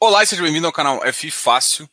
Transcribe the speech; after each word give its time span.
Olá 0.00 0.22
e 0.22 0.26
seja 0.26 0.42
bem-vindo 0.42 0.66
ao 0.66 0.72
canal 0.72 1.02
F 1.06 1.30
Fácil. 1.30 1.88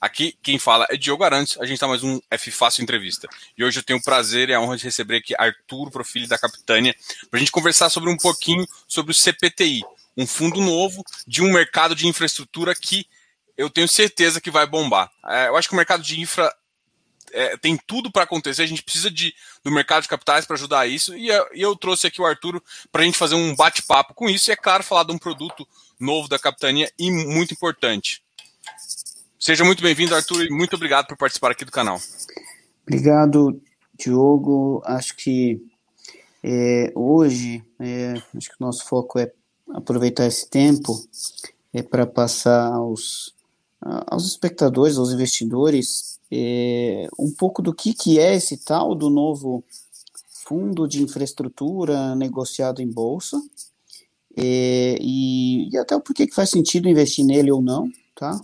Aqui 0.00 0.36
quem 0.42 0.58
fala 0.58 0.86
é 0.90 0.96
Diogo 0.96 1.22
Arantes, 1.24 1.56
a 1.58 1.64
gente 1.64 1.74
está 1.74 1.86
mais 1.86 2.02
um 2.02 2.20
F 2.30 2.50
Fácil 2.50 2.82
Entrevista. 2.82 3.28
E 3.56 3.64
hoje 3.64 3.78
eu 3.78 3.82
tenho 3.82 3.98
o 3.98 4.02
prazer 4.02 4.48
e 4.48 4.54
a 4.54 4.60
honra 4.60 4.76
de 4.76 4.84
receber 4.84 5.16
aqui 5.18 5.34
Arthur 5.38 5.90
Profili 5.90 6.26
da 6.26 6.38
Capitânia, 6.38 6.94
para 7.30 7.38
a 7.38 7.40
gente 7.40 7.52
conversar 7.52 7.88
sobre 7.88 8.10
um 8.10 8.16
pouquinho 8.16 8.66
sobre 8.86 9.12
o 9.12 9.14
CPTI, 9.14 9.82
um 10.16 10.26
fundo 10.26 10.60
novo 10.60 11.02
de 11.26 11.40
um 11.40 11.52
mercado 11.52 11.94
de 11.94 12.06
infraestrutura 12.06 12.74
que 12.74 13.06
eu 13.56 13.70
tenho 13.70 13.88
certeza 13.88 14.40
que 14.40 14.50
vai 14.50 14.66
bombar. 14.66 15.10
É, 15.26 15.48
eu 15.48 15.56
acho 15.56 15.68
que 15.68 15.74
o 15.74 15.76
mercado 15.76 16.02
de 16.02 16.20
infra 16.20 16.52
é, 17.32 17.56
tem 17.56 17.78
tudo 17.86 18.10
para 18.10 18.24
acontecer, 18.24 18.62
a 18.62 18.66
gente 18.66 18.82
precisa 18.82 19.10
de, 19.10 19.34
do 19.62 19.70
mercado 19.70 20.02
de 20.02 20.08
capitais 20.08 20.44
para 20.44 20.56
ajudar 20.56 20.86
isso, 20.86 21.16
e 21.16 21.28
eu, 21.28 21.48
e 21.54 21.62
eu, 21.62 21.76
trouxe 21.76 22.06
aqui 22.06 22.20
o 22.20 22.26
Arturo 22.26 22.62
para 22.90 23.02
a 23.02 23.04
gente 23.04 23.16
fazer 23.16 23.34
um 23.34 23.54
bate-papo 23.54 24.14
com 24.14 24.28
isso, 24.28 24.50
e 24.50 24.52
é 24.52 24.56
claro, 24.56 24.82
falar 24.82 25.04
de 25.04 25.12
um 25.12 25.18
produto 25.18 25.66
novo 26.00 26.28
da 26.28 26.38
capitania 26.38 26.90
e 26.98 27.10
muito 27.10 27.52
importante. 27.52 28.22
Seja 29.38 29.64
muito 29.64 29.82
bem-vindo, 29.82 30.14
Arthur, 30.14 30.46
e 30.46 30.50
muito 30.50 30.74
obrigado 30.76 31.06
por 31.06 31.16
participar 31.16 31.50
aqui 31.50 31.64
do 31.64 31.70
canal. 31.70 32.00
Obrigado, 32.82 33.60
Diogo. 33.98 34.82
Acho 34.84 35.14
que 35.16 35.62
é, 36.42 36.92
hoje, 36.94 37.62
é, 37.78 38.14
acho 38.34 38.48
que 38.48 38.56
o 38.58 38.64
nosso 38.64 38.84
foco 38.86 39.18
é 39.18 39.30
aproveitar 39.72 40.26
esse 40.26 40.48
tempo 40.48 40.92
é, 41.72 41.82
para 41.82 42.06
passar 42.06 42.72
aos, 42.72 43.34
aos 43.80 44.26
espectadores, 44.26 44.96
aos 44.96 45.12
investidores, 45.12 46.18
é, 46.30 47.08
um 47.18 47.30
pouco 47.32 47.62
do 47.62 47.74
que, 47.74 47.92
que 47.94 48.18
é 48.18 48.34
esse 48.34 48.56
tal 48.58 48.94
do 48.94 49.10
novo 49.10 49.64
fundo 50.44 50.88
de 50.88 51.02
infraestrutura 51.02 52.14
negociado 52.14 52.80
em 52.82 52.90
bolsa, 52.90 53.40
é, 54.36 54.96
e, 55.00 55.68
e, 55.72 55.78
até 55.78 55.94
o 55.96 56.00
porquê 56.00 56.26
que 56.26 56.34
faz 56.34 56.50
sentido 56.50 56.88
investir 56.88 57.24
nele 57.24 57.50
ou 57.50 57.60
não, 57.60 57.90
tá? 58.14 58.40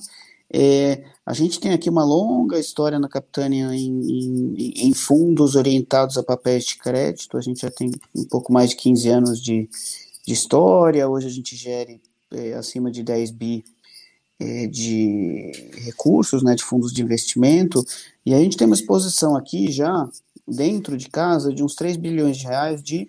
É, 0.53 1.05
a 1.25 1.33
gente 1.33 1.59
tem 1.59 1.73
aqui 1.73 1.91
uma 1.91 2.05
longa 2.05 2.59
história 2.59 2.99
na 2.99 3.09
Capitânia 3.09 3.75
em, 3.75 4.01
em, 4.01 4.89
em, 4.89 4.95
fundos 4.95 5.57
orientados 5.57 6.17
a 6.17 6.23
papéis 6.23 6.65
de 6.65 6.79
crédito, 6.79 7.37
a 7.37 7.41
gente 7.41 7.63
já 7.63 7.71
tem 7.71 7.91
um 8.15 8.25
pouco 8.25 8.53
mais 8.53 8.71
de 8.71 8.77
15 8.77 9.09
anos 9.09 9.43
de, 9.43 9.69
de 10.25 10.33
história, 10.33 11.09
hoje 11.09 11.27
a 11.27 11.31
gente 11.31 11.57
gere 11.57 12.01
é, 12.31 12.55
acima 12.55 12.91
de 12.91 13.03
10 13.03 13.33
bi 13.33 13.65
é, 14.39 14.67
de 14.67 15.51
recursos, 15.85 16.43
né, 16.43 16.55
de 16.55 16.63
fundos 16.63 16.93
de 16.93 17.03
investimento, 17.03 17.85
e 18.25 18.33
a 18.33 18.39
gente 18.39 18.57
tem 18.57 18.67
uma 18.67 18.77
exposição 18.77 19.37
aqui 19.37 19.71
já, 19.71 20.09
dentro 20.47 20.97
de 20.97 21.09
casa, 21.09 21.53
de 21.53 21.63
uns 21.63 21.75
3 21.75 21.97
bilhões 21.97 22.37
de 22.37 22.45
reais 22.45 22.83
de 22.83 23.09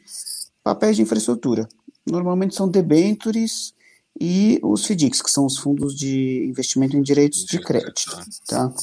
papéis 0.64 0.96
de 0.96 1.04
infraestrutura 1.04 1.70
normalmente 2.10 2.56
são 2.56 2.70
debentures 2.70 3.74
e 4.20 4.60
os 4.64 4.86
FDICs, 4.86 5.22
que 5.22 5.30
são 5.30 5.46
os 5.46 5.58
fundos 5.58 5.96
de 5.96 6.46
investimento 6.48 6.98
em 6.98 7.02
direitos 7.02 7.46
de 7.46 7.60
crédito. 7.60 8.20
Tá? 8.48 8.74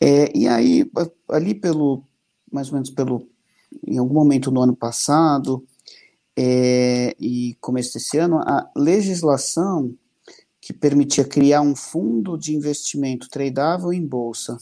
É, 0.00 0.36
e 0.36 0.48
aí, 0.48 0.90
ali 1.28 1.54
pelo, 1.54 2.02
mais 2.50 2.68
ou 2.68 2.74
menos 2.74 2.90
pelo, 2.90 3.28
em 3.86 3.98
algum 3.98 4.14
momento 4.14 4.50
no 4.50 4.62
ano 4.62 4.74
passado 4.74 5.64
é, 6.36 7.14
e 7.20 7.56
começo 7.60 7.94
desse 7.94 8.18
ano, 8.18 8.38
a 8.38 8.68
legislação 8.76 9.94
que 10.60 10.72
permitia 10.72 11.24
criar 11.24 11.60
um 11.60 11.76
fundo 11.76 12.36
de 12.36 12.56
investimento 12.56 13.28
tradável 13.28 13.92
em 13.92 14.04
bolsa 14.04 14.56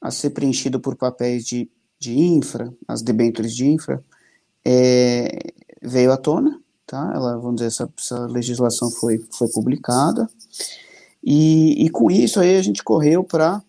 a 0.00 0.10
ser 0.10 0.30
preenchido 0.30 0.78
por 0.78 0.94
papéis 0.94 1.44
de, 1.44 1.70
de 1.98 2.18
infra, 2.18 2.72
as 2.86 3.02
debêntures 3.02 3.54
de 3.54 3.66
infra, 3.66 4.04
é, 4.64 5.38
veio 5.80 6.12
à 6.12 6.16
tona, 6.16 6.61
tá? 6.92 7.10
Ela, 7.14 7.38
vamos 7.38 7.56
dizer, 7.56 7.68
essa, 7.68 7.90
essa 7.98 8.26
legislação 8.26 8.90
foi, 8.90 9.18
foi 9.32 9.48
publicada, 9.48 10.28
e, 11.24 11.86
e 11.86 11.88
com 11.88 12.10
isso 12.10 12.38
aí 12.38 12.54
a 12.54 12.62
gente 12.62 12.84
correu 12.84 13.24
para 13.24 13.62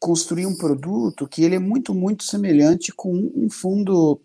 construir 0.00 0.46
um 0.46 0.56
produto 0.56 1.28
que 1.28 1.42
ele 1.44 1.56
é 1.56 1.58
muito, 1.58 1.92
muito 1.92 2.24
semelhante 2.24 2.90
com 2.90 3.12
um 3.36 3.50
fundo 3.50 4.18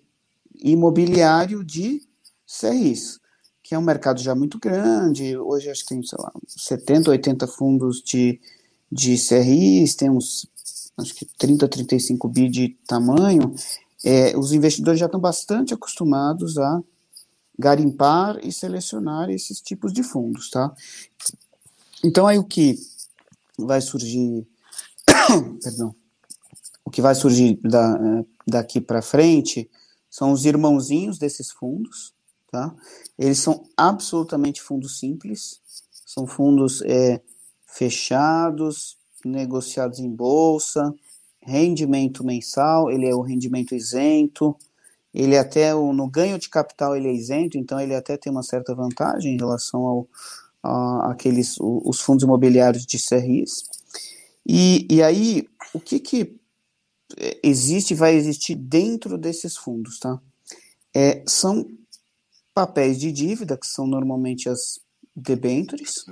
imobiliário 0.56 1.66
de 1.66 2.02
CRIs, 2.48 3.20
que 3.62 3.76
é 3.76 3.78
um 3.78 3.82
mercado 3.82 4.22
já 4.22 4.34
muito 4.34 4.58
grande, 4.58 5.38
hoje 5.38 5.70
acho 5.70 5.82
que 5.82 5.90
tem, 5.90 6.04
sei 6.04 6.18
lá, 6.18 6.32
70, 6.48 7.12
80 7.12 7.48
fundos 7.48 8.02
de, 8.02 8.40
de 8.90 9.18
CRIs, 9.18 9.96
tem 9.96 10.10
uns, 10.10 10.48
acho 10.98 11.14
que 11.14 11.26
30, 11.38 11.68
35 11.68 12.30
bi 12.30 12.48
de 12.48 12.70
tamanho, 12.88 13.54
é, 14.06 14.38
os 14.38 14.54
investidores 14.54 15.00
já 15.00 15.08
estão 15.08 15.20
bastante 15.20 15.74
acostumados 15.74 16.58
a 16.58 16.82
garimpar 17.58 18.40
e 18.44 18.52
selecionar 18.52 19.30
esses 19.30 19.62
tipos 19.62 19.94
de 19.94 20.04
fundos, 20.04 20.50
tá? 20.50 20.74
Então 22.04 22.28
aí 22.28 22.38
o 22.38 22.44
que 22.44 22.76
vai 23.58 23.82
surgir, 23.82 24.48
perdão, 25.62 25.96
o 26.84 26.90
que 26.90 27.02
vai 27.02 27.16
surgir 27.16 27.60
da, 27.64 27.96
eh, 27.96 28.26
daqui 28.48 28.82
para 28.82 29.02
frente 29.02 29.70
são 30.10 30.32
os 30.32 30.46
irmãozinhos 30.46 31.18
desses 31.18 31.52
fundos, 31.52 32.14
tá? 32.52 32.76
Eles 33.18 33.40
são 33.40 33.68
absolutamente 33.78 34.62
fundos 34.62 35.00
simples, 35.00 35.62
são 36.06 36.28
fundos 36.28 36.82
é, 36.84 37.22
fechados, 37.66 38.98
negociados 39.26 40.00
em 40.00 40.10
bolsa, 40.10 40.94
rendimento 41.42 42.24
mensal, 42.24 42.92
ele 42.92 43.08
é 43.08 43.16
o 43.16 43.22
rendimento 43.22 43.74
isento, 43.74 44.56
ele 45.14 45.38
até 45.38 45.74
no 45.74 46.08
ganho 46.08 46.40
de 46.40 46.50
capital 46.50 46.96
ele 46.96 47.08
é 47.08 47.14
isento, 47.14 47.58
então 47.58 47.80
ele 47.80 47.94
até 47.94 48.18
tem 48.18 48.32
uma 48.32 48.44
certa 48.44 48.74
vantagem 48.74 49.36
em 49.36 49.38
relação 49.38 49.86
ao 49.86 50.08
a, 50.64 51.12
aqueles 51.12 51.58
os 51.60 52.00
fundos 52.00 52.24
imobiliários 52.24 52.86
de 52.86 52.98
CRIs. 52.98 53.66
E, 54.48 54.88
e 54.90 55.04
aí 55.04 55.48
o 55.74 55.80
que 55.80 56.00
que 56.00 56.40
existe 57.44 57.94
vai 57.94 58.16
existir 58.16 58.56
dentro 58.56 59.18
desses 59.18 59.56
fundos, 59.56 60.00
tá? 60.00 60.20
É, 60.96 61.24
são 61.28 61.68
papéis 62.54 63.00
de 63.00 63.12
dívida 63.12 63.58
que 63.58 63.68
são 63.68 63.88
normalmente 63.88 64.48
as 64.48 64.80
debêntures. 65.16 66.06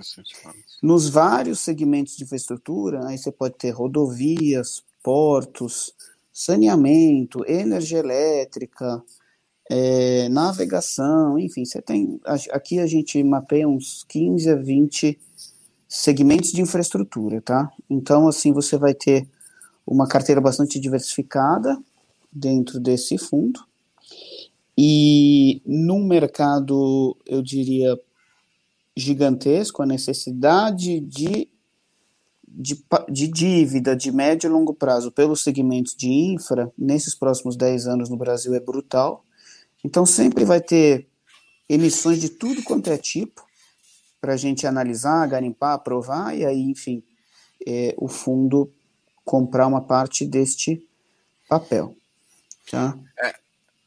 Nos 0.82 1.10
vários 1.10 1.60
segmentos 1.60 2.16
de 2.16 2.24
infraestrutura, 2.24 3.08
aí 3.08 3.18
você 3.18 3.32
pode 3.32 3.56
ter 3.56 3.72
rodovias, 3.72 4.84
portos, 5.04 5.94
saneamento, 6.32 7.44
energia 7.46 8.00
elétrica, 8.00 9.04
é, 9.70 10.28
navegação, 10.30 11.38
enfim, 11.40 11.66
você 11.66 11.82
tem. 11.82 12.20
Aqui 12.52 12.80
a 12.80 12.86
gente 12.86 13.24
mapeia 13.24 13.68
uns 13.68 14.04
15 14.08 14.50
a 14.50 14.56
20 14.56 15.20
segmentos 15.88 16.52
de 16.52 16.62
infraestrutura, 16.62 17.42
tá? 17.42 17.72
Então, 17.90 18.28
assim, 18.28 18.54
você 18.54 18.78
vai 18.78 18.94
ter 18.94 19.28
uma 19.86 20.08
carteira 20.08 20.40
bastante 20.40 20.80
diversificada 20.80 21.78
dentro 22.32 22.80
desse 22.80 23.18
fundo. 23.18 23.60
E 24.78 25.62
num 25.66 26.06
mercado, 26.06 27.18
eu 27.26 27.42
diria, 27.42 28.00
gigantesco, 28.96 29.82
a 29.82 29.86
necessidade 29.86 31.00
de 31.02 31.48
de, 32.54 32.84
de 33.10 33.28
dívida 33.28 33.96
de 33.96 34.12
médio 34.12 34.48
e 34.48 34.52
longo 34.52 34.74
prazo 34.74 35.12
pelos 35.12 35.44
segmentos 35.44 35.96
de 35.96 36.10
infra, 36.10 36.72
nesses 36.78 37.16
próximos 37.16 37.56
10 37.56 37.88
anos 37.88 38.10
no 38.10 38.18
Brasil, 38.18 38.54
é 38.54 38.60
brutal. 38.60 39.26
Então, 39.84 40.06
sempre 40.06 40.44
vai 40.44 40.60
ter 40.60 41.08
emissões 41.70 42.20
de 42.20 42.30
tudo 42.30 42.62
quanto 42.64 42.90
é 42.90 42.98
tipo, 42.98 43.46
para 44.20 44.34
a 44.34 44.38
gente 44.38 44.68
analisar, 44.68 45.28
garimpar, 45.28 45.74
aprovar, 45.74 46.38
e 46.38 46.46
aí, 46.46 46.62
enfim, 46.62 47.02
é, 47.66 47.96
o 47.98 48.08
fundo 48.08 48.72
comprar 49.24 49.66
uma 49.68 49.82
parte 49.82 50.26
deste 50.26 50.86
papel. 51.48 51.96
Tá? 52.70 52.98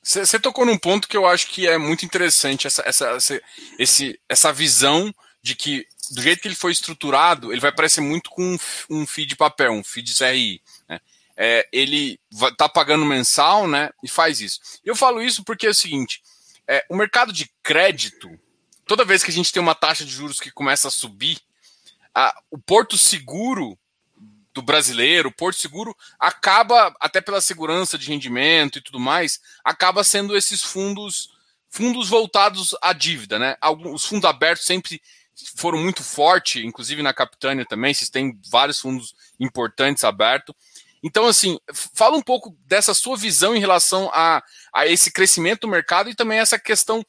Você 0.03 0.37
é, 0.37 0.39
tocou 0.39 0.67
num 0.67 0.79
ponto 0.79 1.07
que 1.07 1.17
eu 1.17 1.27
acho 1.27 1.49
que 1.49 1.69
é 1.69 1.79
muito 1.79 2.05
interessante, 2.05 2.67
essa, 2.67 2.83
essa, 2.87 3.07
essa, 3.11 3.43
esse, 3.79 4.21
essa 4.29 4.53
visão 4.53 5.15
de 5.43 5.55
que 5.55 5.87
do 6.10 6.22
jeito 6.22 6.41
que 6.41 6.48
ele 6.48 6.54
foi 6.54 6.72
estruturado, 6.72 7.53
ele 7.53 7.60
vai 7.60 7.72
parecer 7.72 8.01
muito 8.01 8.30
com 8.30 8.56
um, 8.91 9.06
FII 9.06 9.27
de 9.27 9.36
papel, 9.36 9.72
um 9.72 9.84
FII 9.84 10.03
de 10.03 10.15
CRI. 10.15 10.62
Né? 10.89 11.01
É, 11.36 11.68
ele 11.72 12.18
está 12.42 12.68
pagando 12.68 13.04
mensal 13.04 13.66
né, 13.66 13.91
e 14.03 14.09
faz 14.09 14.41
isso. 14.41 14.60
Eu 14.84 14.95
falo 14.95 15.22
isso 15.22 15.45
porque 15.45 15.66
é 15.66 15.71
o 15.71 15.74
seguinte: 15.74 16.22
é, 16.66 16.84
o 16.89 16.97
mercado 16.97 17.33
de 17.33 17.51
crédito, 17.62 18.30
toda 18.86 19.04
vez 19.04 19.22
que 19.22 19.30
a 19.30 19.34
gente 19.34 19.53
tem 19.53 19.62
uma 19.62 19.74
taxa 19.74 20.04
de 20.04 20.10
juros 20.10 20.41
que 20.41 20.51
começa 20.51 20.89
a 20.89 20.91
subir, 20.91 21.41
a, 22.15 22.34
o 22.50 22.59
porto 22.59 22.97
seguro 22.97 23.78
do 24.53 24.62
brasileiro, 24.62 25.28
o 25.28 25.34
porto 25.34 25.59
seguro 25.59 25.97
acaba, 26.18 26.95
até 27.00 27.21
pela 27.21 27.41
segurança 27.41 27.98
de 27.98 28.09
rendimento 28.09 28.78
e 28.78 28.80
tudo 28.80 29.00
mais, 29.00 29.41
acaba 29.65 30.04
sendo 30.04 30.36
esses 30.36 30.62
fundos 30.62 31.34
fundos 31.68 32.09
voltados 32.09 32.77
à 32.80 32.92
dívida, 32.92 33.36
né? 33.36 33.57
Alguns, 33.60 34.03
os 34.03 34.04
fundos 34.04 34.30
abertos 34.30 34.65
sempre 34.65 35.03
foram 35.57 35.78
muito 35.78 36.03
fortes, 36.03 36.65
inclusive 36.65 37.03
na 37.03 37.13
Capitânia 37.13 37.65
também, 37.65 37.92
vocês 37.92 38.10
têm 38.10 38.39
vários 38.51 38.81
fundos 38.81 39.15
importantes 39.39 40.04
abertos. 40.04 40.54
Então, 41.03 41.27
assim, 41.27 41.59
fala 41.95 42.16
um 42.16 42.22
pouco 42.22 42.57
dessa 42.66 42.95
sua 42.95 43.16
visão 43.16 43.54
em 43.54 43.60
relação 43.60 44.10
a, 44.13 44.42
a 44.72 44.86
esse 44.86 45.13
crescimento 45.13 45.63
do 45.63 45.69
mercado 45.69 46.09
e 46.09 46.15
também 46.15 46.39
essa 46.39 46.59
questão 46.59 47.04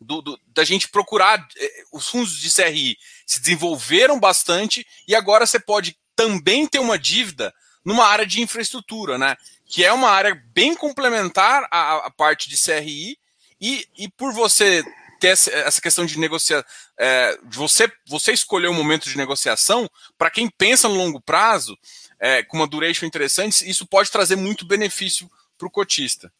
do, 0.00 0.20
do, 0.20 0.40
da 0.48 0.64
gente 0.64 0.88
procurar. 0.88 1.46
Eh, 1.56 1.84
os 1.92 2.08
fundos 2.08 2.38
de 2.38 2.50
CRI 2.50 2.96
se 3.26 3.40
desenvolveram 3.40 4.18
bastante 4.18 4.86
e 5.06 5.14
agora 5.14 5.46
você 5.46 5.60
pode 5.60 5.96
também 6.16 6.66
ter 6.66 6.80
uma 6.80 6.98
dívida 6.98 7.54
numa 7.84 8.06
área 8.06 8.26
de 8.26 8.40
infraestrutura, 8.40 9.16
né? 9.16 9.36
Que 9.66 9.84
é 9.84 9.92
uma 9.92 10.10
área 10.10 10.34
bem 10.52 10.74
complementar 10.74 11.68
à, 11.70 12.06
à 12.06 12.10
parte 12.10 12.48
de 12.48 12.56
CRI, 12.56 13.16
e, 13.60 13.86
e 13.96 14.08
por 14.10 14.32
você 14.32 14.84
ter 15.24 15.28
essa 15.28 15.80
questão 15.80 16.04
de 16.04 16.18
negociar, 16.18 16.62
é, 16.98 17.38
você, 17.50 17.90
você 18.06 18.32
escolher 18.32 18.68
o 18.68 18.74
momento 18.74 19.08
de 19.08 19.16
negociação, 19.16 19.88
para 20.18 20.30
quem 20.30 20.50
pensa 20.50 20.86
no 20.86 20.96
longo 20.96 21.18
prazo, 21.18 21.74
é, 22.20 22.42
com 22.42 22.58
uma 22.58 22.66
duration 22.66 23.06
interessante, 23.06 23.68
isso 23.68 23.86
pode 23.86 24.10
trazer 24.10 24.36
muito 24.36 24.66
benefício 24.66 25.30
para 25.56 25.66
o 25.66 25.70
cotista. 25.70 26.30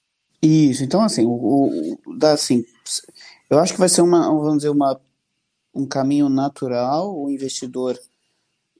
Isso, 0.42 0.84
então 0.84 1.00
assim, 1.00 1.24
o, 1.24 1.98
o, 2.04 2.26
assim, 2.26 2.62
eu 3.48 3.58
acho 3.58 3.72
que 3.72 3.78
vai 3.78 3.88
ser 3.88 4.02
uma, 4.02 4.26
vamos 4.28 4.58
dizer, 4.58 4.68
uma, 4.68 5.00
um 5.74 5.86
caminho 5.86 6.28
natural, 6.28 7.18
o 7.18 7.30
investidor 7.30 7.98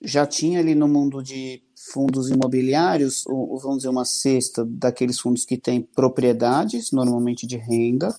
já 0.03 0.27
tinha 0.27 0.61
ali 0.61 0.75
no 0.75 0.87
mundo 0.87 1.23
de 1.23 1.63
fundos 1.75 2.29
imobiliários, 2.29 3.27
ou, 3.27 3.59
vamos 3.59 3.79
dizer, 3.79 3.89
uma 3.89 4.05
cesta 4.05 4.67
daqueles 4.67 5.19
fundos 5.19 5.47
que 5.47 5.57
têm 5.57 5.81
propriedades, 5.81 6.93
normalmente 6.93 7.47
de 7.47 7.57
renda, 7.57 8.15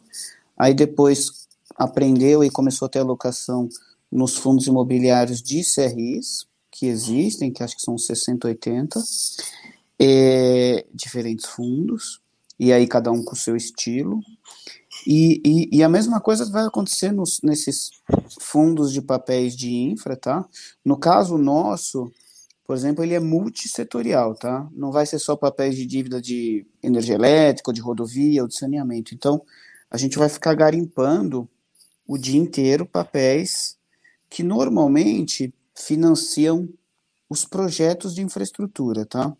aí 0.58 0.74
depois 0.74 1.45
aprendeu 1.76 2.44
e 2.44 2.50
começou 2.50 2.86
a 2.86 2.90
ter 2.90 3.00
alocação 3.00 3.68
nos 4.12 4.38
fundos 4.38 4.68
imobiliários 4.68 5.42
de 5.42 5.62
CRIs, 5.64 6.48
que 6.72 6.88
existem, 6.88 7.52
que 7.52 7.64
acho 7.64 7.76
que 7.76 7.82
são 7.82 7.98
60, 7.98 8.48
80, 8.48 9.02
é, 10.00 10.86
diferentes 10.94 11.46
fundos, 11.46 12.22
e 12.60 12.72
aí 12.72 12.88
cada 12.88 13.12
um 13.12 13.24
com 13.24 13.34
o 13.34 13.38
seu 13.38 13.56
estilo. 13.56 14.22
E, 15.06 15.42
e, 15.46 15.78
e, 15.78 15.84
a 15.84 15.90
mesma 15.90 16.22
coisa 16.22 16.50
vai 16.50 16.66
acontecer 16.66 17.12
nos, 17.12 17.42
nesses 17.44 17.92
fundos 18.40 18.94
de 18.94 19.02
papéis 19.02 19.56
de 19.56 19.74
infra, 19.74 20.16
tá? 20.16 20.46
No 20.84 20.98
caso 20.98 21.38
nosso, 21.38 22.12
por 22.66 22.76
exemplo, 22.76 23.04
ele 23.04 23.14
é 23.14 23.20
multissetorial, 23.20 24.36
tá? 24.36 24.68
Não 24.74 24.92
vai 24.92 25.06
ser 25.06 25.20
só 25.20 25.36
papéis 25.36 25.76
de 25.76 25.86
dívida 25.86 26.22
de 26.22 26.66
energia 26.82 27.16
elétrica, 27.16 27.74
de 27.74 27.82
rodovia, 27.82 28.42
ou 28.42 28.48
de 28.48 28.58
saneamento. 28.58 29.14
Então, 29.14 29.42
a 29.92 29.98
gente 29.98 30.18
vai 30.18 30.30
ficar 30.30 30.54
garimpando 30.56 31.48
o 32.08 32.18
dia 32.18 32.40
inteiro 32.40 32.86
papéis 32.86 33.78
que 34.30 34.44
normalmente 34.44 35.54
financiam 35.74 36.70
os 37.30 37.46
projetos 37.46 38.14
de 38.14 38.22
infraestrutura, 38.22 39.06
tá? 39.06 39.36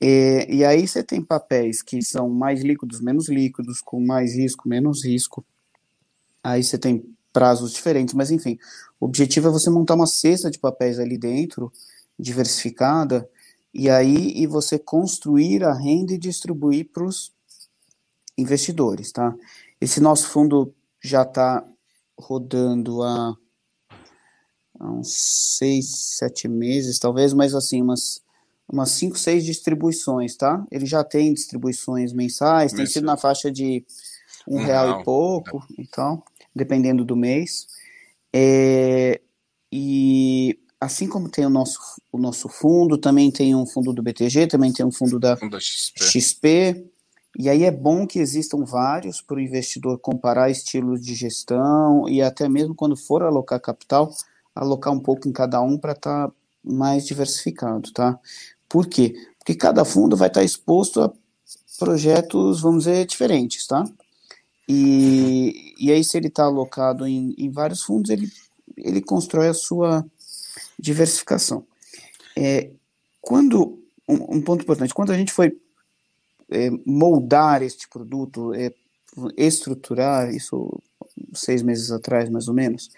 É, 0.00 0.52
e 0.52 0.64
aí 0.64 0.86
você 0.86 1.02
tem 1.02 1.20
papéis 1.20 1.82
que 1.82 2.00
são 2.02 2.28
mais 2.28 2.62
líquidos, 2.62 3.00
menos 3.00 3.28
líquidos, 3.28 3.80
com 3.80 4.00
mais 4.00 4.34
risco, 4.34 4.68
menos 4.68 5.04
risco. 5.04 5.44
Aí 6.42 6.62
você 6.62 6.78
tem 6.78 7.04
prazos 7.32 7.72
diferentes, 7.72 8.14
mas 8.14 8.30
enfim, 8.30 8.58
o 9.00 9.06
objetivo 9.06 9.48
é 9.48 9.50
você 9.50 9.68
montar 9.70 9.94
uma 9.94 10.06
cesta 10.06 10.50
de 10.50 10.58
papéis 10.58 10.98
ali 10.98 11.18
dentro 11.18 11.72
diversificada, 12.18 13.28
e 13.72 13.88
aí 13.88 14.32
e 14.36 14.46
você 14.46 14.78
construir 14.78 15.62
a 15.62 15.72
renda 15.72 16.14
e 16.14 16.18
distribuir 16.18 16.90
para 16.92 17.04
os 17.04 17.32
investidores, 18.36 19.12
tá? 19.12 19.34
Esse 19.80 20.00
nosso 20.00 20.28
fundo 20.28 20.74
já 21.00 21.22
está 21.22 21.64
rodando 22.18 23.02
há, 23.02 23.36
há, 24.80 24.90
uns 24.90 25.12
seis, 25.58 26.16
sete 26.16 26.48
meses, 26.48 26.98
talvez, 26.98 27.32
mas 27.32 27.54
assim, 27.54 27.80
umas, 27.80 28.22
umas 28.68 28.90
cinco, 28.90 29.18
seis 29.18 29.44
distribuições, 29.44 30.36
tá? 30.36 30.64
Ele 30.70 30.86
já 30.86 31.04
tem 31.04 31.32
distribuições 31.32 32.12
mensais, 32.12 32.72
tem 32.72 32.86
sido 32.86 33.04
na 33.04 33.16
faixa 33.16 33.50
de 33.50 33.84
um, 34.46 34.56
um 34.56 34.64
real, 34.64 34.86
real, 34.86 35.00
e 35.00 35.04
pouco, 35.04 35.66
então, 35.78 36.22
dependendo 36.54 37.04
do 37.04 37.16
mês. 37.16 37.66
É, 38.32 39.20
e 39.72 40.58
assim 40.80 41.08
como 41.08 41.28
tem 41.28 41.44
o 41.44 41.50
nosso, 41.50 41.78
o 42.12 42.18
nosso 42.18 42.48
fundo, 42.48 42.96
também 42.98 43.30
tem 43.30 43.54
um 43.54 43.66
fundo 43.66 43.92
do 43.92 44.02
BTG, 44.02 44.46
também 44.46 44.72
tem 44.72 44.84
um 44.84 44.92
fundo 44.92 45.18
da, 45.18 45.36
fundo 45.36 45.52
da 45.52 45.60
XP. 45.60 46.04
XP. 46.04 46.86
E 47.38 47.48
aí 47.48 47.62
é 47.62 47.70
bom 47.70 48.04
que 48.04 48.18
existam 48.18 48.64
vários 48.64 49.22
para 49.22 49.36
o 49.36 49.40
investidor 49.40 49.98
comparar 50.00 50.50
estilos 50.50 51.00
de 51.00 51.14
gestão 51.14 52.08
e 52.08 52.20
até 52.20 52.48
mesmo 52.48 52.74
quando 52.74 52.96
for 52.96 53.22
alocar 53.22 53.60
capital, 53.60 54.12
alocar 54.52 54.92
um 54.92 54.98
pouco 54.98 55.28
em 55.28 55.32
cada 55.32 55.62
um 55.62 55.78
para 55.78 55.92
estar 55.92 56.26
tá 56.26 56.34
mais 56.64 57.06
diversificado, 57.06 57.92
tá? 57.92 58.18
Por 58.68 58.88
quê? 58.88 59.14
Porque 59.38 59.54
cada 59.54 59.84
fundo 59.84 60.16
vai 60.16 60.26
estar 60.26 60.40
tá 60.40 60.44
exposto 60.44 61.00
a 61.00 61.12
projetos, 61.78 62.60
vamos 62.60 62.84
dizer, 62.84 63.06
diferentes, 63.06 63.66
tá? 63.68 63.84
E, 64.68 65.74
e 65.78 65.92
aí, 65.92 66.04
se 66.04 66.18
ele 66.18 66.26
está 66.26 66.44
alocado 66.44 67.06
em, 67.06 67.34
em 67.38 67.50
vários 67.50 67.82
fundos, 67.82 68.10
ele, 68.10 68.30
ele 68.76 69.00
constrói 69.00 69.48
a 69.48 69.54
sua 69.54 70.04
diversificação. 70.78 71.64
É, 72.36 72.70
quando 73.22 73.78
um, 74.06 74.36
um, 74.36 74.42
ponto 74.42 74.62
importante, 74.62 74.92
quando 74.92 75.10
a 75.10 75.16
gente 75.16 75.32
foi 75.32 75.56
é, 76.50 76.70
moldar 76.84 77.62
este 77.62 77.88
produto, 77.88 78.54
é, 78.54 78.72
estruturar 79.36 80.30
isso 80.30 80.80
seis 81.34 81.62
meses 81.62 81.90
atrás, 81.90 82.30
mais 82.30 82.48
ou 82.48 82.54
menos, 82.54 82.90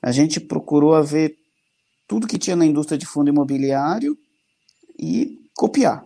a 0.00 0.12
gente 0.12 0.40
procurou 0.40 1.02
ver 1.02 1.38
tudo 2.06 2.26
que 2.26 2.38
tinha 2.38 2.56
na 2.56 2.66
indústria 2.66 2.98
de 2.98 3.06
fundo 3.06 3.30
imobiliário 3.30 4.18
e 4.98 5.40
copiar, 5.54 6.04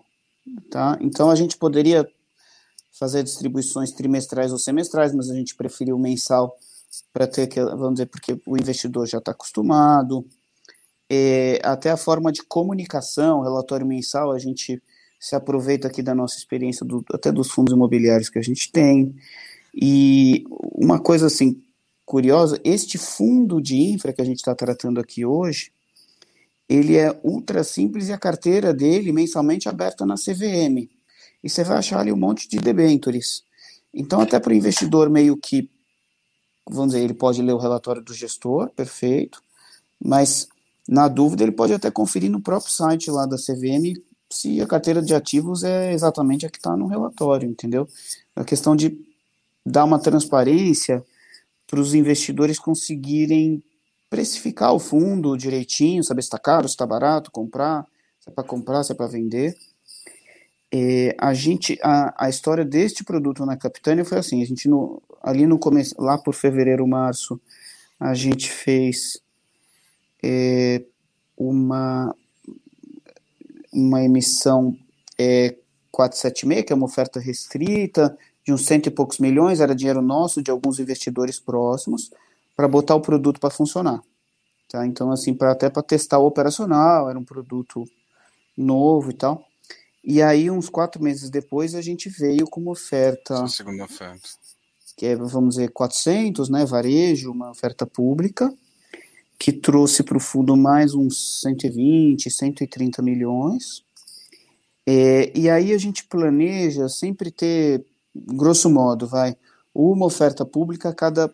tá? 0.71 0.97
Então 1.01 1.31
a 1.31 1.35
gente 1.35 1.57
poderia 1.57 2.09
fazer 2.99 3.23
distribuições 3.23 3.93
trimestrais 3.93 4.53
ou 4.53 4.59
semestrais, 4.59 5.15
mas 5.15 5.31
a 5.31 5.35
gente 5.35 5.55
preferiu 5.55 5.99
mensal 5.99 6.57
para 7.13 7.27
ter 7.27 7.47
que, 7.47 7.61
vamos 7.61 7.95
dizer, 7.95 8.07
porque 8.07 8.41
o 8.47 8.57
investidor 8.57 9.07
já 9.07 9.19
está 9.19 9.33
acostumado, 9.33 10.25
é, 11.09 11.61
até 11.63 11.91
a 11.91 11.97
forma 11.97 12.33
de 12.33 12.43
comunicação, 12.43 13.43
relatório 13.43 13.87
mensal, 13.87 14.33
a 14.33 14.39
gente 14.39 14.83
se 15.19 15.35
aproveita 15.35 15.89
aqui 15.89 16.03
da 16.03 16.15
nossa 16.15 16.37
experiência, 16.37 16.85
do, 16.85 17.05
até 17.13 17.33
dos 17.33 17.51
fundos 17.51 17.75
imobiliários 17.75 18.29
que 18.29 18.39
a 18.39 18.43
gente 18.43 18.71
tem. 18.71 19.15
E 19.75 20.45
uma 20.51 20.99
coisa 20.99 21.27
assim 21.27 21.63
curiosa, 22.05 22.61
este 22.65 22.99
fundo 22.99 23.61
de 23.61 23.77
infra 23.77 24.13
que 24.13 24.23
a 24.23 24.25
gente 24.25 24.39
está 24.39 24.55
tratando 24.55 25.01
aqui 25.01 25.25
hoje, 25.25 25.73
ele 26.69 26.97
é 26.97 27.19
ultra 27.23 27.63
simples 27.65 28.09
e 28.09 28.13
a 28.13 28.19
carteira 28.19 28.73
dele 28.73 29.13
mensalmente 29.13 29.69
aberta 29.69 30.07
na 30.07 30.15
CVM. 30.15 30.89
E 31.43 31.51
você 31.51 31.65
vai 31.65 31.79
achar 31.79 32.01
ali 32.01 32.13
um 32.13 32.17
monte 32.17 32.49
de 32.49 32.59
debentures. 32.59 33.45
Então, 33.93 34.21
até 34.21 34.39
para 34.39 34.53
o 34.53 34.55
investidor 34.55 35.09
meio 35.09 35.37
que, 35.37 35.71
vamos 36.69 36.93
dizer, 36.93 37.05
ele 37.05 37.15
pode 37.15 37.41
ler 37.43 37.53
o 37.53 37.59
relatório 37.59 38.03
do 38.03 38.13
gestor, 38.13 38.71
perfeito, 38.71 39.43
mas 40.03 40.49
na 40.89 41.09
dúvida, 41.09 41.43
ele 41.43 41.53
pode 41.53 41.73
até 41.73 41.91
conferir 41.91 42.31
no 42.31 42.41
próprio 42.41 42.71
site 42.71 43.11
lá 43.11 43.27
da 43.27 43.37
CVM 43.37 44.01
se 44.37 44.61
a 44.61 44.67
carteira 44.67 45.01
de 45.01 45.15
ativos 45.15 45.65
é 45.65 45.93
exatamente 45.93 46.45
a 46.45 46.51
que 46.51 46.59
está 46.59 46.77
no 46.77 46.87
relatório, 46.87 47.49
entendeu? 47.49 47.89
A 48.35 48.45
questão 48.45 48.77
de 48.77 48.99
dar 49.65 49.85
uma 49.85 49.99
transparência 49.99 51.05
para 51.67 51.81
os 51.81 51.95
investidores 51.95 52.59
conseguirem 52.59 53.63
precificar 54.11 54.73
o 54.73 54.79
fundo 54.79 55.37
direitinho, 55.37 56.05
saber 56.05 56.23
se 56.23 56.27
está 56.27 56.39
caro, 56.39 56.69
se 56.69 56.75
está 56.75 56.87
barato, 56.87 57.31
comprar, 57.31 57.85
se 58.21 58.29
é 58.29 58.33
para 58.33 58.45
comprar, 58.45 58.85
se 58.85 58.93
é 58.93 58.95
para 58.95 59.07
vender. 59.07 59.57
É, 60.71 61.17
a 61.19 61.33
gente, 61.33 61.79
a, 61.83 62.27
a 62.27 62.29
história 62.29 62.65
deste 62.65 63.03
produto 63.03 63.45
na 63.47 63.57
Capitânia 63.57 64.05
foi 64.05 64.19
assim, 64.19 64.43
a 64.43 64.47
gente 64.47 64.69
no, 64.69 65.03
ali 65.23 65.47
no 65.47 65.59
começo, 65.59 65.95
lá 65.99 66.19
por 66.19 66.35
fevereiro, 66.35 66.87
março, 66.87 67.41
a 67.99 68.15
gente 68.15 68.51
fez 68.51 69.21
é, 70.23 70.83
uma, 71.37 72.15
uma 73.77 74.03
emissão 74.03 74.75
é, 75.19 75.55
476, 75.93 76.65
que 76.65 76.73
é 76.73 76.77
uma 76.77 76.87
oferta 76.87 77.21
restrita, 77.21 78.17
de 78.45 78.53
uns 78.53 78.65
cento 78.65 78.87
e 78.87 78.91
poucos 78.91 79.19
milhões, 79.19 79.61
era 79.61 79.75
dinheiro 79.75 80.01
nosso, 80.01 80.43
de 80.43 80.51
alguns 80.51 80.79
investidores 80.79 81.39
próximos, 81.39 82.11
para 82.57 82.67
botar 82.67 82.95
o 82.95 83.01
produto 83.01 83.39
para 83.39 83.51
funcionar. 83.51 84.03
Tá? 84.69 84.87
Então, 84.87 85.11
assim, 85.11 85.35
pra, 85.35 85.53
até 85.53 85.69
para 85.69 85.83
testar 85.83 86.19
o 86.19 86.27
operacional, 86.27 87.11
era 87.11 87.19
um 87.19 87.25
produto 87.25 87.85
novo 88.57 89.11
e 89.11 89.15
tal. 89.15 89.45
E 90.03 90.23
aí, 90.23 90.51
uns 90.51 90.69
quatro 90.69 91.03
meses 91.03 91.29
depois, 91.29 91.75
a 91.75 91.83
gente 91.83 92.09
veio 92.09 92.47
com 92.47 92.61
uma 92.61 92.73
oferta. 92.73 93.47
segunda 93.49 93.85
oferta. 93.85 94.29
Que 94.97 95.07
é, 95.07 95.17
vamos 95.17 95.57
dizer, 95.57 95.73
400, 95.73 96.49
né? 96.49 96.65
Varejo, 96.65 97.31
uma 97.31 97.51
oferta 97.51 97.85
pública 97.85 98.53
que 99.39 99.53
trouxe 99.53 100.03
para 100.03 100.17
o 100.17 100.21
fundo 100.21 100.57
mais 100.57 100.95
uns 100.95 101.41
120, 101.43 102.31
130 102.31 103.03
milhões. 103.03 103.85
É, 104.87 105.37
e 105.37 105.51
aí 105.51 105.73
a 105.73 105.79
gente 105.79 106.05
planeja 106.05 106.89
sempre 106.89 107.31
ter, 107.31 107.85
grosso 108.15 108.71
modo, 108.71 109.07
vai, 109.07 109.37
uma 109.75 110.07
oferta 110.07 110.45
pública 110.45 110.89
a 110.89 110.95
cada 110.95 111.33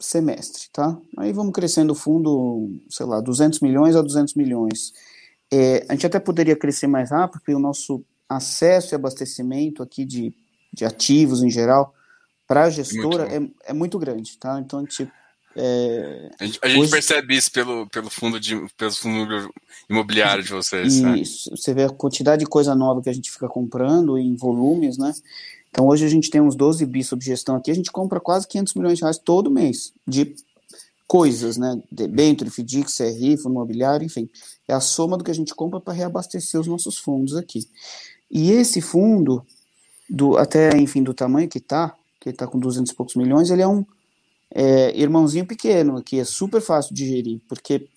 semestre, 0.00 0.68
tá? 0.72 0.96
Aí 1.16 1.32
vamos 1.32 1.52
crescendo 1.52 1.92
o 1.92 1.96
fundo, 1.96 2.70
sei 2.88 3.06
lá, 3.06 3.20
200 3.20 3.60
milhões 3.60 3.94
a 3.94 4.02
200 4.02 4.34
milhões. 4.34 4.92
É, 5.52 5.86
a 5.88 5.92
gente 5.92 6.06
até 6.06 6.18
poderia 6.18 6.56
crescer 6.56 6.86
mais 6.86 7.10
rápido, 7.10 7.40
porque 7.40 7.54
o 7.54 7.58
nosso 7.58 8.04
acesso 8.28 8.94
e 8.94 8.96
abastecimento 8.96 9.82
aqui 9.82 10.04
de, 10.04 10.34
de 10.72 10.84
ativos 10.84 11.42
em 11.42 11.50
geral 11.50 11.94
para 12.46 12.64
a 12.64 12.70
gestora 12.70 13.28
é, 13.28 13.70
é, 13.70 13.72
muito 13.72 13.98
grande, 13.98 14.38
tá? 14.38 14.60
Então, 14.60 14.80
é, 14.80 14.82
a 14.82 14.84
gente, 14.84 15.12
a 16.38 16.44
gente 16.44 16.80
hoje, 16.80 16.90
percebe 16.90 17.36
isso 17.36 17.50
pelo, 17.50 17.86
pelo 17.88 18.10
fundo 18.10 18.38
de 18.38 18.56
pelo 18.76 18.92
fundo 18.92 19.52
imobiliário 19.88 20.42
de 20.42 20.50
vocês. 20.50 21.00
Né? 21.00 21.18
Isso, 21.18 21.50
né? 21.50 21.56
você 21.56 21.72
vê 21.72 21.84
a 21.84 21.90
quantidade 21.90 22.40
de 22.40 22.46
coisa 22.46 22.74
nova 22.74 23.00
que 23.02 23.08
a 23.08 23.12
gente 23.12 23.30
fica 23.30 23.48
comprando 23.48 24.18
em 24.18 24.36
volumes, 24.36 24.98
né? 24.98 25.14
Então 25.70 25.86
hoje 25.86 26.04
a 26.04 26.08
gente 26.08 26.30
tem 26.30 26.40
uns 26.40 26.54
12 26.54 26.84
bi 26.86 27.02
sob 27.02 27.24
gestão 27.24 27.56
aqui, 27.56 27.70
a 27.70 27.74
gente 27.74 27.90
compra 27.90 28.20
quase 28.20 28.46
500 28.48 28.74
milhões 28.74 28.98
de 28.98 29.04
reais 29.04 29.18
todo 29.18 29.50
mês 29.50 29.92
de 30.06 30.34
coisas, 31.06 31.56
né? 31.56 31.80
Debênture, 31.90 32.50
FDIC, 32.50 32.90
CRI, 32.94 33.36
fundo 33.36 33.54
imobiliário, 33.54 34.04
enfim. 34.04 34.28
É 34.66 34.74
a 34.74 34.80
soma 34.80 35.16
do 35.16 35.24
que 35.24 35.30
a 35.30 35.34
gente 35.34 35.54
compra 35.54 35.80
para 35.80 35.94
reabastecer 35.94 36.60
os 36.60 36.66
nossos 36.66 36.98
fundos 36.98 37.36
aqui. 37.36 37.66
E 38.30 38.50
esse 38.50 38.80
fundo, 38.80 39.44
do 40.10 40.36
até, 40.36 40.76
enfim, 40.76 41.02
do 41.02 41.14
tamanho 41.14 41.48
que 41.48 41.58
está, 41.58 41.94
que 42.20 42.30
está 42.30 42.46
com 42.46 42.58
200 42.58 42.90
e 42.90 42.94
poucos 42.94 43.14
milhões, 43.14 43.50
ele 43.50 43.62
é 43.62 43.68
um 43.68 43.84
é, 44.54 44.96
irmãozinho 44.96 45.46
pequeno, 45.46 46.02
que 46.02 46.18
é 46.18 46.24
super 46.24 46.60
fácil 46.60 46.94
de 46.94 47.06
gerir, 47.06 47.40
porque 47.48 47.88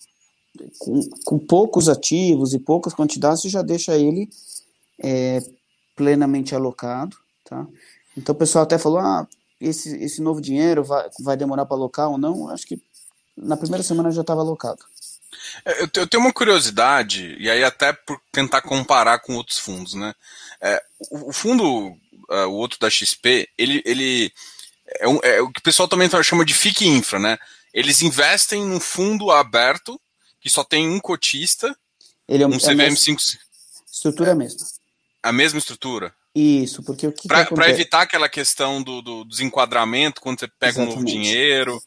com, 0.78 1.00
com 1.24 1.38
poucos 1.38 1.88
ativos 1.88 2.52
e 2.52 2.58
poucas 2.58 2.92
quantidades, 2.92 3.42
você 3.42 3.48
já 3.48 3.62
deixa 3.62 3.96
ele 3.96 4.28
é, 5.02 5.40
plenamente 5.94 6.54
alocado, 6.54 7.16
tá? 7.44 7.66
Então 8.16 8.34
o 8.34 8.38
pessoal 8.38 8.64
até 8.64 8.78
falou, 8.78 8.98
ah, 8.98 9.26
esse, 9.60 9.96
esse 10.02 10.20
novo 10.20 10.40
dinheiro 10.40 10.82
vai, 10.82 11.08
vai 11.20 11.36
demorar 11.36 11.66
para 11.66 11.76
alocar 11.76 12.10
ou 12.10 12.18
não? 12.18 12.48
Acho 12.48 12.66
que 12.66 12.80
na 13.36 13.56
primeira 13.56 13.82
semana 13.82 14.10
já 14.10 14.22
estava 14.22 14.40
alocado. 14.40 14.84
É, 15.64 15.82
eu 15.82 16.06
tenho 16.06 16.22
uma 16.22 16.32
curiosidade, 16.32 17.36
e 17.38 17.48
aí 17.48 17.62
até 17.62 17.92
por 17.92 18.20
tentar 18.32 18.62
comparar 18.62 19.20
com 19.20 19.36
outros 19.36 19.58
fundos, 19.58 19.94
né? 19.94 20.14
É, 20.60 20.82
o, 21.10 21.32
fundo, 21.32 21.64
uh, 22.28 22.46
o 22.48 22.52
outro 22.52 22.78
da 22.78 22.90
XP, 22.90 23.48
ele, 23.56 23.82
ele 23.86 24.32
é, 24.98 25.08
um, 25.08 25.18
é, 25.22 25.40
o 25.40 25.50
que 25.50 25.60
o 25.60 25.62
pessoal 25.62 25.88
também 25.88 26.08
chama 26.22 26.44
de 26.44 26.54
FIC 26.54 26.86
Infra, 26.86 27.18
né? 27.18 27.38
Eles 27.72 28.02
investem 28.02 28.64
num 28.64 28.80
fundo 28.80 29.30
aberto, 29.30 30.00
que 30.40 30.50
só 30.50 30.64
tem 30.64 30.88
um 30.88 30.98
cotista, 30.98 31.76
ele 32.26 32.42
é 32.42 32.46
um, 32.46 32.50
um 32.50 32.58
CVM5. 32.58 33.16
Estrutura 33.90 34.30
é, 34.30 34.34
mesma. 34.34 34.66
A 35.22 35.32
mesma 35.32 35.58
estrutura? 35.58 36.14
Isso, 36.34 36.82
porque 36.82 37.06
o 37.06 37.12
que. 37.12 37.28
Para 37.28 37.68
evitar 37.68 38.02
aquela 38.02 38.28
questão 38.28 38.82
do, 38.82 39.02
do 39.02 39.24
desenquadramento 39.24 40.20
quando 40.20 40.40
você 40.40 40.48
pega 40.48 40.82
Exatamente. 40.82 40.92
um 40.92 41.00
novo 41.00 41.06
dinheiro. 41.06 41.82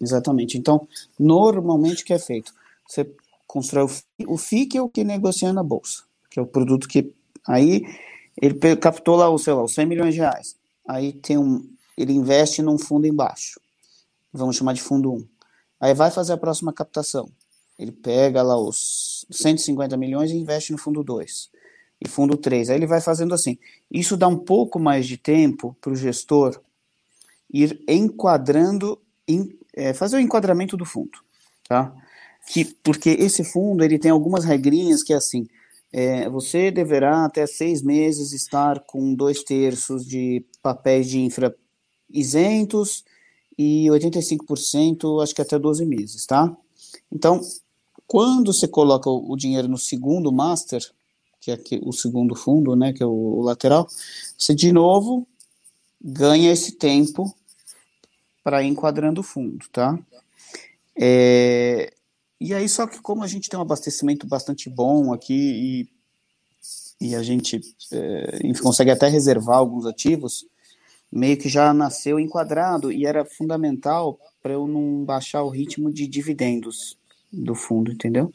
Exatamente. 0.00 0.56
Então, 0.56 0.88
normalmente 1.18 2.02
o 2.02 2.06
que 2.06 2.12
é 2.12 2.18
feito? 2.18 2.52
Você 2.88 3.08
constrói 3.46 3.84
o 3.84 3.88
FIC, 3.88 4.06
o 4.26 4.38
FIC 4.38 4.76
é 4.78 4.82
o 4.82 4.88
que 4.88 5.04
negocia 5.04 5.52
na 5.52 5.62
bolsa, 5.62 6.04
que 6.30 6.38
é 6.38 6.42
o 6.42 6.46
produto 6.46 6.88
que. 6.88 7.12
Aí 7.46 7.82
ele 8.40 8.54
captou 8.76 9.16
lá, 9.16 9.36
sei 9.38 9.52
lá, 9.52 9.64
os 9.64 9.74
100 9.74 9.86
milhões 9.86 10.14
de 10.14 10.20
reais. 10.20 10.56
Aí 10.88 11.12
tem 11.12 11.36
um, 11.36 11.68
ele 11.96 12.12
investe 12.12 12.62
num 12.62 12.78
fundo 12.78 13.06
embaixo. 13.06 13.60
Vamos 14.32 14.56
chamar 14.56 14.72
de 14.72 14.82
fundo 14.82 15.12
1. 15.12 15.26
Aí 15.80 15.94
vai 15.94 16.10
fazer 16.10 16.32
a 16.32 16.38
próxima 16.38 16.72
captação. 16.72 17.30
Ele 17.78 17.92
pega 17.92 18.42
lá 18.42 18.56
os 18.56 19.26
150 19.30 19.96
milhões 19.96 20.30
e 20.30 20.36
investe 20.36 20.72
no 20.72 20.78
fundo 20.78 21.02
2. 21.02 21.50
E 22.00 22.08
fundo 22.08 22.36
3. 22.36 22.70
Aí 22.70 22.76
ele 22.76 22.86
vai 22.86 23.00
fazendo 23.00 23.34
assim. 23.34 23.58
Isso 23.90 24.16
dá 24.16 24.28
um 24.28 24.38
pouco 24.38 24.78
mais 24.78 25.06
de 25.06 25.16
tempo 25.16 25.76
para 25.80 25.92
o 25.92 25.96
gestor 25.96 26.60
ir 27.52 27.82
enquadrando, 27.86 28.98
é, 29.74 29.92
fazer 29.92 30.16
o 30.16 30.20
enquadramento 30.20 30.76
do 30.76 30.84
fundo. 30.84 31.18
Tá? 31.68 31.94
Que, 32.48 32.64
porque 32.82 33.10
esse 33.10 33.44
fundo 33.44 33.84
ele 33.84 33.98
tem 33.98 34.10
algumas 34.10 34.44
regrinhas 34.44 35.02
que 35.02 35.12
é 35.12 35.16
assim. 35.16 35.46
É, 35.92 36.28
você 36.28 36.70
deverá 36.70 37.26
até 37.26 37.46
seis 37.46 37.82
meses 37.82 38.32
estar 38.32 38.80
com 38.80 39.14
dois 39.14 39.42
terços 39.42 40.06
de 40.06 40.44
papéis 40.62 41.08
de 41.08 41.20
infra 41.20 41.54
isentos 42.12 43.04
e 43.58 43.86
85% 43.86 45.22
acho 45.22 45.34
que 45.34 45.42
até 45.42 45.58
12 45.58 45.84
meses, 45.84 46.26
tá? 46.26 46.54
Então, 47.10 47.40
quando 48.06 48.52
você 48.52 48.68
coloca 48.68 49.08
o, 49.08 49.36
dinheiro 49.36 49.68
no 49.68 49.78
segundo 49.78 50.32
master, 50.32 50.82
que 51.40 51.50
é 51.50 51.54
aqui, 51.54 51.80
o 51.82 51.92
segundo 51.92 52.34
fundo, 52.34 52.76
né, 52.76 52.92
que 52.92 53.02
é 53.02 53.06
o, 53.06 53.10
o 53.10 53.40
lateral, 53.42 53.88
você 54.38 54.54
de 54.54 54.72
novo 54.72 55.26
ganha 56.00 56.52
esse 56.52 56.72
tempo 56.72 57.34
para 58.42 58.62
ir 58.62 58.68
enquadrando 58.68 59.20
o 59.20 59.24
fundo, 59.24 59.64
tá? 59.70 59.98
É, 60.96 61.92
e 62.40 62.52
aí, 62.52 62.68
só 62.68 62.86
que 62.86 63.00
como 63.00 63.22
a 63.22 63.26
gente 63.26 63.48
tem 63.48 63.58
um 63.58 63.62
abastecimento 63.62 64.26
bastante 64.26 64.68
bom 64.68 65.12
aqui 65.12 65.88
e, 67.00 67.08
e 67.08 67.14
a 67.14 67.22
gente 67.22 67.60
é, 67.92 68.52
consegue 68.60 68.90
até 68.90 69.08
reservar 69.08 69.58
alguns 69.58 69.86
ativos, 69.86 70.44
meio 71.12 71.36
que 71.36 71.48
já 71.48 71.74
nasceu 71.74 72.18
enquadrado 72.18 72.90
e 72.90 73.04
era 73.04 73.24
fundamental 73.24 74.18
para 74.42 74.54
eu 74.54 74.66
não 74.66 75.04
baixar 75.04 75.42
o 75.42 75.50
ritmo 75.50 75.92
de 75.92 76.06
dividendos 76.06 76.96
do 77.30 77.54
fundo, 77.54 77.92
entendeu? 77.92 78.32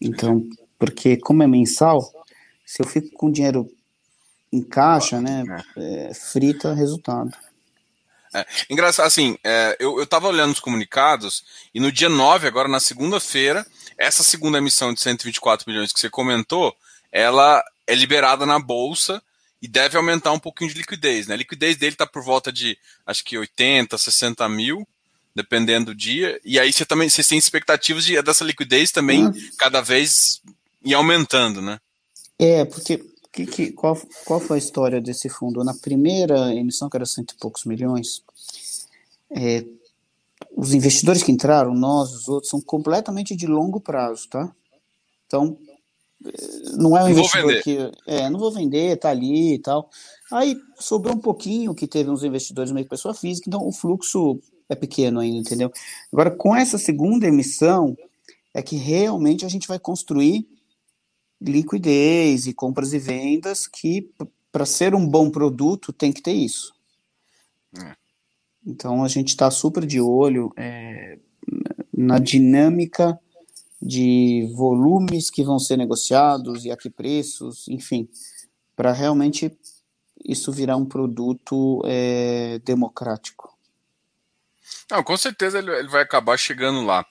Então, 0.00 0.42
porque 0.78 1.16
como 1.16 1.42
é 1.42 1.46
mensal, 1.46 2.00
se 2.64 2.82
eu 2.82 2.86
fico 2.86 3.10
com 3.16 3.30
dinheiro 3.30 3.70
em 4.52 4.62
caixa, 4.62 5.20
né, 5.20 5.44
é, 5.76 6.12
frita 6.14 6.74
resultado. 6.74 7.30
É, 8.34 8.44
engraçado, 8.68 9.06
assim, 9.06 9.38
é, 9.42 9.76
eu, 9.78 9.98
eu 9.98 10.06
tava 10.06 10.28
olhando 10.28 10.52
os 10.52 10.60
comunicados 10.60 11.44
e 11.72 11.80
no 11.80 11.90
dia 11.90 12.08
9, 12.08 12.46
agora 12.46 12.68
na 12.68 12.80
segunda-feira, 12.80 13.64
essa 13.96 14.22
segunda 14.22 14.58
emissão 14.58 14.92
de 14.92 15.00
124 15.00 15.70
milhões 15.70 15.92
que 15.92 16.00
você 16.00 16.10
comentou, 16.10 16.74
ela 17.10 17.64
é 17.86 17.94
liberada 17.94 18.44
na 18.44 18.58
bolsa 18.58 19.22
e 19.60 19.68
deve 19.68 19.96
aumentar 19.96 20.32
um 20.32 20.38
pouquinho 20.38 20.70
de 20.70 20.78
liquidez. 20.78 21.26
Né? 21.26 21.34
A 21.34 21.38
liquidez 21.38 21.76
dele 21.76 21.94
está 21.94 22.06
por 22.06 22.22
volta 22.22 22.52
de 22.52 22.78
acho 23.06 23.24
que 23.24 23.38
80, 23.38 23.96
60 23.96 24.48
mil, 24.48 24.86
dependendo 25.34 25.86
do 25.86 25.94
dia. 25.94 26.40
E 26.44 26.58
aí 26.58 26.72
você 26.72 26.84
também 26.84 27.08
você 27.08 27.24
tem 27.24 27.38
expectativas 27.38 28.04
de, 28.04 28.20
dessa 28.22 28.44
liquidez 28.44 28.90
também 28.90 29.30
cada 29.58 29.80
vez 29.80 30.42
ir 30.84 30.94
aumentando, 30.94 31.60
né? 31.60 31.78
É, 32.38 32.64
porque 32.64 33.02
que, 33.36 33.46
que, 33.46 33.72
qual, 33.72 34.00
qual 34.24 34.40
foi 34.40 34.56
a 34.56 34.58
história 34.58 35.00
desse 35.00 35.28
fundo? 35.28 35.62
Na 35.62 35.74
primeira 35.74 36.54
emissão, 36.54 36.88
que 36.88 36.96
era 36.96 37.04
cento 37.04 37.32
e 37.32 37.38
poucos 37.38 37.64
milhões, 37.64 38.22
é, 39.30 39.62
os 40.56 40.72
investidores 40.72 41.22
que 41.22 41.30
entraram, 41.30 41.74
nós, 41.74 42.14
os 42.14 42.28
outros, 42.28 42.50
são 42.50 42.60
completamente 42.62 43.36
de 43.36 43.46
longo 43.46 43.78
prazo, 43.78 44.26
tá? 44.28 44.50
Então, 45.26 45.58
não 46.76 46.96
é 46.96 47.04
um 47.04 47.08
investidor 47.08 47.62
que 47.62 47.78
é, 48.06 48.28
não 48.30 48.38
vou 48.38 48.50
vender, 48.50 48.96
tá 48.96 49.10
ali 49.10 49.54
e 49.54 49.58
tal. 49.58 49.90
Aí 50.32 50.56
sobrou 50.78 51.14
um 51.14 51.20
pouquinho 51.20 51.74
que 51.74 51.86
teve 51.86 52.10
uns 52.10 52.24
investidores 52.24 52.72
meio 52.72 52.88
pessoa 52.88 53.14
física, 53.14 53.48
então 53.48 53.66
o 53.66 53.72
fluxo 53.72 54.40
é 54.68 54.74
pequeno 54.74 55.20
ainda, 55.20 55.38
entendeu? 55.38 55.70
Agora 56.12 56.30
com 56.30 56.54
essa 56.54 56.78
segunda 56.78 57.26
emissão 57.26 57.96
é 58.52 58.62
que 58.62 58.76
realmente 58.76 59.44
a 59.44 59.48
gente 59.48 59.68
vai 59.68 59.78
construir 59.78 60.48
liquidez 61.40 62.46
e 62.46 62.54
compras 62.54 62.92
e 62.92 62.98
vendas 62.98 63.66
que 63.66 64.10
para 64.50 64.64
ser 64.64 64.94
um 64.94 65.06
bom 65.06 65.30
produto 65.30 65.92
tem 65.92 66.12
que 66.12 66.22
ter 66.22 66.32
isso. 66.32 66.74
É. 67.78 67.94
Então 68.66 69.04
a 69.04 69.08
gente 69.08 69.28
está 69.28 69.50
super 69.50 69.84
de 69.84 70.00
olho 70.00 70.52
é, 70.56 71.18
na 71.92 72.18
dinâmica 72.18 73.20
de 73.86 74.50
volumes 74.54 75.30
que 75.30 75.44
vão 75.44 75.58
ser 75.58 75.76
negociados 75.76 76.64
e 76.64 76.72
a 76.72 76.76
que 76.76 76.90
preços, 76.90 77.68
enfim, 77.68 78.08
para 78.74 78.92
realmente 78.92 79.56
isso 80.24 80.50
virar 80.50 80.76
um 80.76 80.84
produto 80.84 81.80
é, 81.84 82.58
democrático. 82.64 83.56
Não, 84.90 85.02
com 85.02 85.16
certeza 85.16 85.58
ele, 85.58 85.86
vai 85.88 86.02
acabar 86.02 86.36
chegando 86.36 86.84
lá. 86.84 87.06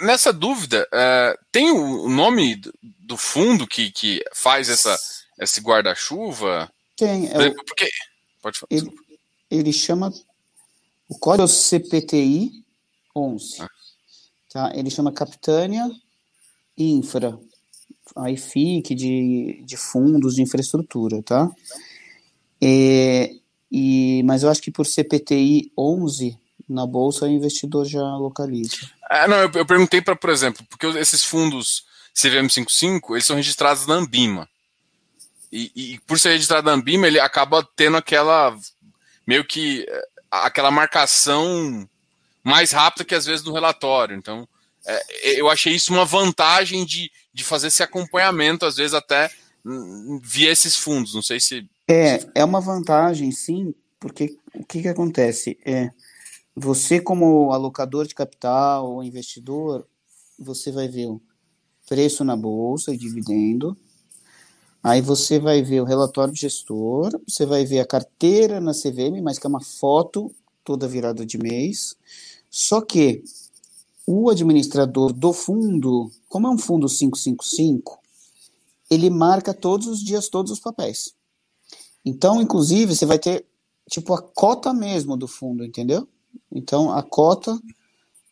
Nessa 0.00 0.32
dúvida, 0.32 0.86
é, 0.92 1.36
tem 1.50 1.70
o, 1.70 2.08
nome 2.08 2.60
do 2.80 3.16
fundo 3.16 3.66
que, 3.66 3.90
que 3.90 4.22
faz 4.32 4.68
essa, 4.68 4.96
esse 5.38 5.60
guarda-chuva? 5.60 6.70
Tem. 6.96 7.28
É 7.28 7.48
o, 7.48 7.54
Porque, 7.64 7.90
pode 8.40 8.58
falar. 8.58 8.68
Ele, 8.70 8.90
ele, 9.50 9.72
chama 9.72 10.12
o 11.08 11.18
código 11.18 11.48
CPTI 11.48 12.64
11. 13.14 13.62
Ah. 13.62 13.68
Tá? 14.52 14.72
Ele 14.74 14.90
chama 14.90 15.12
Capitânia 15.12 15.88
infra, 16.82 17.38
a 18.16 18.30
IFIC 18.30 18.94
de, 18.94 19.62
de 19.64 19.76
fundos 19.76 20.34
de 20.34 20.42
infraestrutura, 20.42 21.22
tá? 21.22 21.48
É, 22.60 23.30
e, 23.70 24.22
mas 24.24 24.42
eu 24.42 24.50
acho 24.50 24.60
que 24.60 24.70
por 24.70 24.86
CPTI 24.86 25.72
11 25.76 26.38
na 26.68 26.86
bolsa 26.86 27.24
o 27.24 27.28
investidor 27.28 27.84
já 27.86 28.02
localiza. 28.16 28.76
Ah, 29.08 29.26
não, 29.26 29.36
eu, 29.36 29.50
eu 29.54 29.66
perguntei 29.66 30.00
para, 30.00 30.14
por 30.14 30.30
exemplo, 30.30 30.64
porque 30.68 30.86
esses 30.86 31.24
fundos 31.24 31.84
CVM55 32.14 33.12
eles 33.12 33.24
são 33.24 33.36
registrados 33.36 33.86
na 33.86 33.94
Ambima. 33.94 34.48
E, 35.52 35.72
e, 35.74 35.98
por 36.00 36.18
ser 36.18 36.30
registrado 36.30 36.66
na 36.66 36.72
Ambima, 36.72 37.06
ele 37.06 37.18
acaba 37.18 37.66
tendo 37.74 37.96
aquela 37.96 38.56
meio 39.26 39.44
que 39.44 39.84
eh, 39.88 40.08
aquela 40.30 40.70
marcação 40.70 41.88
mais 42.42 42.70
rápida 42.70 43.04
que 43.04 43.14
às 43.14 43.26
vezes 43.26 43.44
no 43.44 43.52
relatório. 43.52 44.16
Então, 44.16 44.48
é, 44.86 45.40
eu 45.40 45.48
achei 45.48 45.74
isso 45.74 45.92
uma 45.92 46.04
vantagem 46.04 46.84
de, 46.84 47.10
de 47.32 47.44
fazer 47.44 47.68
esse 47.68 47.82
acompanhamento, 47.82 48.66
às 48.66 48.76
vezes 48.76 48.94
até 48.94 49.30
via 50.22 50.50
esses 50.50 50.76
fundos. 50.76 51.14
Não 51.14 51.22
sei 51.22 51.40
se. 51.40 51.68
É, 51.88 52.20
é 52.34 52.44
uma 52.44 52.60
vantagem, 52.60 53.30
sim, 53.30 53.74
porque 53.98 54.36
o 54.54 54.64
que, 54.64 54.82
que 54.82 54.88
acontece? 54.88 55.58
É, 55.64 55.90
você, 56.54 57.00
como 57.00 57.52
alocador 57.52 58.06
de 58.06 58.14
capital 58.14 58.90
ou 58.90 59.04
investidor, 59.04 59.86
você 60.38 60.72
vai 60.72 60.88
ver 60.88 61.06
o 61.06 61.20
preço 61.88 62.24
na 62.24 62.36
bolsa 62.36 62.92
e 62.92 62.96
dividendo. 62.96 63.76
Aí 64.82 65.02
você 65.02 65.38
vai 65.38 65.62
ver 65.62 65.82
o 65.82 65.84
relatório 65.84 66.32
de 66.32 66.40
gestor, 66.40 67.20
você 67.28 67.44
vai 67.44 67.66
ver 67.66 67.80
a 67.80 67.86
carteira 67.86 68.60
na 68.60 68.72
CVM, 68.72 69.20
mas 69.22 69.38
que 69.38 69.46
é 69.46 69.50
uma 69.50 69.62
foto 69.62 70.34
toda 70.64 70.88
virada 70.88 71.26
de 71.26 71.36
mês. 71.36 71.96
Só 72.48 72.80
que 72.80 73.22
o 74.12 74.28
administrador 74.28 75.12
do 75.12 75.32
fundo, 75.32 76.10
como 76.28 76.48
é 76.48 76.50
um 76.50 76.58
fundo 76.58 76.88
555, 76.88 78.00
ele 78.90 79.08
marca 79.08 79.54
todos 79.54 79.86
os 79.86 80.02
dias 80.02 80.28
todos 80.28 80.50
os 80.50 80.58
papéis. 80.58 81.14
Então, 82.04 82.42
inclusive, 82.42 82.96
você 82.96 83.06
vai 83.06 83.20
ter 83.20 83.46
tipo 83.88 84.12
a 84.12 84.20
cota 84.20 84.74
mesmo 84.74 85.16
do 85.16 85.28
fundo, 85.28 85.64
entendeu? 85.64 86.08
Então, 86.50 86.90
a 86.90 87.04
cota 87.04 87.56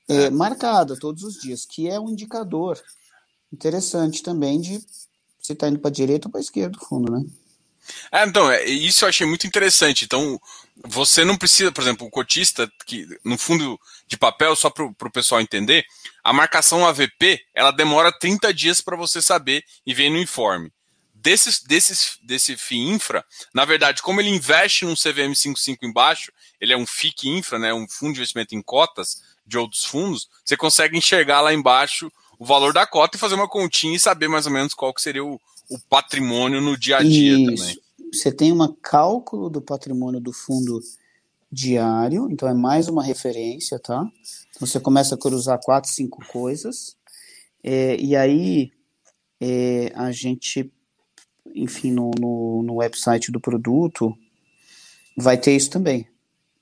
é 0.08 0.30
marcada 0.30 0.98
todos 0.98 1.22
os 1.22 1.40
dias, 1.40 1.64
que 1.64 1.88
é 1.88 2.00
um 2.00 2.10
indicador 2.10 2.82
interessante 3.52 4.20
também 4.20 4.60
de 4.60 4.80
se 5.40 5.52
está 5.52 5.68
indo 5.68 5.78
para 5.78 5.90
a 5.90 5.92
direita 5.92 6.26
ou 6.26 6.32
para 6.32 6.40
a 6.40 6.42
esquerda 6.42 6.76
do 6.76 6.84
fundo, 6.84 7.12
né? 7.12 7.24
É, 8.10 8.26
então, 8.26 8.50
é, 8.50 8.64
isso 8.64 9.04
eu 9.04 9.08
achei 9.08 9.26
muito 9.26 9.46
interessante. 9.46 10.04
Então, 10.04 10.40
você 10.86 11.24
não 11.24 11.36
precisa, 11.36 11.72
por 11.72 11.82
exemplo, 11.82 12.06
o 12.06 12.10
cotista, 12.10 12.70
que 12.86 13.06
no 13.24 13.36
fundo 13.36 13.78
de 14.06 14.16
papel, 14.16 14.54
só 14.54 14.70
para 14.70 14.84
o 14.84 15.12
pessoal 15.12 15.40
entender, 15.40 15.84
a 16.22 16.32
marcação 16.32 16.86
AVP, 16.86 17.40
ela 17.54 17.70
demora 17.70 18.12
30 18.12 18.52
dias 18.54 18.80
para 18.80 18.96
você 18.96 19.20
saber 19.20 19.64
e 19.86 19.92
vem 19.92 20.10
no 20.10 20.18
informe. 20.18 20.72
Desses, 21.14 21.60
desses, 21.60 22.18
desse 22.22 22.56
FII 22.56 22.90
infra, 22.90 23.24
na 23.52 23.64
verdade, 23.64 24.02
como 24.02 24.20
ele 24.20 24.30
investe 24.30 24.84
num 24.84 24.94
CVM 24.94 25.34
55 25.34 25.84
embaixo, 25.84 26.32
ele 26.60 26.72
é 26.72 26.76
um 26.76 26.86
FIC 26.86 27.28
infra, 27.28 27.58
né, 27.58 27.74
um 27.74 27.88
fundo 27.88 28.12
de 28.12 28.20
investimento 28.20 28.54
em 28.54 28.62
cotas 28.62 29.22
de 29.44 29.58
outros 29.58 29.84
fundos, 29.84 30.28
você 30.44 30.56
consegue 30.56 30.96
enxergar 30.96 31.40
lá 31.40 31.52
embaixo 31.52 32.12
o 32.38 32.44
valor 32.44 32.72
da 32.72 32.86
cota 32.86 33.16
e 33.16 33.20
fazer 33.20 33.34
uma 33.34 33.48
continha 33.48 33.96
e 33.96 34.00
saber 34.00 34.28
mais 34.28 34.46
ou 34.46 34.52
menos 34.52 34.74
qual 34.74 34.94
que 34.94 35.02
seria 35.02 35.24
o, 35.24 35.40
o 35.68 35.78
patrimônio 35.88 36.60
no 36.60 36.76
dia 36.76 36.98
a 36.98 37.02
dia 37.02 37.36
Isso. 37.36 37.56
também. 37.56 37.87
Você 38.12 38.32
tem 38.32 38.52
um 38.52 38.74
cálculo 38.80 39.50
do 39.50 39.60
patrimônio 39.60 40.20
do 40.20 40.32
fundo 40.32 40.80
diário, 41.50 42.28
então 42.30 42.48
é 42.48 42.54
mais 42.54 42.88
uma 42.88 43.02
referência, 43.02 43.78
tá? 43.78 44.06
Então 44.50 44.66
você 44.66 44.78
começa 44.78 45.14
a 45.14 45.18
cruzar 45.18 45.60
quatro, 45.62 45.90
cinco 45.90 46.24
coisas, 46.28 46.96
é, 47.62 47.96
e 47.96 48.14
aí 48.14 48.70
é, 49.40 49.92
a 49.94 50.12
gente, 50.12 50.70
enfim, 51.54 51.90
no, 51.90 52.10
no, 52.18 52.62
no 52.62 52.74
website 52.76 53.32
do 53.32 53.40
produto 53.40 54.16
vai 55.16 55.38
ter 55.38 55.56
isso 55.56 55.70
também. 55.70 56.08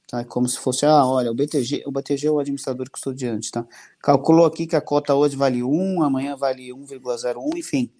Tá? 0.08 0.20
É 0.20 0.24
como 0.24 0.48
se 0.48 0.58
fosse, 0.58 0.86
ah, 0.86 1.04
olha, 1.04 1.32
o 1.32 1.34
BTG, 1.34 1.82
o 1.84 1.90
BTG 1.90 2.28
é 2.28 2.30
o 2.30 2.38
administrador 2.38 2.88
custodiante, 2.90 3.50
tá? 3.50 3.66
Calculou 4.00 4.46
aqui 4.46 4.66
que 4.66 4.76
a 4.76 4.80
cota 4.80 5.14
hoje 5.14 5.36
vale 5.36 5.64
1, 5.64 6.02
amanhã 6.02 6.36
vale 6.36 6.68
1,01, 6.68 7.56
enfim. 7.56 7.90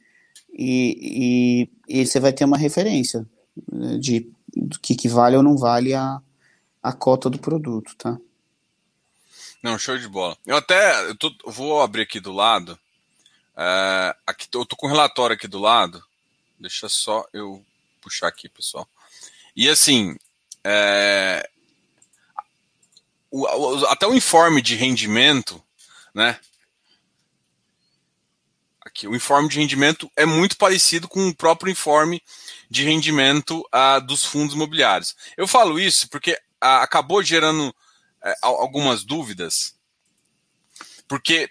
E, 0.53 1.69
e, 1.89 2.01
e, 2.01 2.07
você 2.07 2.21
vai 2.21 2.33
ter 2.33 2.45
uma 2.45 2.57
referência 2.57 3.27
de 3.99 4.31
do 4.57 4.79
que, 4.81 5.09
vale 5.09 5.37
ou 5.37 5.43
não 5.43 5.57
vale 5.57 5.95
a, 5.95 6.21
a 6.83 6.93
cota 6.93 7.29
do 7.29 7.39
produto, 7.39 7.95
tá? 7.97 8.19
Não, 9.63 9.79
show 9.79 9.99
de 9.99 10.09
bola. 10.09 10.37
Eu 10.47 10.57
até 10.57 11.09
eu 11.09 11.17
tô, 11.17 11.33
vou 11.47 11.83
abrir 11.83 12.03
aqui 12.03 12.21
do 12.21 12.33
lado. 12.33 12.79
É, 13.57 14.17
aqui, 14.27 14.49
eu 14.53 14.65
tô 14.65 14.77
com 14.77 14.87
o 14.87 14.91
relatório 14.91 15.35
aqui 15.35 15.47
do 15.47 15.59
lado. 15.59 16.03
Deixa 16.59 16.89
só 16.89 17.27
eu 17.33 17.63
puxar 18.01 18.29
aqui, 18.29 18.49
pessoal. 18.49 18.89
E 19.55 19.69
assim, 19.69 20.17
é, 20.65 21.49
o, 23.31 23.43
o, 23.43 23.87
até 23.87 24.07
o 24.07 24.15
informe 24.15 24.63
de 24.63 24.75
rendimento, 24.75 25.63
né? 26.15 26.39
Aqui, 28.97 29.07
o 29.07 29.15
informe 29.15 29.47
de 29.47 29.59
rendimento 29.59 30.11
é 30.17 30.25
muito 30.25 30.57
parecido 30.57 31.07
com 31.07 31.29
o 31.29 31.35
próprio 31.35 31.71
informe 31.71 32.23
de 32.71 32.83
rendimento 32.83 33.61
uh, 33.61 34.01
dos 34.07 34.25
fundos 34.25 34.55
imobiliários. 34.55 35.15
Eu 35.37 35.47
falo 35.47 35.79
isso 35.79 36.09
porque 36.09 36.33
uh, 36.33 36.81
acabou 36.81 37.23
gerando 37.23 37.69
uh, 37.69 37.75
algumas 38.41 39.05
dúvidas, 39.05 39.77
porque 41.07 41.51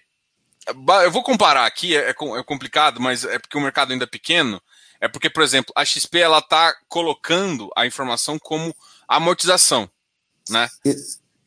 eu 1.04 1.12
vou 1.12 1.22
comparar 1.22 1.67
aqui, 1.67 1.96
é, 1.96 2.10
é, 2.10 2.13
complicado, 2.43 3.00
mas 3.00 3.24
é 3.24 3.38
porque 3.38 3.56
o 3.56 3.62
mercado 3.62 3.93
ainda 3.93 4.06
é 4.06 4.08
pequeno. 4.08 4.60
É 5.00 5.08
porque, 5.08 5.30
por 5.30 5.43
exemplo, 5.43 5.72
a 5.76 5.86
XP 5.86 6.17
ela 6.17 6.39
está 6.39 6.76
colocando 6.88 7.69
a 7.78 7.86
informação 7.86 8.39
como 8.39 8.76
amortização, 9.08 9.88
né? 10.50 10.67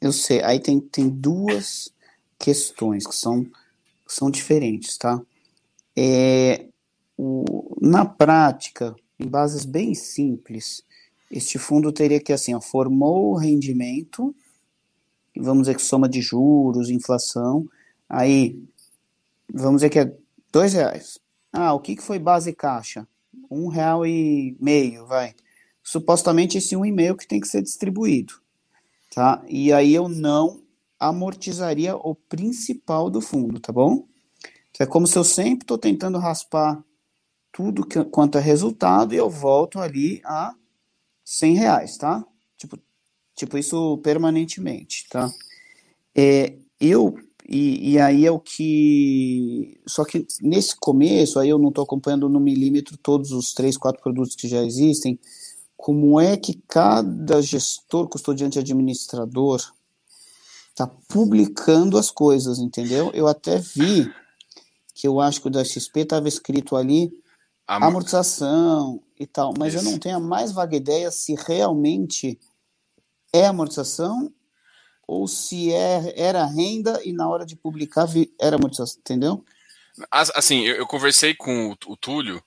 Eu 0.01 0.13
sei, 0.13 0.45
aí 0.45 0.61
tem, 0.61 0.79
tem 0.79 1.09
duas 1.09 1.93
questões 2.39 3.05
que 3.05 3.17
são, 3.17 3.45
são 4.07 4.31
diferentes, 4.31 4.97
tá? 4.97 5.21
É, 5.99 6.69
o, 7.17 7.77
na 7.81 8.05
prática, 8.05 8.95
em 9.19 9.27
bases 9.27 9.65
bem 9.65 9.95
simples, 9.95 10.83
este 11.31 11.59
fundo 11.59 11.91
teria 11.93 12.21
que, 12.21 12.33
assim, 12.33 12.55
ó, 12.55 12.61
formou 12.61 13.33
o 13.33 13.37
rendimento, 13.37 14.35
vamos 15.37 15.63
dizer 15.63 15.75
que 15.75 15.83
soma 15.83 16.09
de 16.09 16.21
juros, 16.21 16.91
inflação, 16.91 17.67
aí, 18.09 18.63
vamos 19.53 19.81
dizer 19.81 19.91
que 19.91 19.99
é 19.99 20.15
dois 20.53 20.73
reais. 20.75 21.19
Ah, 21.53 21.73
o 21.73 21.81
que, 21.81 21.97
que 21.97 22.03
foi 22.03 22.19
base 22.19 22.53
caixa? 22.53 23.07
Um 23.51 23.69
real 23.69 24.07
e 24.07 24.57
meio, 24.61 25.07
vai. 25.07 25.35
Supostamente 25.83 26.59
esse 26.59 26.77
um 26.77 26.85
e 26.85 26.93
meio 26.93 27.17
que 27.17 27.27
tem 27.27 27.41
que 27.41 27.49
ser 27.49 27.63
distribuído 27.63 28.35
tá? 29.19 29.43
E 29.49 29.73
aí 29.73 29.95
eu 29.95 30.09
não 30.09 30.63
amortizaria 30.99 31.97
o 31.97 32.15
principal 32.15 33.11
do 33.11 33.21
fundo, 33.21 33.61
tá 33.61 33.73
bom? 33.73 34.07
É 34.79 34.87
como 34.87 35.07
se 35.07 35.19
eu 35.19 35.25
sempre 35.25 35.65
estou 35.65 35.79
tentando 35.79 36.19
raspar 36.19 36.83
tudo 37.53 37.87
que, 37.87 38.03
quanto 38.05 38.39
é 38.39 38.41
resultado 38.41 39.15
e 39.15 39.17
eu 39.17 39.29
volto 39.29 39.79
ali 39.79 40.21
a 40.25 40.55
100 41.25 41.55
reais, 41.55 41.97
tá? 41.97 42.25
Tipo, 42.57 42.79
tipo 43.35 43.59
isso 43.59 43.99
permanentemente, 43.99 45.09
tá? 45.09 45.31
É, 46.15 46.55
eu 46.81 47.17
e, 47.49 47.93
e, 47.93 47.99
aí 47.99 48.27
é 48.27 48.31
o 48.31 48.39
que. 48.39 49.81
Só 49.87 50.05
que 50.05 50.27
nesse 50.43 50.77
começo, 50.77 51.39
aí 51.39 51.49
eu 51.49 51.59
não 51.59 51.71
estou 51.71 51.83
acompanhando 51.83 52.29
no 52.29 52.39
milímetro 52.39 52.99
todos 52.99 53.33
os 53.33 53.55
três, 53.55 53.77
quatro 53.77 54.03
produtos 54.03 54.37
que 54.37 54.47
já 54.47 54.63
existem 54.63 55.19
como 55.79 56.21
é 56.21 56.37
que 56.37 56.61
cada 56.67 57.41
gestor, 57.41 58.09
custodiante 58.09 58.59
administrador 58.59 59.63
está 60.71 60.89
publicando 61.09 61.97
as 61.97 62.11
coisas, 62.11 62.59
entendeu? 62.59 63.13
Eu 63.15 63.29
até 63.29 63.59
vi 63.59 64.13
que 64.99 65.07
eu 65.07 65.21
acho 65.21 65.41
que 65.41 65.47
o 65.47 65.51
da 65.51 65.65
XP 65.65 66.01
estava 66.01 66.27
escrito 66.27 66.75
ali 66.75 67.13
amortização 67.65 69.01
e 69.17 69.27
tal, 69.29 69.55
mas 69.57 69.73
Isso. 69.73 69.87
eu 69.87 69.93
não 69.93 69.99
tenho 69.99 70.17
a 70.17 70.21
mais 70.21 70.51
vaga 70.51 70.77
ideia 70.77 71.09
se 71.13 71.37
realmente 71.37 72.37
é 73.33 73.47
amortização 73.47 74.33
ou 75.07 75.29
se 75.29 75.73
é, 75.73 76.15
era 76.17 76.45
renda 76.45 77.01
e 77.05 77.13
na 77.13 77.29
hora 77.29 77.47
de 77.47 77.55
publicar 77.55 78.09
era 78.41 78.57
amortização, 78.57 78.99
entendeu? 78.99 79.45
Assim, 80.11 80.63
eu, 80.63 80.75
eu 80.75 80.87
conversei 80.87 81.33
com 81.33 81.69
o, 81.71 81.93
o 81.93 81.97
Túlio, 81.97 82.43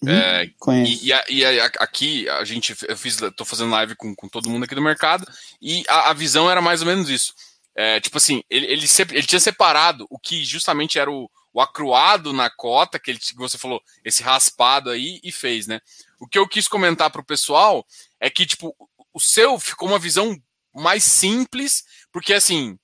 Uhum, 0.00 0.12
é, 0.12 0.44
e, 0.86 1.10
e, 1.10 1.40
e, 1.40 1.60
aqui 1.80 2.28
a 2.28 2.44
gente 2.44 2.72
eu 2.86 2.96
fiz, 2.96 3.16
tô 3.34 3.44
fazendo 3.44 3.72
live 3.72 3.96
com, 3.96 4.14
com 4.14 4.28
todo 4.28 4.48
mundo 4.48 4.62
aqui 4.62 4.72
do 4.72 4.80
mercado 4.80 5.26
e 5.60 5.82
a, 5.88 6.10
a 6.10 6.12
visão 6.12 6.48
era 6.48 6.62
mais 6.62 6.82
ou 6.82 6.86
menos 6.86 7.10
isso. 7.10 7.34
É, 7.74 7.98
tipo 7.98 8.16
assim, 8.16 8.44
ele, 8.48 8.66
ele, 8.66 8.86
ele, 9.10 9.26
tinha 9.26 9.40
separado 9.40 10.06
o 10.08 10.16
que 10.16 10.44
justamente 10.44 11.00
era 11.00 11.10
o, 11.10 11.28
o 11.58 11.60
acruado 11.60 12.32
na 12.32 12.48
cota, 12.48 13.00
que, 13.00 13.10
ele, 13.10 13.18
você 13.34 13.58
falou, 13.58 13.82
esse 14.04 14.22
raspado 14.22 14.90
aí, 14.90 15.18
e 15.24 15.32
fez, 15.32 15.66
né? 15.66 15.80
O 16.20 16.28
que 16.28 16.38
eu 16.38 16.46
quis 16.46 16.68
comentar 16.68 17.10
para 17.10 17.20
o 17.20 17.24
pessoal 17.24 17.84
é 18.20 18.30
que, 18.30 18.46
tipo, 18.46 18.76
o 19.12 19.18
seu 19.18 19.58
ficou 19.58 19.88
uma 19.88 19.98
visão 19.98 20.40
mais 20.72 21.02
simples, 21.02 21.84
porque 22.12 22.32
assim, 22.32 22.78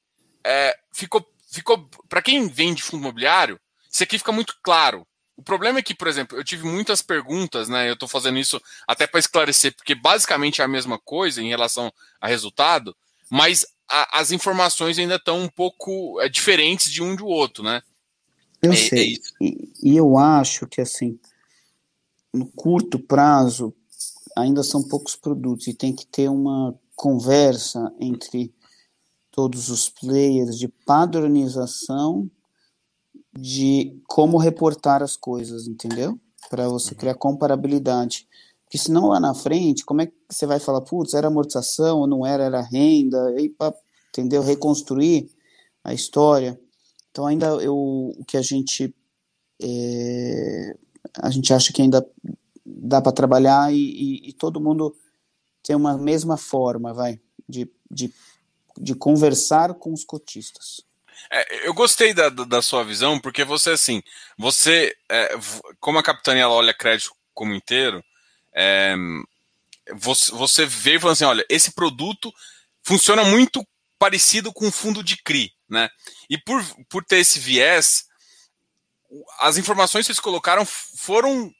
é, 0.44 0.76
ficou, 0.92 1.24
ficou 1.48 1.88
para 2.08 2.20
quem 2.20 2.48
vende 2.48 2.82
fundo 2.82 3.02
imobiliário, 3.02 3.60
isso 3.88 4.02
aqui 4.02 4.18
fica 4.18 4.32
muito 4.32 4.56
claro. 4.60 5.06
O 5.36 5.42
problema 5.42 5.78
é 5.78 5.82
que, 5.82 5.94
por 5.94 6.08
exemplo, 6.08 6.36
eu 6.36 6.42
tive 6.42 6.66
muitas 6.66 7.00
perguntas, 7.00 7.68
né? 7.68 7.88
Eu 7.88 7.94
estou 7.94 8.08
fazendo 8.08 8.40
isso 8.40 8.60
até 8.88 9.06
para 9.06 9.20
esclarecer, 9.20 9.72
porque 9.76 9.94
basicamente 9.94 10.60
é 10.60 10.64
a 10.64 10.68
mesma 10.68 10.98
coisa 10.98 11.40
em 11.40 11.48
relação 11.48 11.92
a 12.20 12.26
resultado, 12.26 12.96
mas 13.30 13.64
a, 13.88 14.18
as 14.18 14.32
informações 14.32 14.98
ainda 14.98 15.14
estão 15.14 15.40
um 15.40 15.48
pouco 15.48 16.20
é, 16.20 16.28
diferentes 16.28 16.90
de 16.90 17.00
um 17.00 17.14
do 17.14 17.28
outro, 17.28 17.62
né? 17.62 17.80
Eu 18.64 18.72
é, 18.72 18.76
sei. 18.76 19.14
É 19.14 19.44
e, 19.44 19.72
e 19.82 19.96
eu 19.96 20.16
acho 20.16 20.66
que, 20.66 20.80
assim, 20.80 21.18
no 22.32 22.46
curto 22.46 22.98
prazo, 22.98 23.74
ainda 24.36 24.62
são 24.62 24.82
poucos 24.82 25.14
produtos 25.16 25.66
e 25.66 25.74
tem 25.74 25.94
que 25.94 26.06
ter 26.06 26.28
uma 26.28 26.74
conversa 26.96 27.92
entre 28.00 28.52
todos 29.30 29.68
os 29.68 29.88
players 29.88 30.58
de 30.58 30.68
padronização 30.68 32.30
de 33.36 34.00
como 34.06 34.38
reportar 34.38 35.02
as 35.02 35.16
coisas, 35.16 35.66
entendeu? 35.66 36.18
Para 36.48 36.68
você 36.68 36.92
uhum. 36.92 36.98
criar 36.98 37.14
comparabilidade. 37.14 38.28
Porque 38.64 38.78
senão 38.78 39.08
lá 39.08 39.18
na 39.18 39.34
frente, 39.34 39.84
como 39.84 40.02
é 40.02 40.06
que 40.06 40.14
você 40.28 40.46
vai 40.46 40.60
falar, 40.60 40.80
putz, 40.82 41.14
era 41.14 41.26
amortização 41.26 42.00
ou 42.00 42.06
não 42.06 42.24
era, 42.24 42.44
era 42.44 42.60
renda, 42.60 43.26
aí 43.28 43.48
para, 43.48 43.74
entendeu, 44.08 44.42
reconstruir 44.42 45.28
a 45.82 45.92
história. 45.92 46.58
Então 47.14 47.28
ainda 47.28 47.46
eu, 47.62 47.76
o 47.76 48.24
que 48.26 48.36
a 48.36 48.42
gente 48.42 48.92
é, 49.62 50.76
a 51.22 51.30
gente 51.30 51.54
acha 51.54 51.72
que 51.72 51.80
ainda 51.80 52.04
dá 52.66 53.00
para 53.00 53.12
trabalhar 53.12 53.72
e, 53.72 53.76
e, 53.76 54.28
e, 54.30 54.32
todo 54.32 54.60
mundo 54.60 54.96
tem 55.62 55.76
uma 55.76 55.96
mesma 55.96 56.36
forma, 56.36 56.92
vai, 56.92 57.20
de, 57.48 57.70
de, 57.88 58.12
de 58.76 58.96
conversar 58.96 59.74
com 59.74 59.92
os 59.92 60.04
cotistas. 60.04 60.80
É, 61.30 61.68
eu 61.68 61.72
gostei 61.72 62.12
da, 62.12 62.28
da 62.30 62.60
sua 62.60 62.82
visão, 62.82 63.20
porque 63.20 63.44
você, 63.44 63.70
assim, 63.70 64.02
você, 64.36 64.92
é, 65.08 65.36
como 65.78 65.98
a 65.98 66.02
capitania 66.02 66.48
olha 66.48 66.74
crédito 66.74 67.14
como 67.32 67.54
inteiro, 67.54 68.04
é, 68.52 68.96
você, 69.94 70.32
você 70.32 70.66
vê 70.66 70.96
e 70.96 71.00
fala 71.00 71.12
assim, 71.12 71.24
olha, 71.24 71.46
esse 71.48 71.72
produto 71.72 72.32
funciona 72.82 73.22
muito 73.22 73.64
parecido 74.00 74.52
com 74.52 74.66
o 74.66 74.72
fundo 74.72 75.02
de 75.04 75.16
CRI, 75.22 75.52
né? 75.74 75.90
E 76.30 76.38
por, 76.38 76.64
por 76.88 77.04
ter 77.04 77.18
esse 77.18 77.38
viés, 77.38 78.06
as 79.40 79.58
informações 79.58 80.06
que 80.06 80.12
eles 80.12 80.20
colocaram 80.20 80.64
foram 80.64 81.52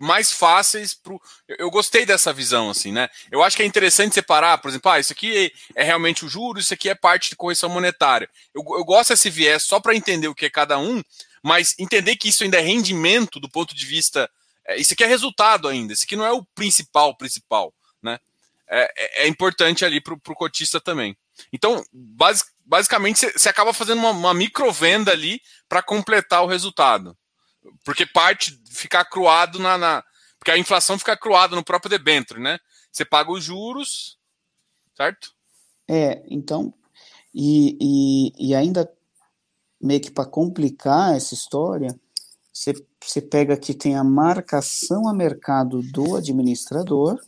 mais 0.00 0.32
fáceis 0.32 0.94
pro. 0.94 1.20
Eu 1.46 1.70
gostei 1.70 2.06
dessa 2.06 2.32
visão, 2.32 2.70
assim, 2.70 2.90
né? 2.90 3.08
Eu 3.30 3.42
acho 3.42 3.54
que 3.54 3.62
é 3.62 3.66
interessante 3.66 4.14
separar, 4.14 4.56
por 4.58 4.68
exemplo, 4.68 4.90
ah, 4.90 4.98
isso 4.98 5.12
aqui 5.12 5.52
é 5.74 5.82
realmente 5.84 6.24
o 6.24 6.28
juro, 6.28 6.58
isso 6.58 6.72
aqui 6.72 6.88
é 6.88 6.94
parte 6.94 7.28
de 7.28 7.36
correção 7.36 7.68
monetária. 7.68 8.28
Eu, 8.54 8.64
eu 8.78 8.84
gosto 8.84 9.10
desse 9.10 9.28
viés 9.28 9.62
só 9.62 9.78
para 9.78 9.94
entender 9.94 10.28
o 10.28 10.34
que 10.34 10.46
é 10.46 10.50
cada 10.50 10.78
um, 10.78 11.02
mas 11.42 11.74
entender 11.78 12.16
que 12.16 12.28
isso 12.28 12.42
ainda 12.42 12.58
é 12.58 12.62
rendimento 12.62 13.38
do 13.38 13.48
ponto 13.48 13.74
de 13.74 13.84
vista. 13.84 14.28
É, 14.66 14.80
isso 14.80 14.94
aqui 14.94 15.04
é 15.04 15.06
resultado 15.06 15.68
ainda, 15.68 15.92
isso 15.92 16.04
aqui 16.04 16.16
não 16.16 16.24
é 16.24 16.32
o 16.32 16.44
principal, 16.54 17.14
principal, 17.14 17.74
né? 18.02 18.18
É, 18.66 18.90
é, 18.96 19.24
é 19.24 19.28
importante 19.28 19.84
ali 19.84 20.00
para 20.00 20.14
o 20.14 20.34
cotista 20.34 20.80
também. 20.80 21.14
Então, 21.52 21.84
basic, 21.92 22.48
basicamente, 22.70 23.28
você 23.36 23.48
acaba 23.48 23.74
fazendo 23.74 23.98
uma, 23.98 24.10
uma 24.10 24.32
microvenda 24.32 25.10
ali 25.10 25.42
para 25.68 25.82
completar 25.82 26.44
o 26.44 26.46
resultado. 26.46 27.18
Porque 27.84 28.06
parte 28.06 28.56
fica 28.70 29.04
cruado 29.04 29.58
na, 29.58 29.76
na, 29.76 30.04
Porque 30.38 30.52
a 30.52 30.56
inflação 30.56 30.96
fica 30.96 31.16
cruada 31.16 31.56
no 31.56 31.64
próprio 31.64 31.90
debênture, 31.90 32.40
né? 32.40 32.60
Você 32.92 33.04
paga 33.04 33.32
os 33.32 33.42
juros, 33.42 34.16
certo? 34.96 35.32
É, 35.88 36.22
então. 36.28 36.72
E, 37.34 37.76
e, 37.80 38.50
e 38.50 38.54
ainda 38.54 38.88
meio 39.82 40.00
que 40.00 40.10
para 40.10 40.24
complicar 40.24 41.16
essa 41.16 41.34
história, 41.34 41.98
você, 42.52 42.72
você 43.04 43.20
pega 43.20 43.56
que 43.56 43.74
tem 43.74 43.96
a 43.96 44.04
marcação 44.04 45.08
a 45.08 45.12
mercado 45.12 45.82
do 45.82 46.14
administrador 46.14 47.18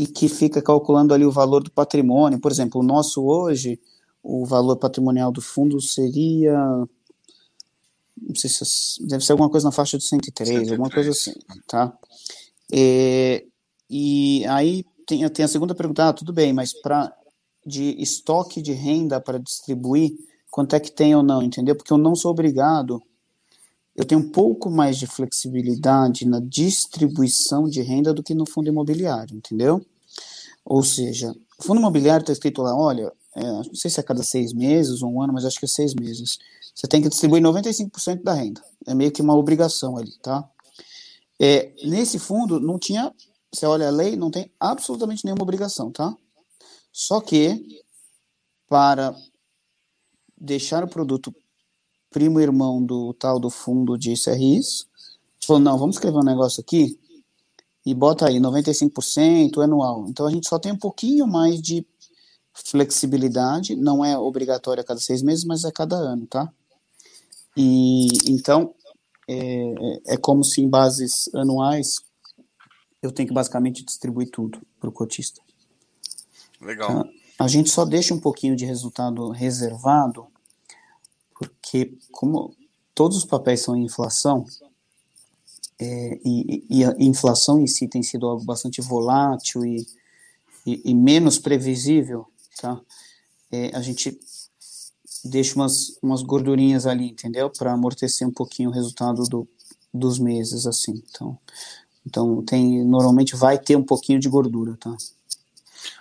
e 0.00 0.06
que 0.06 0.26
fica 0.26 0.62
calculando 0.62 1.12
ali 1.12 1.26
o 1.26 1.30
valor 1.30 1.62
do 1.62 1.70
patrimônio. 1.70 2.40
Por 2.40 2.50
exemplo, 2.50 2.80
o 2.80 2.84
nosso 2.84 3.22
hoje, 3.22 3.78
o 4.22 4.44
valor 4.44 4.76
patrimonial 4.76 5.32
do 5.32 5.40
fundo 5.40 5.80
seria 5.80 6.56
não 8.20 8.34
sei 8.34 8.50
se 8.50 9.06
deve 9.06 9.24
ser 9.24 9.32
alguma 9.32 9.48
coisa 9.48 9.66
na 9.66 9.72
faixa 9.72 9.96
de 9.96 10.04
103, 10.04 10.48
103. 10.48 10.72
alguma 10.72 10.90
coisa 10.90 11.10
assim, 11.10 11.32
tá? 11.66 11.96
É, 12.72 13.44
e 13.88 14.44
aí 14.46 14.84
tem, 15.06 15.28
tem 15.30 15.44
a 15.44 15.48
segunda 15.48 15.74
pergunta, 15.74 16.08
ah, 16.08 16.12
tudo 16.12 16.32
bem, 16.32 16.52
mas 16.52 16.72
para 16.72 17.12
de 17.64 18.00
estoque 18.00 18.62
de 18.62 18.72
renda 18.72 19.20
para 19.20 19.38
distribuir, 19.38 20.12
quanto 20.50 20.74
é 20.74 20.80
que 20.80 20.90
tem 20.90 21.14
ou 21.14 21.22
não, 21.22 21.42
entendeu? 21.42 21.74
Porque 21.74 21.92
eu 21.92 21.98
não 21.98 22.14
sou 22.14 22.30
obrigado, 22.30 23.02
eu 23.94 24.04
tenho 24.04 24.20
um 24.20 24.30
pouco 24.30 24.70
mais 24.70 24.96
de 24.96 25.06
flexibilidade 25.06 26.26
na 26.26 26.40
distribuição 26.40 27.64
de 27.68 27.82
renda 27.82 28.14
do 28.14 28.22
que 28.22 28.34
no 28.34 28.48
fundo 28.48 28.68
imobiliário, 28.68 29.36
entendeu? 29.36 29.84
Ou 30.64 30.82
seja, 30.82 31.34
o 31.58 31.62
fundo 31.62 31.80
imobiliário 31.80 32.22
está 32.22 32.32
escrito 32.32 32.62
lá, 32.62 32.74
olha, 32.74 33.12
é, 33.36 33.42
não 33.42 33.74
sei 33.74 33.90
se 33.90 34.00
é 34.00 34.02
cada 34.02 34.22
seis 34.22 34.52
meses 34.52 35.02
ou 35.02 35.12
um 35.12 35.22
ano, 35.22 35.32
mas 35.32 35.44
acho 35.44 35.58
que 35.58 35.64
é 35.64 35.68
seis 35.68 35.94
meses 35.94 36.38
você 36.74 36.86
tem 36.86 37.02
que 37.02 37.08
distribuir 37.08 37.42
95% 37.42 38.22
da 38.22 38.32
renda. 38.32 38.62
É 38.86 38.94
meio 38.94 39.12
que 39.12 39.20
uma 39.20 39.36
obrigação 39.36 39.96
ali, 39.96 40.12
tá? 40.22 40.48
É, 41.38 41.72
nesse 41.84 42.18
fundo, 42.18 42.58
não 42.58 42.78
tinha, 42.78 43.12
você 43.52 43.66
olha 43.66 43.88
a 43.88 43.90
lei, 43.90 44.16
não 44.16 44.30
tem 44.30 44.50
absolutamente 44.58 45.24
nenhuma 45.24 45.42
obrigação, 45.42 45.90
tá? 45.90 46.16
Só 46.92 47.20
que, 47.20 47.82
para 48.68 49.14
deixar 50.36 50.82
o 50.82 50.88
produto 50.88 51.34
primo 52.10 52.40
irmão 52.40 52.82
do 52.82 53.12
tal 53.14 53.38
do 53.38 53.50
fundo 53.50 53.96
de 53.96 54.14
CRIs, 54.14 54.86
falou, 55.44 55.60
não, 55.60 55.78
vamos 55.78 55.96
escrever 55.96 56.18
um 56.18 56.24
negócio 56.24 56.60
aqui 56.60 56.98
e 57.84 57.94
bota 57.94 58.26
aí 58.26 58.38
95% 58.38 59.62
anual. 59.62 60.06
Então 60.08 60.26
a 60.26 60.30
gente 60.30 60.48
só 60.48 60.58
tem 60.58 60.72
um 60.72 60.78
pouquinho 60.78 61.26
mais 61.26 61.60
de 61.60 61.86
flexibilidade, 62.52 63.76
não 63.76 64.04
é 64.04 64.18
obrigatório 64.18 64.80
a 64.82 64.84
cada 64.84 65.00
seis 65.00 65.22
meses, 65.22 65.44
mas 65.44 65.64
a 65.64 65.68
é 65.68 65.72
cada 65.72 65.96
ano, 65.96 66.26
tá? 66.26 66.52
E 67.56 68.08
então 68.28 68.74
é, 69.28 70.14
é 70.14 70.16
como 70.16 70.44
se 70.44 70.60
em 70.60 70.68
bases 70.68 71.28
anuais 71.34 72.00
eu 73.02 73.10
tenho 73.10 73.28
que 73.28 73.34
basicamente 73.34 73.84
distribuir 73.84 74.30
tudo 74.30 74.60
para 74.78 74.88
o 74.88 74.92
cotista. 74.92 75.40
Legal. 76.60 76.90
Então, 76.90 77.10
a 77.38 77.48
gente 77.48 77.70
só 77.70 77.86
deixa 77.86 78.12
um 78.12 78.20
pouquinho 78.20 78.54
de 78.54 78.66
resultado 78.66 79.30
reservado, 79.30 80.26
porque 81.34 81.96
como 82.12 82.54
todos 82.94 83.16
os 83.16 83.24
papéis 83.24 83.62
são 83.62 83.74
em 83.74 83.84
inflação, 83.84 84.44
é, 85.78 86.20
e, 86.22 86.66
e, 86.68 86.84
a 86.84 86.94
inflação 86.98 87.58
em 87.58 87.66
si 87.66 87.88
tem 87.88 88.02
sido 88.02 88.26
algo 88.26 88.44
bastante 88.44 88.82
volátil 88.82 89.64
e, 89.64 89.86
e, 90.66 90.82
e 90.84 90.94
menos 90.94 91.38
previsível, 91.38 92.29
tá? 92.60 92.80
É, 93.50 93.74
a 93.74 93.80
gente 93.80 94.18
deixa 95.24 95.54
umas, 95.54 95.98
umas 96.02 96.22
gordurinhas 96.22 96.86
ali, 96.86 97.10
entendeu? 97.10 97.50
Para 97.50 97.72
amortecer 97.72 98.26
um 98.26 98.32
pouquinho 98.32 98.70
o 98.70 98.72
resultado 98.72 99.22
do, 99.24 99.48
dos 99.92 100.18
meses, 100.18 100.66
assim. 100.66 101.02
Então, 101.10 101.38
então 102.06 102.42
tem 102.44 102.84
normalmente 102.84 103.36
vai 103.36 103.58
ter 103.58 103.76
um 103.76 103.84
pouquinho 103.84 104.20
de 104.20 104.28
gordura, 104.28 104.76
tá? 104.78 104.94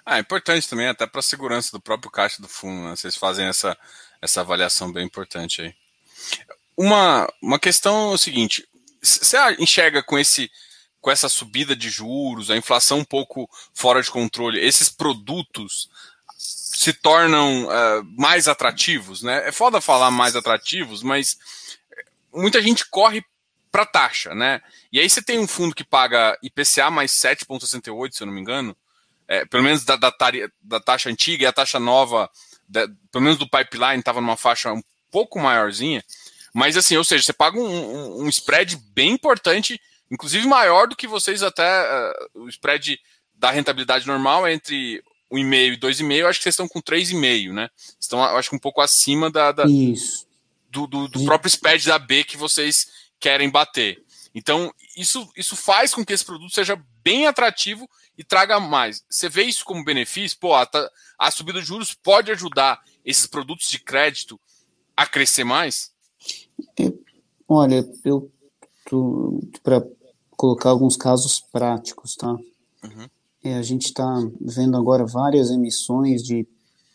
Ah, 0.05 0.17
é 0.17 0.21
importante 0.21 0.67
também, 0.67 0.87
até 0.87 1.05
para 1.07 1.19
a 1.19 1.23
segurança 1.23 1.71
do 1.71 1.79
próprio 1.79 2.11
caixa 2.11 2.41
do 2.41 2.47
fundo, 2.47 2.83
né? 2.83 2.95
Vocês 2.95 3.15
fazem 3.15 3.45
essa, 3.45 3.77
essa 4.21 4.41
avaliação 4.41 4.91
bem 4.91 5.05
importante 5.05 5.61
aí. 5.61 5.73
Uma, 6.75 7.27
uma 7.41 7.59
questão 7.59 8.11
é 8.11 8.13
o 8.13 8.17
seguinte: 8.17 8.67
você 9.01 9.37
enxerga 9.59 10.03
com 10.03 10.17
esse 10.17 10.49
com 11.01 11.09
essa 11.09 11.29
subida 11.29 11.75
de 11.75 11.89
juros, 11.89 12.51
a 12.51 12.57
inflação 12.57 12.99
um 12.99 13.05
pouco 13.05 13.49
fora 13.73 14.01
de 14.01 14.11
controle, 14.11 14.59
esses 14.59 14.89
produtos 14.89 15.89
se 16.79 16.93
tornam 16.93 17.65
uh, 17.65 18.05
mais 18.17 18.47
atrativos, 18.47 19.21
né? 19.21 19.45
É 19.45 19.51
foda 19.51 19.81
falar 19.81 20.09
mais 20.11 20.33
atrativos, 20.33 21.03
mas 21.03 21.37
muita 22.33 22.61
gente 22.61 22.89
corre 22.89 23.21
para 23.69 23.85
taxa, 23.85 24.33
né? 24.33 24.61
E 24.89 24.97
aí 24.97 25.09
você 25.09 25.21
tem 25.21 25.37
um 25.39 25.45
fundo 25.45 25.75
que 25.75 25.83
paga 25.83 26.39
IPCA 26.41 26.89
mais 26.89 27.11
7,68, 27.11 28.13
se 28.13 28.23
eu 28.23 28.27
não 28.27 28.33
me 28.33 28.39
engano, 28.39 28.77
é, 29.27 29.43
pelo 29.43 29.61
menos 29.61 29.83
da, 29.83 29.97
da, 29.97 30.09
da, 30.61 30.79
taxa 30.79 31.09
antiga 31.09 31.43
e 31.43 31.45
a 31.45 31.51
taxa 31.51 31.81
nova, 31.81 32.31
da, 32.65 32.87
pelo 33.11 33.25
menos 33.25 33.37
do 33.37 33.49
pipeline, 33.49 33.99
estava 33.99 34.21
numa 34.21 34.37
faixa 34.37 34.71
um 34.71 34.81
pouco 35.11 35.37
maiorzinha. 35.37 36.01
Mas 36.53 36.77
assim, 36.77 36.95
ou 36.95 37.03
seja, 37.03 37.25
você 37.25 37.33
paga 37.33 37.59
um, 37.59 37.67
um, 37.67 38.23
um 38.23 38.29
spread 38.29 38.77
bem 38.93 39.11
importante, 39.11 39.81
inclusive 40.09 40.47
maior 40.47 40.87
do 40.87 40.95
que 40.95 41.07
vocês 41.07 41.43
até 41.43 41.67
uh, 42.33 42.43
o 42.43 42.47
spread 42.47 42.97
da 43.33 43.51
rentabilidade 43.51 44.07
normal 44.07 44.47
entre 44.47 45.03
1,5 45.31 45.73
e 45.73 45.77
2,5, 45.77 46.25
acho 46.25 46.39
que 46.39 46.43
vocês 46.43 46.53
estão 46.53 46.67
com 46.67 46.81
3,5, 46.81 47.53
né? 47.53 47.69
Estão, 47.99 48.23
acho 48.23 48.49
que 48.49 48.55
um 48.55 48.59
pouco 48.59 48.81
acima 48.81 49.29
da, 49.29 49.51
da 49.51 49.63
do, 49.63 50.87
do, 50.87 51.07
do 51.07 51.25
próprio 51.25 51.49
spread 51.49 51.85
da 51.85 51.99
B 51.99 52.23
que 52.23 52.37
vocês 52.37 52.87
querem 53.19 53.49
bater. 53.49 54.03
Então, 54.33 54.73
isso, 54.95 55.27
isso 55.35 55.55
faz 55.55 55.93
com 55.93 56.05
que 56.05 56.13
esse 56.13 56.23
produto 56.25 56.53
seja 56.53 56.81
bem 57.03 57.27
atrativo 57.27 57.89
e 58.17 58.23
traga 58.23 58.59
mais. 58.59 59.03
Você 59.09 59.27
vê 59.27 59.43
isso 59.43 59.65
como 59.65 59.83
benefício? 59.83 60.37
Pô, 60.39 60.53
a, 60.53 60.67
a 61.17 61.31
subida 61.31 61.59
de 61.59 61.65
juros 61.65 61.93
pode 61.93 62.31
ajudar 62.31 62.81
esses 63.03 63.25
produtos 63.25 63.69
de 63.69 63.79
crédito 63.79 64.39
a 64.95 65.05
crescer 65.05 65.43
mais? 65.43 65.91
olha, 67.47 67.87
eu 68.03 68.31
para 69.63 69.85
colocar 70.31 70.69
alguns 70.69 70.97
casos 70.97 71.39
práticos, 71.39 72.15
tá? 72.15 72.31
Uhum. 72.83 73.09
É, 73.43 73.55
a 73.55 73.61
gente 73.61 73.85
está 73.85 74.05
vendo 74.41 74.75
agora 74.75 75.05
várias 75.05 75.49
emissões 75.49 76.23
de, 76.23 76.47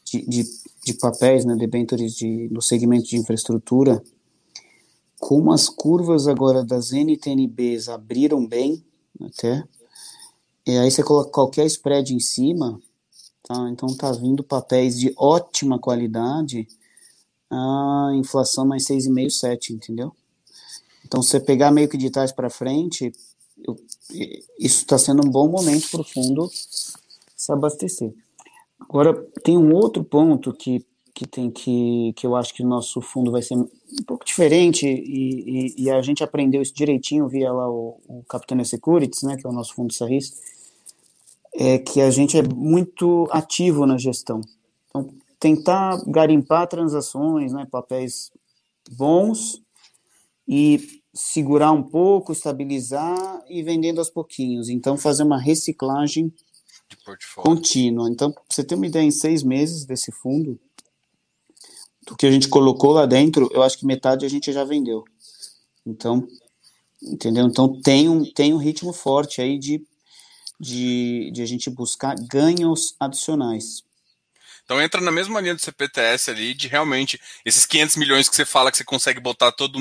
de, 0.04 0.26
de, 0.26 0.44
de 0.84 0.94
papéis, 0.94 1.44
né, 1.44 1.56
debêntures 1.56 2.14
de, 2.14 2.48
no 2.50 2.60
segmento 2.60 3.08
de 3.08 3.16
infraestrutura, 3.16 4.02
como 5.18 5.52
as 5.52 5.68
curvas 5.68 6.28
agora 6.28 6.62
das 6.62 6.92
NTNBs 6.92 7.88
abriram 7.88 8.46
bem, 8.46 8.84
até, 9.22 9.64
e 10.66 10.78
aí 10.78 10.90
você 10.90 11.02
coloca 11.02 11.30
qualquer 11.30 11.66
spread 11.66 12.14
em 12.14 12.20
cima, 12.20 12.80
tá? 13.42 13.68
então 13.70 13.88
tá 13.96 14.12
vindo 14.12 14.42
papéis 14.42 14.98
de 14.98 15.14
ótima 15.16 15.78
qualidade, 15.78 16.66
a 17.50 18.10
inflação 18.14 18.66
mais 18.66 18.84
6,5, 18.84 19.30
7, 19.30 19.72
entendeu? 19.72 20.14
Então, 21.04 21.22
você 21.22 21.38
pegar 21.38 21.70
meio 21.70 21.88
que 21.88 21.96
de 21.96 22.10
trás 22.10 22.32
para 22.32 22.50
frente, 22.50 23.12
eu, 23.62 23.76
isso 24.58 24.82
está 24.82 24.98
sendo 24.98 25.26
um 25.26 25.30
bom 25.30 25.48
momento 25.48 25.90
para 25.90 26.00
o 26.00 26.04
fundo 26.04 26.50
se 27.36 27.52
abastecer. 27.52 28.12
Agora, 28.80 29.14
tem 29.42 29.56
um 29.56 29.74
outro 29.74 30.04
ponto 30.04 30.52
que, 30.52 30.84
que 31.14 31.26
tem 31.26 31.50
que, 31.50 32.12
que 32.16 32.26
eu 32.26 32.36
acho 32.36 32.52
que 32.54 32.62
o 32.62 32.66
nosso 32.66 33.00
fundo 33.00 33.30
vai 33.30 33.42
ser 33.42 33.54
um 33.54 33.68
pouco 34.06 34.24
diferente 34.24 34.86
e, 34.86 35.68
e, 35.76 35.84
e 35.84 35.90
a 35.90 36.00
gente 36.02 36.22
aprendeu 36.22 36.60
isso 36.60 36.74
direitinho 36.74 37.28
via 37.28 37.52
lá 37.52 37.68
o, 37.68 38.00
o 38.08 38.24
Capitânia 38.28 38.64
Securities, 38.64 39.22
né, 39.22 39.36
que 39.36 39.46
é 39.46 39.50
o 39.50 39.52
nosso 39.52 39.74
fundo 39.74 39.92
Sarris, 39.92 40.40
é 41.54 41.78
que 41.78 42.00
a 42.00 42.10
gente 42.10 42.36
é 42.36 42.42
muito 42.42 43.28
ativo 43.30 43.86
na 43.86 43.96
gestão. 43.96 44.40
Então, 44.88 45.08
tentar 45.38 46.02
garimpar 46.06 46.66
transações, 46.66 47.52
né, 47.52 47.66
papéis 47.70 48.32
bons 48.96 49.62
e 50.46 51.02
segurar 51.14 51.70
um 51.70 51.82
pouco, 51.82 52.32
estabilizar 52.32 53.44
e 53.48 53.62
vendendo 53.62 53.98
aos 53.98 54.10
pouquinhos. 54.10 54.68
Então, 54.68 54.98
fazer 54.98 55.22
uma 55.22 55.38
reciclagem 55.38 56.32
contínua. 57.36 58.10
Então, 58.10 58.32
pra 58.32 58.42
você 58.48 58.64
ter 58.64 58.74
uma 58.74 58.86
ideia, 58.86 59.04
em 59.04 59.10
seis 59.10 59.42
meses 59.42 59.84
desse 59.84 60.10
fundo, 60.10 60.58
do 62.06 62.16
que 62.16 62.26
a 62.26 62.30
gente 62.30 62.48
colocou 62.48 62.92
lá 62.92 63.06
dentro, 63.06 63.48
eu 63.52 63.62
acho 63.62 63.78
que 63.78 63.86
metade 63.86 64.26
a 64.26 64.28
gente 64.28 64.52
já 64.52 64.64
vendeu. 64.64 65.04
Então, 65.86 66.26
entendeu? 67.00 67.46
Então, 67.46 67.80
tem 67.80 68.08
um, 68.08 68.24
tem 68.24 68.52
um 68.52 68.58
ritmo 68.58 68.92
forte 68.92 69.40
aí 69.40 69.58
de, 69.58 69.86
de, 70.58 71.30
de 71.32 71.42
a 71.42 71.46
gente 71.46 71.70
buscar 71.70 72.16
ganhos 72.16 72.96
adicionais. 72.98 73.84
Então 74.64 74.80
entra 74.80 75.00
na 75.00 75.10
mesma 75.10 75.40
linha 75.40 75.54
do 75.54 75.60
CPTS 75.60 76.30
ali, 76.30 76.54
de 76.54 76.68
realmente 76.68 77.20
esses 77.44 77.66
500 77.66 77.96
milhões 77.96 78.28
que 78.28 78.34
você 78.34 78.46
fala 78.46 78.70
que 78.70 78.78
você 78.78 78.84
consegue 78.84 79.20
botar 79.20 79.52
todo, 79.52 79.78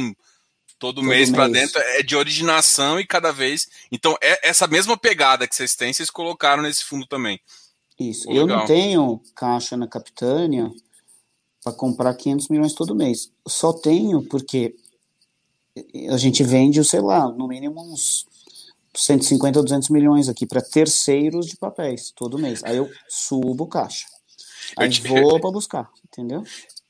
todo, 0.83 0.95
todo 0.95 1.07
mês, 1.07 1.29
mês. 1.29 1.31
para 1.31 1.47
dentro, 1.47 1.79
é 1.79 2.03
de 2.03 2.17
originação 2.17 2.99
e 2.99 3.07
cada 3.07 3.31
vez. 3.31 3.69
Então 3.89 4.17
é 4.21 4.49
essa 4.49 4.67
mesma 4.67 4.97
pegada 4.97 5.47
que 5.47 5.55
vocês 5.55 5.75
têm, 5.75 5.93
vocês 5.93 6.09
colocaram 6.09 6.61
nesse 6.61 6.83
fundo 6.83 7.07
também. 7.07 7.39
Isso. 7.97 8.29
eu 8.29 8.45
não 8.45 8.65
tenho 8.65 9.21
caixa 9.33 9.77
na 9.77 9.87
Capitânia 9.87 10.69
para 11.63 11.71
comprar 11.71 12.13
500 12.13 12.49
milhões 12.49 12.73
todo 12.73 12.95
mês. 12.95 13.31
Só 13.47 13.71
tenho 13.71 14.23
porque 14.23 14.75
a 16.09 16.17
gente 16.17 16.43
vende, 16.43 16.83
sei 16.83 16.99
lá, 16.99 17.29
no 17.29 17.47
mínimo 17.47 17.81
uns 17.81 18.25
150 18.93 19.59
ou 19.59 19.63
200 19.63 19.89
milhões 19.89 20.27
aqui 20.27 20.45
para 20.45 20.61
terceiros 20.61 21.47
de 21.47 21.55
papéis 21.55 22.11
todo 22.11 22.37
mês. 22.37 22.61
Aí 22.63 22.75
eu 22.75 22.89
subo 23.07 23.67
caixa. 23.67 24.05
Aí 24.77 24.89
eu 24.89 25.21
vou 25.21 25.39
para 25.39 25.51
buscar, 25.51 25.89
entendeu? 26.05 26.43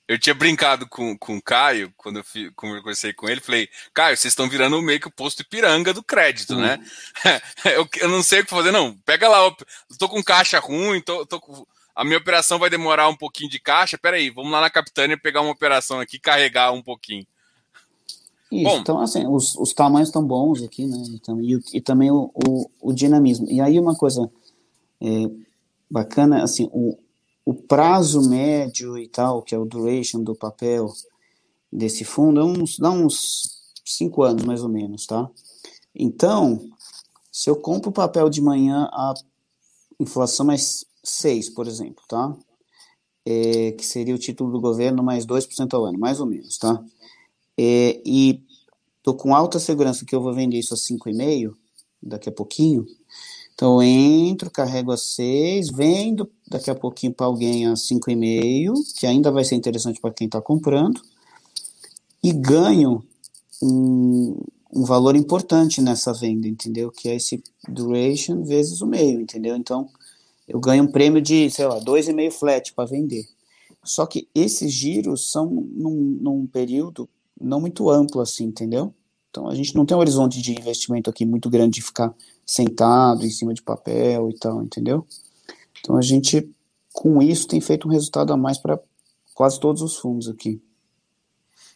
Eu 0.08 0.20
tinha 0.20 0.34
brincado 0.34 0.88
com, 0.88 1.18
com 1.18 1.38
o 1.38 1.42
Caio, 1.42 1.94
quando 1.96 2.18
eu 2.18 2.24
fui, 2.24 2.52
conversei 2.56 3.14
com 3.14 3.30
ele, 3.30 3.40
falei, 3.40 3.70
Caio, 3.94 4.18
vocês 4.18 4.34
estão 4.34 4.50
virando 4.50 4.82
meio 4.82 5.00
que 5.00 5.08
o 5.08 5.14
posto 5.14 5.48
piranga 5.48 5.94
do 5.94 6.04
crédito, 6.04 6.56
né? 6.56 6.76
uhum. 6.76 7.32
né? 7.32 7.42
eu, 7.74 7.88
eu, 8.02 8.10
não 8.10 8.22
sei 8.22 8.42
o 8.42 8.44
que 8.44 8.50
fazer, 8.50 8.72
não. 8.72 8.98
Pega 9.06 9.30
lá, 9.30 9.40
eu 9.46 9.56
tô 9.98 10.10
com 10.10 10.22
caixa 10.22 10.60
ruim, 10.60 11.02
tô, 11.02 11.26
tô 11.26 11.40
com, 11.40 11.66
a 11.96 12.04
minha 12.04 12.18
operação 12.18 12.60
vai 12.60 12.70
demorar 12.70 13.08
um 13.08 13.16
pouquinho 13.16 13.50
de 13.50 13.60
caixa. 13.60 13.98
Peraí, 13.98 14.30
vamos 14.30 14.52
lá 14.52 14.62
na 14.62 14.70
Capitânia 14.70 15.18
pegar 15.18 15.42
uma 15.42 15.52
operação 15.52 16.00
aqui, 16.00 16.20
carregar 16.20 16.72
um 16.72 16.82
pouquinho. 16.82 17.26
Isso, 18.52 18.64
Bom, 18.64 18.80
então 18.80 19.00
assim, 19.00 19.26
os, 19.26 19.56
os 19.56 19.74
tamanhos 19.74 20.10
estão 20.10 20.26
bons 20.26 20.62
aqui, 20.62 20.86
né? 20.86 20.98
Então, 21.10 21.42
e, 21.42 21.60
e 21.74 21.82
também 21.82 22.12
o, 22.12 22.30
o, 22.34 22.70
o, 22.82 22.94
dinamismo. 22.94 23.50
E 23.50 23.60
aí 23.60 23.80
uma 23.80 23.96
coisa 23.96 24.30
é, 25.02 25.30
bacana, 25.90 26.44
assim, 26.44 26.70
o 26.72 26.98
prazo 27.74 28.30
médio 28.30 29.00
e 29.00 29.08
tal, 29.08 29.42
que 29.42 29.56
é 29.56 29.58
o 29.58 29.66
duration 29.66 30.22
do 30.22 30.36
papel 30.36 30.94
desse 31.72 32.04
fundo, 32.04 32.40
é 32.40 32.44
uns, 32.44 32.78
dá 32.78 32.92
uns 32.92 33.64
cinco 33.84 34.22
anos 34.22 34.44
mais 34.44 34.62
ou 34.62 34.70
menos, 34.70 35.08
tá? 35.08 35.28
Então, 35.96 36.70
se 37.32 37.50
eu 37.50 37.56
compro 37.56 37.90
o 37.90 37.94
papel 37.94 38.30
de 38.30 38.42
manhã, 38.42 38.88
a 38.94 39.16
inflação 40.00 40.46
mais 40.46 40.86
6, 41.04 41.50
por 41.50 41.66
exemplo, 41.66 42.04
tá? 42.08 42.38
É, 43.26 43.72
que 43.72 43.84
seria 43.84 44.14
o 44.14 44.20
título 44.20 44.52
do 44.52 44.62
governo 44.62 45.02
mais 45.02 45.26
2% 45.26 45.74
ao 45.74 45.86
ano, 45.86 45.98
mais 45.98 46.20
ou 46.20 46.28
menos, 46.28 46.60
tá? 46.60 46.80
É, 47.58 48.00
e 48.06 48.44
tô 49.02 49.16
com 49.16 49.34
alta 49.34 49.58
segurança 49.58 50.06
que 50.06 50.14
eu 50.14 50.22
vou 50.22 50.32
vender 50.32 50.60
isso 50.60 50.76
a 50.76 50.78
5,5 50.78 51.56
daqui 52.04 52.30
a 52.30 52.32
pouquinho, 52.32 52.86
então, 53.54 53.82
eu 53.82 53.84
entro, 53.84 54.50
carrego 54.50 54.92
a 54.92 54.98
6, 54.98 55.70
vendo 55.70 56.30
daqui 56.54 56.70
a 56.70 56.76
pouquinho 56.76 57.14
para 57.14 57.26
alguém 57.26 57.68
a 57.68 57.74
5,5, 57.74 58.74
que 58.96 59.06
ainda 59.06 59.32
vai 59.32 59.44
ser 59.44 59.56
interessante 59.56 60.00
para 60.00 60.14
quem 60.14 60.26
está 60.26 60.42
comprando, 60.42 61.02
e 62.24 62.32
ganho 62.32 63.04
um, 63.62 64.38
um 64.72 64.84
valor 64.84 65.16
importante 65.16 65.82
nessa 65.82 66.14
venda, 66.14 66.48
entendeu? 66.48 66.92
Que 66.92 67.10
é 67.10 67.16
esse 67.16 67.44
duration 67.68 68.44
vezes 68.44 68.82
o 68.82 68.88
meio, 68.88 69.20
entendeu? 69.20 69.56
Então, 69.56 69.90
eu 70.48 70.60
ganho 70.60 70.84
um 70.84 70.92
prêmio 70.92 71.22
de, 71.22 71.50
sei 71.50 71.66
lá, 71.68 71.80
2,5 71.80 72.32
flat 72.32 72.74
para 72.74 72.90
vender. 72.90 73.26
Só 73.84 74.06
que 74.06 74.28
esses 74.34 74.72
giros 74.72 75.32
são 75.32 75.50
num, 75.50 76.18
num 76.22 76.48
período 76.48 77.10
não 77.40 77.60
muito 77.60 77.90
amplo 77.90 78.22
assim, 78.22 78.46
entendeu? 78.46 78.94
Então 79.30 79.48
a 79.48 79.56
gente 79.56 79.76
não 79.76 79.86
tem 79.86 79.98
um 79.98 80.00
horizonte 80.00 80.42
de 80.42 80.52
investimento 80.52 81.10
aqui 81.10 81.26
muito 81.26 81.50
grande 81.50 81.76
de 81.76 81.82
ficar 81.82 82.14
sentado 82.46 83.26
em 83.26 83.30
cima 83.30 83.54
de 83.54 83.62
papel 83.62 84.30
e 84.30 84.38
tal, 84.38 84.64
entendeu? 84.64 85.06
Então 85.84 85.98
a 85.98 86.02
gente, 86.02 86.50
com 86.94 87.22
isso, 87.22 87.46
tem 87.46 87.60
feito 87.60 87.88
um 87.88 87.92
resultado 87.92 88.32
a 88.32 88.38
mais 88.38 88.58
para 88.58 88.80
quase 89.34 89.60
todos 89.60 89.82
os 89.82 89.98
fundos 89.98 90.30
aqui. 90.30 90.62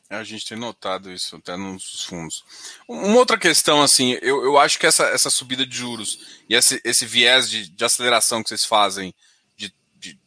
É, 0.10 0.16
a 0.16 0.24
gente 0.24 0.48
tem 0.48 0.58
notado 0.58 1.12
isso 1.12 1.36
até 1.36 1.58
nos 1.58 2.06
fundos. 2.06 2.46
Uma 2.88 3.18
outra 3.18 3.38
questão, 3.38 3.82
assim, 3.82 4.18
eu, 4.22 4.42
eu 4.46 4.58
acho 4.58 4.80
que 4.80 4.86
essa, 4.86 5.04
essa 5.08 5.30
subida 5.30 5.66
de 5.66 5.76
juros 5.76 6.40
e 6.50 6.56
esse, 6.56 6.82
esse 6.86 7.06
viés 7.06 7.50
de, 7.50 7.68
de 7.68 7.84
aceleração 7.84 8.42
que 8.42 8.48
vocês 8.48 8.64
fazem 8.64 9.14
de, 9.58 9.74
de, 9.98 10.18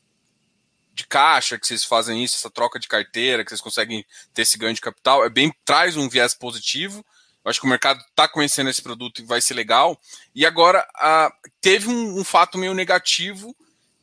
de, 0.93 1.07
caixa, 1.07 1.59
que 1.59 1.67
vocês 1.67 1.83
fazem 1.83 2.23
isso, 2.23 2.37
essa 2.37 2.51
troca 2.51 2.79
de 2.79 2.89
carteira, 2.89 3.43
que 3.43 3.49
vocês 3.49 3.63
conseguem 3.63 4.05
ter 4.35 4.43
esse 4.43 4.59
ganho 4.59 4.75
de 4.75 4.83
capital, 4.83 5.25
é 5.25 5.31
bem 5.31 5.51
traz 5.65 5.97
um 5.97 6.11
viés 6.11 6.35
positivo, 6.35 7.03
eu 7.43 7.49
acho 7.49 7.59
que 7.59 7.67
o 7.67 7.71
mercado 7.71 8.01
está 8.01 8.29
conhecendo 8.29 8.69
esse 8.69 8.83
produto 8.83 9.21
e 9.21 9.25
vai 9.25 9.41
ser 9.41 9.55
legal. 9.55 9.99
E 10.35 10.45
agora 10.45 10.87
teve 11.61 11.89
um, 11.89 12.21
um, 12.21 12.25
fato 12.25 12.59
meio 12.59 12.75
negativo 12.75 13.57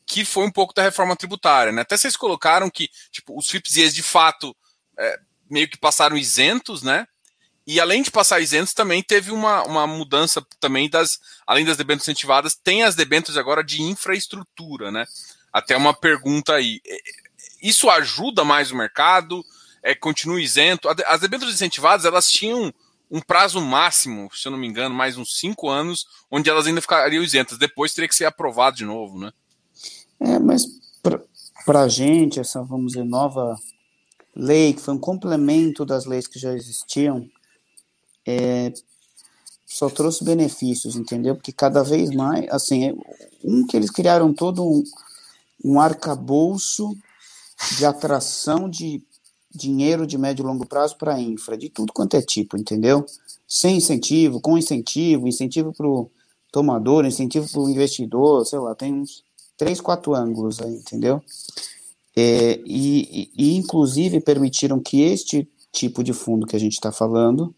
que 0.08 0.24
foi 0.24 0.46
um 0.46 0.52
pouco 0.52 0.74
da 0.74 0.82
reforma 0.82 1.16
tributária. 1.16 1.72
Né? 1.72 1.82
Até 1.82 1.98
vocês 1.98 2.16
colocaram 2.16 2.70
que 2.70 2.90
tipo, 3.12 3.38
os 3.38 3.50
FIPS 3.50 3.94
de 3.94 4.02
fato 4.02 4.56
é, 4.98 5.20
meio 5.50 5.68
que 5.70 5.78
passaram 5.78 6.18
isentos, 6.18 6.82
né? 6.82 7.06
E 7.66 7.82
além 7.82 8.02
de 8.02 8.10
passar 8.10 8.40
isentos, 8.40 8.74
também 8.74 9.04
teve 9.04 9.30
uma, 9.30 9.62
uma 9.64 9.86
mudança 9.86 10.42
também 10.58 10.90
das, 10.90 11.20
além 11.46 11.66
das 11.66 11.76
debêntures 11.76 12.08
incentivadas, 12.08 12.56
tem 12.56 12.84
as 12.84 12.96
debêntures 12.96 13.38
agora 13.38 13.62
de 13.62 13.82
infraestrutura, 13.82 14.90
né? 14.90 15.06
Até 15.52 15.76
uma 15.76 15.94
pergunta 15.94 16.54
aí. 16.54 16.80
É, 16.88 16.98
isso 17.62 17.90
ajuda 17.90 18.46
mais 18.46 18.72
o 18.72 18.76
mercado? 18.76 19.44
É, 19.84 19.94
continua 19.94 20.42
isento? 20.42 20.88
As 21.08 21.20
debêntures 21.20 21.56
incentivadas, 21.56 22.06
elas 22.06 22.30
tinham 22.30 22.74
um 23.12 23.20
prazo 23.20 23.60
máximo, 23.60 24.30
se 24.34 24.48
eu 24.48 24.52
não 24.52 24.60
me 24.60 24.68
engano, 24.68 24.96
mais 24.96 25.18
uns 25.18 25.38
cinco 25.38 25.70
anos, 25.70 26.06
onde 26.32 26.50
elas 26.50 26.68
ainda 26.68 26.82
ficariam 26.82 27.24
isentas. 27.24 27.58
Depois 27.58 27.94
teria 27.94 28.08
que 28.08 28.16
ser 28.16 28.26
aprovado 28.26 28.78
de 28.78 28.86
novo, 28.86 29.20
né? 29.20 29.32
É, 30.20 30.40
mas 30.40 30.66
para 31.66 31.82
a 31.82 31.88
gente, 31.88 32.40
essa, 32.40 32.64
vamos 32.64 32.94
dizer, 32.94 33.04
nova 33.04 33.56
lei, 34.36 34.74
que 34.74 34.82
foi 34.82 34.94
um 34.94 35.00
complemento 35.00 35.86
das 35.86 36.06
leis 36.06 36.28
que 36.28 36.40
já 36.40 36.54
existiam, 36.54 37.28
é, 38.26 38.72
só 39.66 39.90
trouxe 39.90 40.24
benefícios, 40.24 40.96
entendeu? 40.96 41.36
Porque 41.36 41.52
cada 41.52 41.84
vez 41.84 42.10
mais, 42.12 42.48
assim, 42.50 42.86
é, 42.86 42.96
um 43.44 43.66
que 43.66 43.76
eles 43.76 43.92
criaram 43.92 44.34
todo 44.34 44.64
um, 44.64 44.84
um 45.64 45.80
arcabouço 45.80 46.96
de 47.78 47.86
atração 47.86 48.70
de 48.70 49.04
dinheiro 49.54 50.06
de 50.06 50.18
médio 50.18 50.44
e 50.44 50.46
longo 50.46 50.66
prazo 50.66 50.96
para 50.98 51.20
infra, 51.20 51.58
de 51.58 51.70
tudo 51.70 51.92
quanto 51.92 52.16
é 52.16 52.22
tipo, 52.22 52.58
entendeu? 52.58 53.06
Sem 53.48 53.78
incentivo, 53.78 54.40
com 54.40 54.58
incentivo, 54.58 55.28
incentivo 55.28 55.74
para 55.74 55.88
o 55.88 56.10
tomador, 56.52 57.06
incentivo 57.06 57.50
para 57.50 57.62
o 57.62 57.70
investidor, 57.70 58.46
sei 58.46 58.60
lá, 58.60 58.76
tem 58.76 58.94
uns 58.94 59.24
três, 59.58 59.82
quatro 59.82 60.14
ângulos 60.14 60.62
aí, 60.62 60.76
entendeu? 60.76 61.22
É, 62.16 62.60
e, 62.66 63.32
e, 63.36 63.58
inclusive, 63.58 64.22
permitiram 64.22 64.80
que 64.80 65.02
este 65.02 65.48
tipo 65.72 66.04
de 66.04 66.14
fundo 66.14 66.48
que 66.48 66.56
a 66.56 66.60
gente 66.60 66.74
está 66.74 66.92
falando 66.92 67.54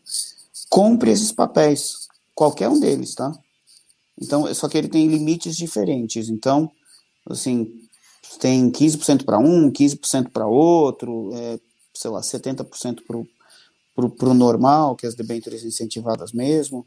compre 0.70 1.12
esses 1.12 1.32
papéis, 1.32 2.08
qualquer 2.36 2.70
um 2.70 2.80
deles, 2.80 3.16
tá? 3.16 3.32
Então, 4.22 4.54
só 4.54 4.68
que 4.68 4.78
ele 4.78 4.90
tem 4.90 5.08
limites 5.08 5.56
diferentes. 5.56 6.30
Então, 6.30 6.70
assim, 7.30 7.72
tem 8.40 8.70
15% 8.70 9.24
para 9.24 9.40
um, 9.40 9.72
15% 9.72 10.30
para 10.30 10.46
outro, 10.46 11.32
é, 11.34 11.60
sei 11.94 12.12
lá, 12.12 12.22
70% 12.22 13.02
para 13.06 14.30
o 14.30 14.34
normal, 14.34 14.96
que 14.96 15.06
é 15.06 15.10
as 15.10 15.16
debêntures 15.16 15.64
incentivadas 15.64 16.32
mesmo. 16.32 16.86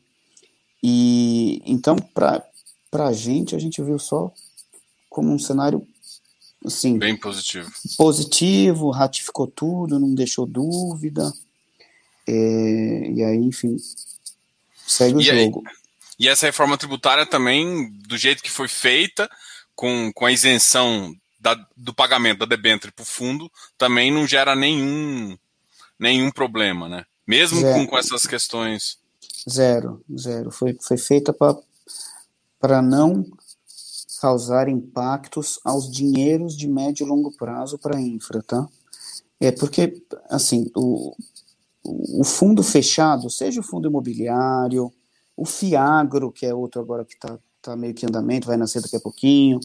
E 0.83 1.62
então, 1.64 1.96
para 1.96 2.44
a 2.92 3.12
gente, 3.12 3.57
a 3.57 3.59
gente 3.59 3.83
viu 3.83 3.98
só 3.98 4.33
como 5.12 5.31
um 5.31 5.38
cenário 5.38 5.87
assim, 6.64 6.98
bem 6.98 7.16
positivo. 7.16 7.70
Positivo, 7.96 8.90
ratificou 8.90 9.46
tudo, 9.46 10.01
não 10.01 10.14
deixou 10.14 10.46
dúvida. 10.46 11.33
É, 12.27 13.11
e 13.11 13.22
aí, 13.22 13.37
enfim, 13.37 13.77
segue 14.87 15.16
o 15.16 15.20
e 15.20 15.25
jogo. 15.25 15.62
Aí, 15.66 15.75
E 16.18 16.29
essa 16.29 16.46
reforma 16.46 16.79
tributária 16.79 17.27
também, 17.27 17.90
do 18.07 18.16
jeito 18.16 18.42
que 18.42 18.51
foi 18.51 18.68
feita, 18.68 19.31
com, 19.75 20.11
com 20.14 20.25
a 20.25 20.33
isenção 20.33 21.14
da, 21.38 21.55
do 21.77 21.92
pagamento 21.92 22.38
da 22.38 22.46
debênture 22.46 22.92
para 22.92 23.03
o 23.03 23.07
fundo, 23.07 23.51
também 23.77 24.11
não 24.11 24.27
gera 24.27 24.57
nenhum, 24.57 25.37
nenhum 25.98 26.31
problema, 26.31 26.88
né? 26.88 27.05
Mesmo 27.27 27.61
com, 27.61 27.87
com 27.87 27.98
essas 27.98 28.27
questões. 28.27 28.98
Zero, 29.48 30.03
zero. 30.16 30.51
Foi, 30.51 30.77
foi 30.81 30.96
feita 30.96 31.35
para 32.61 32.81
não 32.81 33.27
causar 34.22 34.68
impactos 34.68 35.58
aos 35.64 35.90
dinheiros 35.90 36.56
de 36.56 36.68
médio 36.68 37.04
e 37.04 37.08
longo 37.08 37.37
prazo 37.37 37.76
para 37.76 37.96
a 37.96 38.00
infra, 38.00 38.40
tá? 38.40 38.68
É 39.40 39.50
porque, 39.50 40.00
assim, 40.30 40.70
o, 40.76 41.12
o 41.82 42.22
fundo 42.22 42.62
fechado, 42.62 43.28
seja 43.28 43.58
o 43.58 43.64
fundo 43.64 43.88
imobiliário, 43.88 44.92
o 45.37 45.44
Fiagro, 45.44 46.30
que 46.30 46.46
é 46.46 46.54
outro 46.54 46.80
agora 46.80 47.04
que 47.04 47.14
está 47.14 47.37
tá 47.61 47.74
meio 47.74 47.94
que 47.94 48.06
em 48.06 48.08
andamento, 48.08 48.46
vai 48.46 48.56
nascer 48.56 48.80
daqui 48.80 48.94
a 48.94 49.00
pouquinho, 49.00 49.58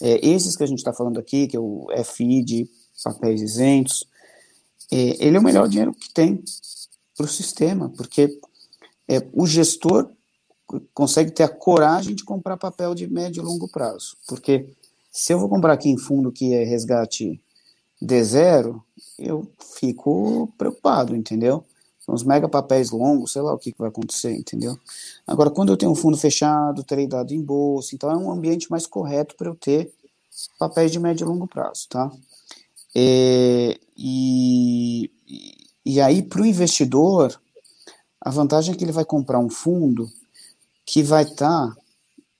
é, 0.00 0.26
esses 0.26 0.56
que 0.56 0.62
a 0.62 0.66
gente 0.66 0.78
está 0.78 0.94
falando 0.94 1.20
aqui, 1.20 1.46
que 1.46 1.56
é 1.58 1.60
o 1.60 1.86
FI 2.02 2.42
de 2.42 2.70
papéis 3.04 3.42
isentos, 3.42 4.08
é, 4.90 5.26
ele 5.26 5.36
é 5.36 5.40
o 5.40 5.44
melhor 5.44 5.68
dinheiro 5.68 5.92
que 5.92 6.10
tem 6.10 6.42
para 7.14 7.26
o 7.26 7.28
sistema, 7.28 7.90
porque 7.90 8.40
é, 9.06 9.18
o 9.34 9.46
gestor 9.46 10.10
consegue 10.94 11.30
ter 11.30 11.42
a 11.42 11.48
coragem 11.48 12.14
de 12.14 12.24
comprar 12.24 12.56
papel 12.56 12.94
de 12.94 13.06
médio 13.06 13.42
e 13.42 13.44
longo 13.44 13.68
prazo, 13.68 14.16
porque 14.28 14.66
se 15.10 15.32
eu 15.32 15.38
vou 15.38 15.48
comprar 15.48 15.72
aqui 15.72 15.88
em 15.88 15.98
fundo 15.98 16.30
que 16.30 16.54
é 16.54 16.64
resgate 16.64 17.40
D0, 18.02 18.80
eu 19.18 19.50
fico 19.78 20.52
preocupado, 20.56 21.14
entendeu? 21.14 21.64
São 21.98 22.14
os 22.14 22.22
mega 22.22 22.48
papéis 22.48 22.90
longos, 22.90 23.32
sei 23.32 23.42
lá 23.42 23.52
o 23.52 23.58
que, 23.58 23.72
que 23.72 23.78
vai 23.78 23.88
acontecer, 23.88 24.34
entendeu? 24.34 24.78
Agora, 25.26 25.50
quando 25.50 25.70
eu 25.70 25.76
tenho 25.76 25.92
um 25.92 25.96
fundo 25.96 26.16
fechado, 26.16 26.82
tradeado 26.82 27.34
em 27.34 27.42
bolsa, 27.42 27.94
então 27.94 28.10
é 28.10 28.16
um 28.16 28.30
ambiente 28.30 28.70
mais 28.70 28.86
correto 28.86 29.36
para 29.36 29.48
eu 29.48 29.54
ter 29.54 29.92
papéis 30.58 30.90
de 30.90 30.98
médio 30.98 31.24
e 31.24 31.28
longo 31.28 31.46
prazo, 31.46 31.86
tá? 31.88 32.10
É, 32.94 33.78
e, 33.96 35.10
e 35.84 36.00
aí, 36.00 36.22
para 36.22 36.42
o 36.42 36.46
investidor, 36.46 37.38
a 38.20 38.30
vantagem 38.30 38.74
é 38.74 38.76
que 38.76 38.84
ele 38.84 38.92
vai 38.92 39.04
comprar 39.04 39.38
um 39.38 39.50
fundo 39.50 40.10
que 40.90 41.04
vai 41.04 41.22
estar, 41.22 41.68
tá, 41.68 41.76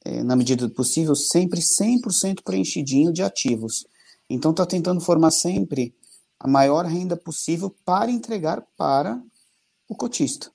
é, 0.04 0.24
na 0.24 0.34
medida 0.34 0.66
do 0.66 0.74
possível, 0.74 1.14
sempre 1.14 1.60
100% 1.60 2.42
preenchidinho 2.42 3.12
de 3.12 3.22
ativos. 3.22 3.86
Então, 4.28 4.50
está 4.50 4.66
tentando 4.66 5.00
formar 5.00 5.30
sempre 5.30 5.94
a 6.38 6.48
maior 6.48 6.84
renda 6.84 7.16
possível 7.16 7.72
para 7.84 8.10
entregar 8.10 8.60
para 8.76 9.22
o 9.88 9.94
cotista. 9.94 10.50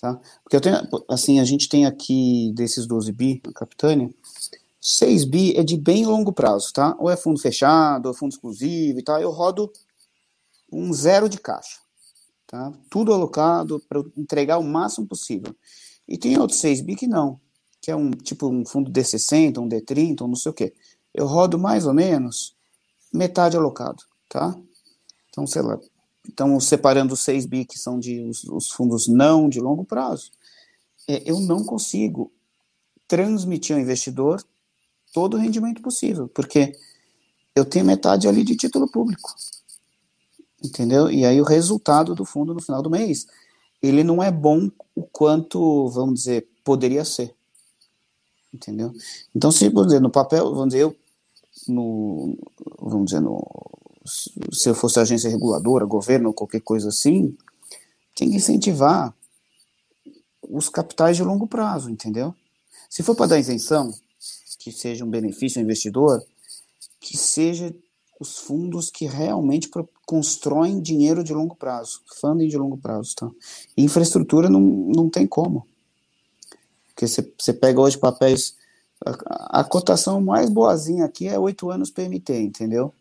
Tá? 0.00 0.18
Porque 0.42 0.56
eu 0.56 0.60
tenho, 0.60 0.76
assim, 1.06 1.38
a 1.38 1.44
gente 1.44 1.68
tem 1.68 1.84
aqui 1.84 2.50
desses 2.54 2.86
12 2.86 3.12
bi 3.12 3.42
na 3.44 3.52
Capitânia, 3.52 4.08
6 4.80 5.24
bi 5.26 5.54
é 5.54 5.62
de 5.62 5.76
bem 5.76 6.06
longo 6.06 6.32
prazo, 6.32 6.72
tá? 6.72 6.96
Ou 6.98 7.10
é 7.10 7.16
fundo 7.16 7.38
fechado, 7.38 8.06
ou 8.06 8.12
é 8.14 8.16
fundo 8.16 8.32
exclusivo 8.32 9.00
e 9.00 9.02
tal. 9.02 9.20
Eu 9.20 9.30
rodo 9.30 9.70
um 10.72 10.94
zero 10.94 11.28
de 11.28 11.36
caixa, 11.36 11.78
tá? 12.46 12.72
Tudo 12.88 13.12
alocado 13.12 13.82
para 13.86 14.02
entregar 14.16 14.56
o 14.56 14.64
máximo 14.64 15.06
possível. 15.06 15.54
E 16.08 16.16
tem 16.16 16.38
outros 16.38 16.58
6 16.60 16.80
bi 16.80 16.96
que 16.96 17.06
não, 17.06 17.38
que 17.80 17.90
é 17.90 17.96
um 17.96 18.10
tipo 18.10 18.48
um 18.48 18.64
fundo 18.64 18.90
D60, 18.90 19.58
um 19.58 19.68
D30, 19.68 20.22
um 20.22 20.28
não 20.28 20.36
sei 20.36 20.50
o 20.50 20.54
quê. 20.54 20.74
Eu 21.12 21.26
rodo 21.26 21.58
mais 21.58 21.86
ou 21.86 21.92
menos 21.92 22.56
metade 23.12 23.56
alocado, 23.56 24.02
tá? 24.28 24.56
Então, 25.28 25.46
sei 25.46 25.62
lá, 25.62 25.78
então 26.26 26.58
separando 26.58 27.14
os 27.14 27.20
6 27.20 27.46
bi 27.46 27.64
que 27.64 27.78
são 27.78 27.98
de 27.98 28.20
os, 28.22 28.44
os 28.44 28.70
fundos 28.70 29.06
não 29.06 29.48
de 29.48 29.60
longo 29.60 29.84
prazo, 29.84 30.30
é, 31.06 31.22
eu 31.24 31.40
não 31.40 31.64
consigo 31.64 32.32
transmitir 33.06 33.74
ao 33.74 33.82
investidor 33.82 34.44
todo 35.12 35.34
o 35.34 35.40
rendimento 35.40 35.80
possível, 35.80 36.28
porque 36.28 36.72
eu 37.54 37.64
tenho 37.64 37.84
metade 37.84 38.28
ali 38.28 38.44
de 38.44 38.56
título 38.56 38.88
público. 38.90 39.34
Entendeu? 40.62 41.10
E 41.10 41.24
aí 41.24 41.40
o 41.40 41.44
resultado 41.44 42.14
do 42.14 42.24
fundo 42.24 42.52
no 42.52 42.60
final 42.60 42.82
do 42.82 42.90
mês, 42.90 43.26
ele 43.82 44.02
não 44.02 44.22
é 44.22 44.30
bom 44.30 44.70
o 44.94 45.02
quanto, 45.02 45.88
vamos 45.88 46.20
dizer, 46.20 46.48
poderia 46.64 47.04
ser. 47.04 47.34
Entendeu? 48.52 48.92
Então, 49.34 49.50
se, 49.50 49.68
vamos 49.68 49.88
dizer, 49.88 50.00
no 50.00 50.10
papel, 50.10 50.52
vamos 50.54 50.68
dizer, 50.68 50.82
eu, 50.82 50.96
no, 51.68 52.36
vamos 52.80 53.06
dizer, 53.06 53.20
no, 53.20 53.44
se 54.52 54.68
eu 54.68 54.74
fosse 54.74 54.98
agência 54.98 55.30
reguladora, 55.30 55.84
governo, 55.84 56.32
qualquer 56.32 56.60
coisa 56.60 56.88
assim, 56.88 57.36
tem 58.14 58.30
que 58.30 58.36
incentivar 58.36 59.14
os 60.42 60.68
capitais 60.68 61.16
de 61.16 61.22
longo 61.22 61.46
prazo, 61.46 61.90
entendeu? 61.90 62.34
Se 62.88 63.02
for 63.02 63.14
para 63.14 63.26
dar 63.26 63.38
isenção, 63.38 63.92
que 64.58 64.72
seja 64.72 65.04
um 65.04 65.10
benefício 65.10 65.60
ao 65.60 65.64
investidor, 65.64 66.22
que 67.00 67.16
seja 67.16 67.74
os 68.18 68.38
fundos 68.38 68.90
que 68.90 69.06
realmente 69.06 69.68
constroem 70.08 70.80
dinheiro 70.80 71.22
de 71.22 71.34
longo 71.34 71.54
prazo, 71.54 72.00
funding 72.18 72.48
de 72.48 72.56
longo 72.56 72.78
prazo, 72.78 73.14
tá? 73.14 73.30
infraestrutura 73.76 74.48
não, 74.48 74.58
não 74.58 75.10
tem 75.10 75.26
como. 75.26 75.66
Porque 76.88 77.06
você 77.06 77.52
pega 77.52 77.78
hoje 77.78 77.98
papéis, 77.98 78.56
a, 79.04 79.60
a, 79.60 79.64
cotação 79.64 80.18
mais 80.18 80.48
boazinha 80.48 81.04
aqui 81.04 81.28
é 81.28 81.38
oito 81.38 81.70
anos 81.70 81.90
PMT, 81.90 82.40
entendeu? 82.40 82.94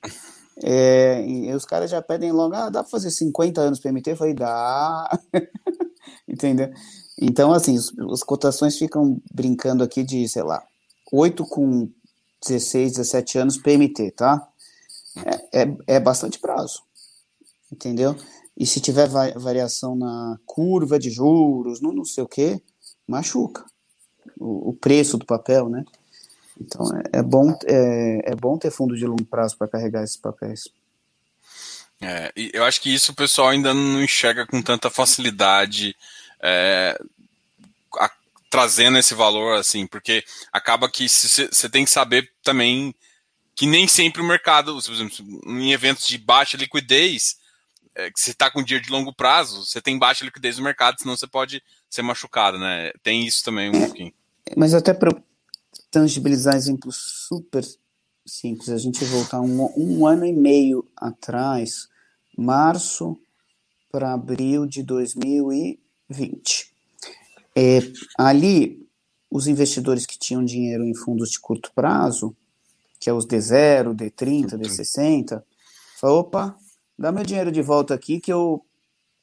É, 0.62 1.26
e 1.26 1.54
os 1.54 1.64
caras 1.64 1.90
já 1.90 2.02
pedem 2.02 2.34
logo, 2.34 2.54
ah, 2.54 2.70
dá 2.70 2.84
para 2.84 2.92
fazer 2.92 3.10
50 3.10 3.62
anos 3.62 3.80
PMT? 3.80 4.12
Eu 4.12 4.18
falei, 4.18 4.34
dá. 4.34 5.18
entendeu? 6.28 6.70
Então, 7.18 7.54
assim, 7.54 7.78
as 8.12 8.22
cotações 8.22 8.78
ficam 8.78 9.18
brincando 9.34 9.82
aqui 9.82 10.04
de, 10.04 10.28
sei 10.28 10.44
lá, 10.44 10.62
8 11.10 11.46
com 11.46 11.90
16, 12.46 12.98
17 12.98 13.38
anos 13.38 13.58
PMT, 13.58 14.12
tá? 14.12 14.46
É, 15.26 15.62
é, 15.62 15.78
é 15.88 16.00
bastante 16.02 16.38
prazo, 16.38 16.84
entendeu? 17.72 18.16
E 18.58 18.66
se 18.66 18.80
tiver 18.80 19.08
variação 19.08 19.96
na 19.96 20.38
curva 20.46 20.98
de 20.98 21.10
juros, 21.10 21.80
no 21.80 21.92
não 21.92 22.06
sei 22.06 22.24
o 22.24 22.28
que, 22.28 22.62
machuca 23.08 23.64
o, 24.40 24.70
o, 24.70 24.74
preço 24.74 25.18
do 25.18 25.26
papel, 25.26 25.70
né? 25.70 25.86
Então 26.60 26.86
é, 26.98 27.20
é 27.20 27.22
bom, 27.22 27.58
é, 27.66 28.32
é 28.32 28.36
bom 28.36 28.58
ter 28.58 28.72
fundo 28.72 28.96
de 28.96 29.06
longo 29.06 29.26
prazo 29.26 29.58
para 29.58 29.68
carregar 29.68 30.04
esses 30.04 30.18
papéis. 30.18 30.68
É, 32.02 32.32
eu 32.36 32.64
acho 32.64 32.82
que 32.82 32.94
isso 32.94 33.12
o 33.12 33.16
pessoal 33.16 33.50
ainda 33.50 33.74
não 33.74 34.02
enxerga 34.02 34.46
com 34.46 34.62
tanta 34.62 34.90
facilidade. 34.90 35.96
É, 36.42 37.00
trazendo 38.50 38.98
esse 38.98 39.14
valor, 39.14 39.58
assim, 39.58 39.86
porque 39.86 40.24
acaba 40.52 40.90
que 40.90 41.08
você 41.10 41.70
tem 41.70 41.84
que 41.84 41.92
saber 41.92 42.32
também 42.44 42.96
que 43.56 43.66
nem 43.66 43.88
sempre 43.88 44.22
o 44.22 44.26
mercado, 44.26 44.80
por 44.82 44.94
exemplo, 44.94 45.42
em 45.46 45.72
eventos 45.72 46.08
de 46.08 46.18
baixa 46.18 46.58
liquidez, 46.58 47.38
é, 47.98 48.12
que 48.12 48.20
você 48.20 48.30
está 48.30 48.52
com 48.52 48.62
dinheiro 48.62 48.86
de 48.86 48.92
longo 48.92 49.12
prazo, 49.12 49.66
você 49.66 49.82
tem 49.82 49.98
baixa 49.98 50.24
liquidez 50.24 50.60
no 50.60 50.64
mercado, 50.64 51.00
senão 51.00 51.18
você 51.18 51.26
pode 51.26 51.64
ser 51.90 52.04
machucado, 52.04 52.60
né? 52.60 52.92
Tem 53.02 53.26
isso 53.26 53.44
também 53.44 53.70
um 53.70 53.86
pouquinho. 53.86 54.14
Mas 54.56 54.76
até 54.76 54.94
para 54.94 55.12
tangibilizar 55.90 56.56
exemplos 56.56 56.96
super 57.28 57.66
simples, 58.24 58.70
a 58.70 58.78
gente 58.78 59.04
voltar 59.04 59.42
um, 59.42 59.74
um 59.76 60.06
ano 60.06 60.26
e 60.26 60.32
meio 60.32 60.88
atrás, 60.96 61.90
março 62.38 63.20
para 63.92 64.14
abril 64.14 64.68
de 64.68 64.84
2020. 64.84 66.72
É, 67.56 67.80
ali, 68.16 68.88
os 69.32 69.48
investidores 69.48 70.06
que 70.06 70.20
tinham 70.20 70.46
dinheiro 70.46 70.84
em 70.86 70.94
fundos 70.94 71.32
de 71.32 71.40
curto 71.40 71.72
prazo, 71.74 72.36
que 73.00 73.10
é 73.10 73.14
os 73.14 73.26
D0, 73.26 73.96
D30, 73.96 74.56
D60, 74.56 75.42
falaram, 76.00 76.20
opa, 76.20 76.60
dá 76.98 77.12
meu 77.12 77.24
dinheiro 77.24 77.52
de 77.52 77.62
volta 77.62 77.94
aqui 77.94 78.20
que 78.20 78.32
eu 78.32 78.64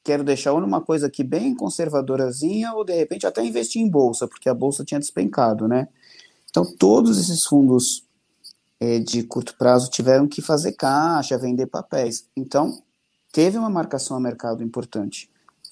quero 0.02 0.22
deixar 0.22 0.52
ou 0.52 0.60
numa 0.60 0.80
coisa 0.80 1.06
aqui 1.06 1.24
bem 1.24 1.54
conservadorazinha 1.54 2.72
ou 2.72 2.84
de 2.84 2.94
repente 2.94 3.26
até 3.26 3.44
investir 3.44 3.80
em 3.80 3.88
bolsa, 3.88 4.28
porque 4.28 4.48
a 4.48 4.54
bolsa 4.54 4.84
tinha 4.84 5.00
despencado, 5.00 5.66
né? 5.66 5.88
Então 6.50 6.64
todos 6.76 7.18
esses 7.18 7.44
fundos 7.44 8.04
é, 8.78 8.98
de 8.98 9.22
curto 9.22 9.56
prazo 9.56 9.90
tiveram 9.90 10.28
que 10.28 10.42
fazer 10.42 10.72
caixa, 10.72 11.38
vender 11.38 11.66
papéis. 11.66 12.28
Então 12.36 12.82
teve 13.32 13.56
uma 13.58 13.70
marcação 13.70 14.16
a 14.16 14.20
mercado 14.20 14.62
importante 14.62 15.28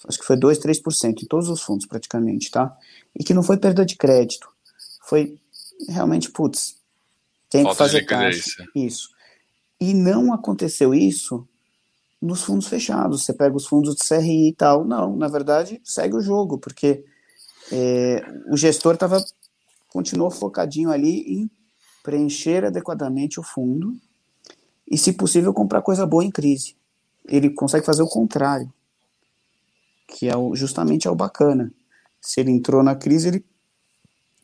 acho 0.09 0.18
que 0.18 0.24
foi 0.24 0.36
2, 0.36 0.59
3% 0.59 1.22
em 1.22 1.26
todos 1.26 1.48
os 1.48 1.62
fundos 1.62 1.86
praticamente, 1.86 2.50
tá? 2.50 2.76
E 3.18 3.22
que 3.22 3.34
não 3.34 3.42
foi 3.42 3.57
perda 3.57 3.84
de 3.84 3.96
crédito, 3.96 4.48
foi 5.03 5.38
realmente, 5.88 6.30
putz, 6.30 6.76
tem 7.48 7.62
Falta 7.62 7.84
que 7.84 7.90
fazer 7.90 8.05
caixa. 8.05 8.66
Isso. 8.74 9.11
E 9.80 9.92
não 9.94 10.32
aconteceu 10.32 10.94
isso 10.94 11.46
nos 12.22 12.42
fundos 12.42 12.68
fechados. 12.68 13.24
Você 13.24 13.32
pega 13.34 13.56
os 13.56 13.66
fundos 13.66 13.96
de 13.96 14.08
CRI 14.08 14.48
e 14.48 14.54
tal. 14.54 14.84
Não, 14.84 15.16
na 15.16 15.28
verdade, 15.28 15.80
segue 15.84 16.16
o 16.16 16.20
jogo, 16.20 16.56
porque 16.58 17.04
é, 17.72 18.24
o 18.48 18.56
gestor 18.56 18.96
tava, 18.96 19.22
continuou 19.88 20.30
focadinho 20.30 20.90
ali 20.90 21.40
em 21.40 21.50
preencher 22.02 22.64
adequadamente 22.64 23.40
o 23.40 23.42
fundo 23.42 23.92
e, 24.88 24.96
se 24.96 25.12
possível, 25.12 25.52
comprar 25.52 25.82
coisa 25.82 26.06
boa 26.06 26.24
em 26.24 26.30
crise. 26.30 26.76
Ele 27.26 27.50
consegue 27.50 27.84
fazer 27.84 28.02
o 28.02 28.08
contrário 28.08 28.72
que 30.12 30.28
é 30.28 30.36
o, 30.36 30.54
justamente 30.54 31.08
é 31.08 31.10
o 31.10 31.14
bacana. 31.14 31.72
Se 32.20 32.40
ele 32.40 32.50
entrou 32.50 32.82
na 32.82 32.94
crise, 32.94 33.28
ele 33.28 33.44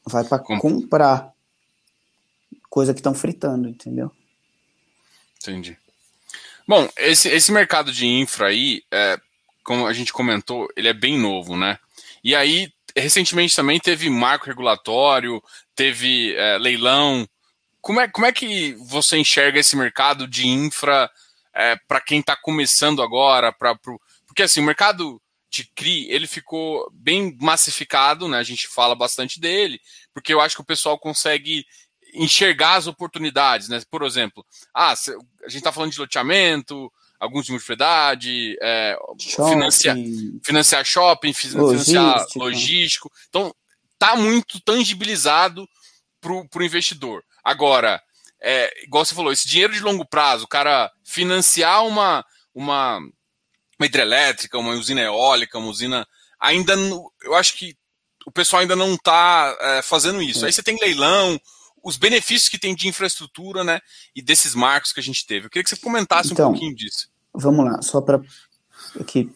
vai 0.07 0.25
para 0.25 0.39
comprar 0.39 1.33
coisa 2.69 2.93
que 2.93 3.01
estão 3.01 3.15
fritando, 3.15 3.69
entendeu? 3.69 4.11
Entendi. 5.41 5.79
Bom, 6.69 6.87
esse, 6.99 7.31
esse 7.31 7.51
mercado 7.51 7.91
de 7.91 8.07
infra 8.07 8.49
aí, 8.49 8.83
é, 8.93 9.19
como 9.65 9.87
a 9.87 9.93
gente 9.95 10.13
comentou, 10.13 10.69
ele 10.77 10.89
é 10.89 10.93
bem 10.93 11.19
novo, 11.19 11.57
né? 11.57 11.79
E 12.23 12.37
aí, 12.37 12.71
recentemente 12.95 13.57
também 13.57 13.81
teve 13.81 14.11
marco 14.11 14.45
regulatório, 14.45 15.43
teve 15.75 16.37
é, 16.37 16.59
leilão. 16.59 17.27
Como 17.81 18.03
é, 18.03 18.09
como 18.09 18.27
é 18.27 18.33
que 18.33 18.75
você 18.87 19.17
enxerga 19.17 19.59
esse 19.59 19.75
mercado 19.77 20.29
de 20.29 20.47
infra 20.47 21.11
é, 21.55 21.75
para 21.89 22.03
quem 22.03 22.21
está 22.21 22.37
começando 22.37 23.01
agora? 23.01 23.51
Pra, 23.51 23.75
pro, 23.75 23.99
porque 24.27 24.43
assim, 24.43 24.61
o 24.61 24.65
mercado 24.65 25.19
de 25.49 25.65
CRI, 25.75 26.11
ele 26.11 26.27
ficou 26.27 26.87
bem 26.93 27.35
massificado, 27.41 28.29
né? 28.29 28.37
A 28.37 28.43
gente 28.43 28.69
fala 28.69 28.95
bastante 28.95 29.41
dele, 29.41 29.81
porque 30.13 30.35
eu 30.35 30.41
acho 30.43 30.55
que 30.55 30.61
o 30.61 30.67
pessoal 30.67 30.99
consegue 30.99 31.65
enxergar 32.15 32.75
as 32.75 32.87
oportunidades, 32.87 33.69
né? 33.69 33.81
Por 33.91 34.03
exemplo, 34.03 34.45
ah, 34.75 34.95
a 35.49 35.51
gente 35.51 35.61
está 35.61 35.73
falando 35.73 35.93
de 35.93 35.99
loteamento, 35.99 36.93
alguns 37.19 37.47
de 37.47 37.53
multipropriedade, 37.53 38.57
é, 38.61 38.97
financiar, 39.19 39.97
financiar 40.45 40.85
shopping, 40.85 41.33
financiar 41.33 42.27
logístico. 42.37 43.11
Então, 43.29 43.55
tá 43.99 44.15
muito 44.15 44.61
tangibilizado 44.61 45.69
para 46.21 46.33
o 46.33 46.63
investidor. 46.63 47.25
Agora, 47.43 48.01
é, 48.41 48.85
igual 48.85 49.05
você 49.05 49.15
falou, 49.15 49.33
esse 49.33 49.49
dinheiro 49.49 49.73
de 49.73 49.81
longo 49.81 50.05
prazo, 50.05 50.45
o 50.45 50.49
cara 50.49 50.93
financiar 51.03 51.85
uma, 51.87 52.25
uma, 52.55 52.99
uma 52.99 53.87
hidrelétrica, 53.87 54.59
uma 54.59 54.73
usina 54.73 55.01
eólica, 55.01 55.59
uma 55.59 55.69
usina. 55.69 56.07
Ainda. 56.39 56.75
Eu 57.23 57.35
acho 57.35 57.57
que 57.57 57.75
o 58.27 58.31
pessoal 58.31 58.61
ainda 58.61 58.77
não 58.77 58.95
está 58.95 59.57
é, 59.61 59.83
fazendo 59.83 60.23
isso. 60.23 60.45
É. 60.45 60.47
Aí 60.47 60.53
você 60.53 60.63
tem 60.63 60.79
leilão, 60.79 61.41
os 61.83 61.97
benefícios 61.97 62.49
que 62.49 62.59
tem 62.59 62.75
de 62.75 62.89
infraestrutura, 62.89 63.65
né? 63.65 63.81
E 64.15 64.23
desses 64.23 64.55
marcos 64.55 64.93
que 64.93 65.01
a 65.01 65.03
gente 65.03 65.27
teve. 65.27 65.47
Eu 65.47 65.51
queria 65.51 65.65
que 65.65 65.71
você 65.71 65.77
comentasse 65.77 66.33
então, 66.33 66.49
um 66.49 66.53
pouquinho 66.53 66.75
disso. 66.75 67.11
Vamos 67.33 67.65
lá, 67.65 67.81
só 67.83 68.01
para 68.01 68.21
que 69.07 69.31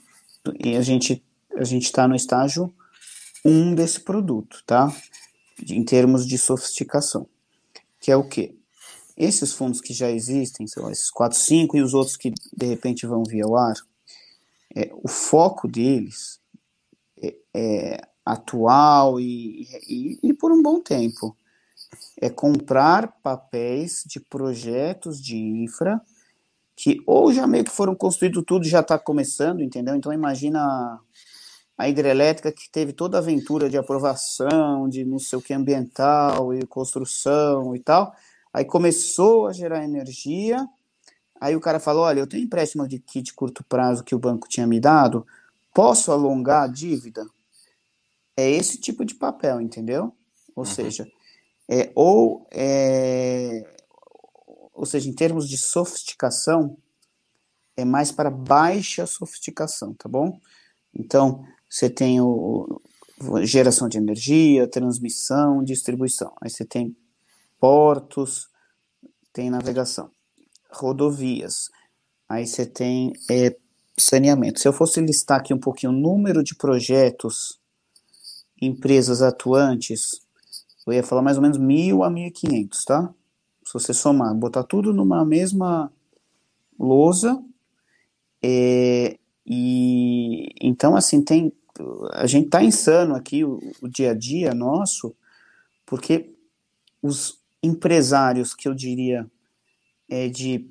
a 0.76 0.82
gente 0.82 1.22
a 1.56 1.64
gente 1.64 1.84
está 1.84 2.08
no 2.08 2.16
estágio 2.16 2.72
1 3.44 3.50
um 3.50 3.74
desse 3.74 4.00
produto, 4.00 4.62
tá? 4.66 4.94
Em 5.68 5.84
termos 5.84 6.26
de 6.26 6.38
sofisticação, 6.38 7.28
que 8.00 8.10
é 8.10 8.16
o 8.16 8.26
quê? 8.26 8.54
Esses 9.16 9.52
fundos 9.52 9.80
que 9.80 9.92
já 9.92 10.10
existem, 10.10 10.66
são 10.66 10.90
esses 10.90 11.10
4, 11.10 11.38
5 11.38 11.76
e 11.76 11.82
os 11.82 11.94
outros 11.94 12.16
que 12.16 12.30
de 12.30 12.66
repente 12.66 13.06
vão 13.06 13.22
via 13.22 13.46
o 13.46 13.56
ar, 13.56 13.74
é, 14.74 14.90
o 14.94 15.08
foco 15.08 15.68
deles 15.68 16.40
é, 17.22 17.36
é 17.54 18.00
atual 18.24 19.20
e, 19.20 19.68
e, 19.86 20.18
e 20.22 20.32
por 20.32 20.50
um 20.50 20.62
bom 20.62 20.80
tempo 20.80 21.36
é 22.22 22.30
comprar 22.30 23.18
papéis 23.20 24.04
de 24.06 24.20
projetos 24.20 25.20
de 25.20 25.36
infra 25.36 26.00
que 26.76 27.02
ou 27.04 27.32
já 27.32 27.48
meio 27.48 27.64
que 27.64 27.70
foram 27.72 27.96
construídos 27.96 28.44
tudo 28.46 28.64
já 28.64 28.78
está 28.78 28.96
começando, 28.96 29.60
entendeu? 29.60 29.96
Então 29.96 30.12
imagina 30.12 31.00
a 31.76 31.88
hidrelétrica 31.88 32.52
que 32.52 32.70
teve 32.70 32.92
toda 32.92 33.18
a 33.18 33.20
aventura 33.20 33.68
de 33.68 33.76
aprovação, 33.76 34.88
de 34.88 35.04
não 35.04 35.18
sei 35.18 35.36
o 35.36 35.42
que 35.42 35.52
ambiental 35.52 36.54
e 36.54 36.64
construção 36.64 37.74
e 37.74 37.80
tal, 37.80 38.14
aí 38.54 38.64
começou 38.64 39.48
a 39.48 39.52
gerar 39.52 39.82
energia, 39.82 40.64
aí 41.40 41.56
o 41.56 41.60
cara 41.60 41.80
falou, 41.80 42.04
olha, 42.04 42.20
eu 42.20 42.26
tenho 42.28 42.44
empréstimo 42.44 42.86
de 42.86 43.00
kit 43.00 43.34
curto 43.34 43.64
prazo 43.64 44.04
que 44.04 44.14
o 44.14 44.18
banco 44.18 44.48
tinha 44.48 44.66
me 44.66 44.78
dado, 44.78 45.26
posso 45.74 46.12
alongar 46.12 46.62
a 46.62 46.68
dívida? 46.68 47.26
É 48.36 48.48
esse 48.48 48.78
tipo 48.78 49.04
de 49.04 49.16
papel, 49.16 49.60
entendeu? 49.60 50.14
Ou 50.54 50.62
uhum. 50.62 50.64
seja, 50.64 51.04
é, 51.68 51.90
ou, 51.94 52.46
é, 52.50 53.62
ou 54.74 54.84
seja, 54.84 55.08
em 55.08 55.14
termos 55.14 55.48
de 55.48 55.56
sofisticação, 55.56 56.76
é 57.76 57.84
mais 57.84 58.12
para 58.12 58.30
baixa 58.30 59.06
sofisticação, 59.06 59.94
tá 59.94 60.08
bom? 60.08 60.38
Então, 60.94 61.44
você 61.68 61.88
tem 61.88 62.20
o, 62.20 62.82
geração 63.44 63.88
de 63.88 63.98
energia, 63.98 64.68
transmissão, 64.68 65.62
distribuição. 65.62 66.32
Aí 66.40 66.50
você 66.50 66.64
tem 66.64 66.96
portos, 67.58 68.48
tem 69.32 69.50
navegação, 69.50 70.10
rodovias. 70.70 71.70
Aí 72.28 72.46
você 72.46 72.66
tem 72.66 73.12
é, 73.30 73.56
saneamento. 73.96 74.60
Se 74.60 74.68
eu 74.68 74.72
fosse 74.72 75.00
listar 75.00 75.40
aqui 75.40 75.54
um 75.54 75.58
pouquinho 75.58 75.92
o 75.92 75.96
número 75.96 76.42
de 76.42 76.54
projetos, 76.54 77.60
empresas 78.60 79.22
atuantes, 79.22 80.21
eu 80.86 80.92
ia 80.92 81.02
falar 81.02 81.22
mais 81.22 81.36
ou 81.36 81.42
menos 81.42 81.58
mil 81.58 82.02
a 82.02 82.10
mil 82.10 82.26
e 82.26 82.30
quinhentos, 82.30 82.84
tá? 82.84 83.12
Se 83.64 83.72
você 83.74 83.94
somar, 83.94 84.34
botar 84.34 84.64
tudo 84.64 84.92
numa 84.92 85.24
mesma 85.24 85.92
lousa, 86.78 87.42
é, 88.42 89.16
e 89.46 90.48
então 90.60 90.96
assim 90.96 91.22
tem, 91.22 91.52
a 92.12 92.26
gente 92.26 92.48
tá 92.48 92.62
insano 92.62 93.14
aqui 93.14 93.44
o, 93.44 93.60
o 93.80 93.88
dia 93.88 94.10
a 94.10 94.14
dia 94.14 94.54
nosso, 94.54 95.14
porque 95.86 96.34
os 97.00 97.40
empresários 97.62 98.54
que 98.54 98.66
eu 98.66 98.74
diria 98.74 99.30
é 100.08 100.28
de 100.28 100.68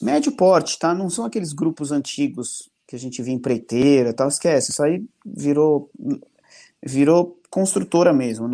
médio 0.00 0.32
porte, 0.32 0.78
tá? 0.78 0.94
Não 0.94 1.10
são 1.10 1.24
aqueles 1.24 1.52
grupos 1.52 1.92
antigos 1.92 2.70
que 2.86 2.96
a 2.96 2.98
gente 2.98 3.22
via 3.22 3.34
empreiteira, 3.34 4.12
tal, 4.12 4.28
esquece, 4.28 4.70
isso 4.70 4.82
aí 4.82 5.04
virou 5.24 5.90
virou 6.82 7.40
construtora 7.54 8.12
mesmo. 8.12 8.48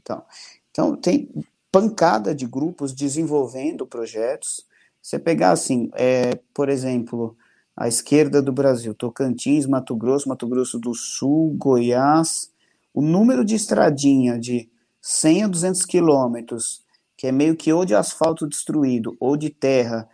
Então, 0.00 0.24
então, 0.70 0.96
tem 0.96 1.28
pancada 1.70 2.34
de 2.34 2.46
grupos 2.46 2.94
desenvolvendo 2.94 3.86
projetos. 3.86 4.64
Você 5.02 5.18
pegar 5.18 5.50
assim, 5.50 5.90
é, 5.92 6.38
por 6.54 6.70
exemplo, 6.70 7.36
a 7.76 7.86
esquerda 7.86 8.40
do 8.40 8.50
Brasil, 8.50 8.94
Tocantins, 8.94 9.66
Mato 9.66 9.94
Grosso, 9.94 10.26
Mato 10.26 10.46
Grosso 10.48 10.78
do 10.78 10.94
Sul, 10.94 11.54
Goiás, 11.58 12.50
o 12.94 13.02
número 13.02 13.44
de 13.44 13.56
estradinha 13.56 14.38
de 14.38 14.70
100 15.02 15.44
a 15.44 15.48
200 15.48 15.84
quilômetros, 15.84 16.82
que 17.14 17.26
é 17.26 17.32
meio 17.32 17.54
que 17.54 17.70
ou 17.74 17.84
de 17.84 17.94
asfalto 17.94 18.46
destruído 18.46 19.14
ou 19.20 19.36
de 19.36 19.50
terra, 19.50 20.08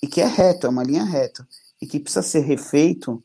e 0.00 0.06
que 0.06 0.20
é 0.20 0.26
reto, 0.26 0.68
é 0.68 0.70
uma 0.70 0.84
linha 0.84 1.04
reta, 1.04 1.44
e 1.82 1.86
que 1.86 1.98
precisa 1.98 2.22
ser 2.22 2.40
refeito, 2.40 3.20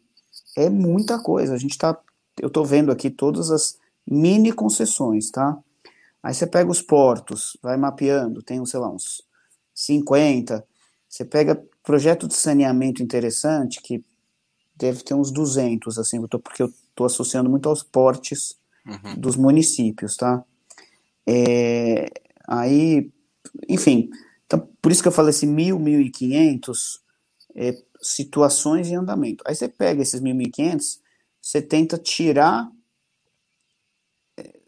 é 0.58 0.68
muita 0.68 1.22
coisa. 1.22 1.54
A 1.54 1.58
gente 1.58 1.72
está, 1.72 1.96
eu 2.42 2.48
estou 2.48 2.66
vendo 2.66 2.92
aqui 2.92 3.12
todas 3.12 3.52
as 3.52 3.78
mini 4.10 4.52
concessões, 4.52 5.30
tá? 5.30 5.58
Aí 6.22 6.34
você 6.34 6.48
pega 6.48 6.70
os 6.70 6.82
portos, 6.82 7.56
vai 7.62 7.78
mapeando, 7.78 8.42
tem, 8.42 8.64
sei 8.66 8.80
lá, 8.80 8.90
uns 8.90 9.24
50. 9.74 10.66
Você 11.08 11.24
pega 11.24 11.64
projeto 11.84 12.28
de 12.28 12.34
saneamento 12.34 13.02
interessante, 13.02 13.82
que 13.82 14.04
deve 14.76 15.04
ter 15.04 15.14
uns 15.14 15.32
200, 15.32 15.98
assim, 15.98 16.22
porque 16.28 16.64
eu 16.64 16.68
estou 16.68 17.06
associando 17.06 17.50
muito 17.50 17.70
aos 17.70 17.84
portes 17.84 18.58
uhum. 18.86 19.16
dos 19.18 19.36
municípios, 19.36 20.18
tá? 20.18 20.44
É, 21.26 22.08
aí, 22.48 23.12
enfim, 23.68 24.10
então, 24.46 24.68
por 24.82 24.92
isso 24.92 25.02
que 25.02 25.08
eu 25.08 25.14
falei 25.14 25.30
assim, 25.30 25.48
mil, 25.48 25.78
mil 25.78 26.02
e 26.02 26.10
quinhentos 26.10 27.02
é, 27.56 27.78
situações 28.02 28.88
em 28.88 28.96
andamento. 28.96 29.44
Aí 29.46 29.54
você 29.54 29.70
pega 29.70 30.02
esses 30.02 30.20
mil, 30.20 30.34
mil 30.34 30.48
e 30.48 30.52
quinhentos, 30.52 31.00
você 31.42 31.62
tenta 31.62 31.98
tirar 31.98 32.70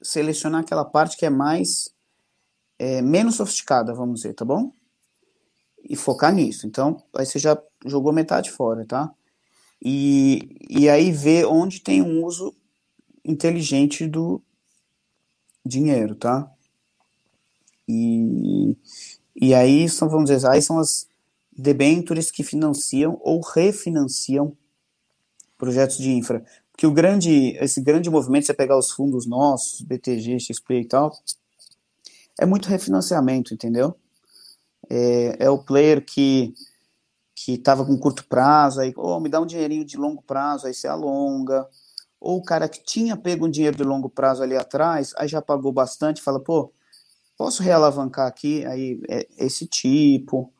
selecionar 0.01 0.61
aquela 0.61 0.85
parte 0.85 1.17
que 1.17 1.25
é 1.25 1.29
mais 1.29 1.93
é, 2.79 3.01
menos 3.01 3.35
sofisticada, 3.35 3.93
vamos 3.93 4.21
dizer, 4.21 4.33
tá 4.33 4.43
bom? 4.43 4.73
E 5.83 5.95
focar 5.95 6.33
nisso. 6.33 6.65
Então, 6.65 7.01
aí 7.15 7.25
você 7.25 7.37
já 7.37 7.61
jogou 7.85 8.11
metade 8.11 8.51
fora, 8.51 8.85
tá? 8.85 9.13
E, 9.81 10.57
e 10.69 10.89
aí 10.89 11.11
ver 11.11 11.45
onde 11.45 11.81
tem 11.81 12.01
um 12.01 12.23
uso 12.23 12.55
inteligente 13.25 14.07
do 14.07 14.41
dinheiro, 15.65 16.15
tá? 16.15 16.51
E, 17.87 18.75
e 19.35 19.53
aí 19.53 19.89
são, 19.89 20.09
vamos 20.09 20.29
dizer, 20.29 20.47
aí 20.47 20.61
são 20.61 20.79
as 20.79 21.07
debêntures 21.51 22.31
que 22.31 22.43
financiam 22.43 23.19
ou 23.21 23.41
refinanciam 23.41 24.55
projetos 25.57 25.97
de 25.97 26.11
infra 26.11 26.43
que 26.81 26.87
o 26.87 26.91
grande, 26.91 27.55
esse 27.61 27.79
grande 27.79 28.09
movimento, 28.09 28.47
você 28.47 28.55
pegar 28.55 28.75
os 28.75 28.89
fundos 28.89 29.27
nossos, 29.27 29.81
BTG, 29.81 30.39
XP 30.39 30.79
e 30.79 30.85
tal, 30.87 31.15
é 32.39 32.43
muito 32.43 32.67
refinanciamento, 32.67 33.53
entendeu? 33.53 33.95
É, 34.89 35.45
é 35.45 35.49
o 35.51 35.59
player 35.59 36.03
que 36.03 36.55
que 37.35 37.53
estava 37.53 37.85
com 37.85 37.95
curto 37.99 38.25
prazo, 38.25 38.81
aí, 38.81 38.93
oh, 38.97 39.19
me 39.19 39.29
dá 39.29 39.39
um 39.39 39.45
dinheirinho 39.45 39.85
de 39.85 39.95
longo 39.95 40.23
prazo, 40.23 40.65
aí 40.65 40.73
você 40.73 40.87
alonga. 40.87 41.67
Ou 42.19 42.39
o 42.39 42.43
cara 42.43 42.67
que 42.67 42.83
tinha 42.83 43.15
pego 43.15 43.45
um 43.45 43.51
dinheiro 43.51 43.77
de 43.77 43.83
longo 43.83 44.09
prazo 44.09 44.41
ali 44.41 44.57
atrás, 44.57 45.13
aí 45.17 45.27
já 45.27 45.39
pagou 45.39 45.71
bastante, 45.71 46.19
fala, 46.19 46.39
pô, 46.39 46.73
posso 47.37 47.61
realavancar 47.61 48.25
aqui? 48.25 48.65
Aí 48.65 48.99
é 49.07 49.27
esse 49.37 49.67
tipo. 49.67 50.51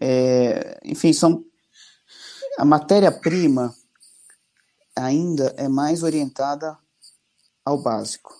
É, 0.00 0.78
enfim, 0.84 1.12
são 1.12 1.44
a 2.56 2.64
matéria-prima 2.64 3.74
ainda 4.96 5.54
é 5.56 5.68
mais 5.68 6.02
orientada 6.02 6.76
ao 7.64 7.78
básico. 7.78 8.34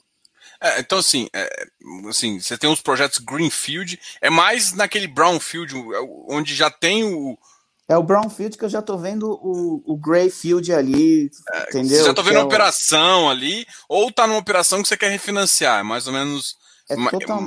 É, 0.61 0.81
então, 0.81 0.99
assim, 0.99 1.29
é, 1.35 1.67
assim, 2.09 2.41
você 2.41 2.57
tem 2.57 2.71
os 2.71 2.81
projetos 2.81 3.19
Greenfield, 3.19 4.01
é 4.21 4.31
mais 4.31 4.73
naquele 4.73 5.07
Brownfield, 5.07 5.75
onde 6.29 6.55
já 6.55 6.71
tem 6.71 7.05
o. 7.05 7.39
É 7.89 7.97
o 7.97 8.03
Brownfield 8.03 8.59
que 8.59 8.65
eu 8.65 8.69
já 8.69 8.83
tô 8.83 8.99
vendo 8.99 9.31
o, 9.31 9.83
o 9.87 9.97
Greyfield 9.97 10.73
ali, 10.73 11.31
é, 11.53 11.63
entendeu? 11.69 11.99
Você 11.99 12.05
já 12.05 12.15
tô 12.15 12.23
vendo 12.23 12.39
é 12.39 12.41
a 12.41 12.45
operação 12.45 13.31
ali, 13.31 13.67
ou 13.89 14.11
tá 14.11 14.27
numa 14.27 14.39
operação 14.39 14.83
que 14.83 14.89
você 14.89 14.97
quer 14.97 15.11
refinanciar, 15.11 15.81
é 15.81 15.83
mais 15.83 16.07
ou 16.07 16.13
menos. 16.13 16.57
É 16.89 16.97
total... 16.97 17.43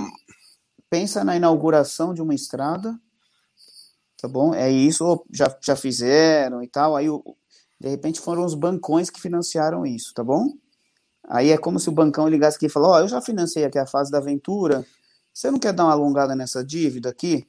Pensa 0.89 1.23
na 1.23 1.35
inauguração 1.35 2.13
de 2.13 2.21
uma 2.21 2.33
estrada, 2.33 2.97
tá 4.19 4.27
bom? 4.27 4.53
É 4.55 4.71
isso, 4.71 5.23
já, 5.31 5.55
já 5.61 5.75
fizeram 5.75 6.63
e 6.63 6.67
tal, 6.67 6.95
aí 6.95 7.07
de 7.79 7.89
repente 7.89 8.19
foram 8.19 8.43
os 8.43 8.53
bancões 8.53 9.09
que 9.09 9.21
financiaram 9.21 9.85
isso, 9.85 10.13
tá 10.13 10.23
bom? 10.23 10.53
Aí 11.27 11.51
é 11.51 11.57
como 11.57 11.79
se 11.79 11.89
o 11.89 11.91
bancão 11.91 12.27
ligasse 12.27 12.57
aqui 12.57 12.65
e 12.65 12.69
falou: 12.69 12.89
Ó, 12.91 12.97
oh, 12.97 12.99
eu 12.99 13.07
já 13.07 13.21
financei 13.21 13.63
aqui 13.63 13.77
a 13.77 13.85
fase 13.85 14.11
da 14.11 14.17
aventura, 14.17 14.85
você 15.33 15.49
não 15.51 15.59
quer 15.59 15.73
dar 15.73 15.85
uma 15.85 15.93
alongada 15.93 16.35
nessa 16.35 16.63
dívida 16.63 17.09
aqui? 17.09 17.47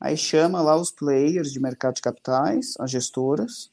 Aí 0.00 0.16
chama 0.16 0.60
lá 0.60 0.76
os 0.76 0.90
players 0.90 1.52
de 1.52 1.60
mercado 1.60 1.94
de 1.94 2.02
capitais, 2.02 2.74
as 2.78 2.90
gestoras, 2.90 3.70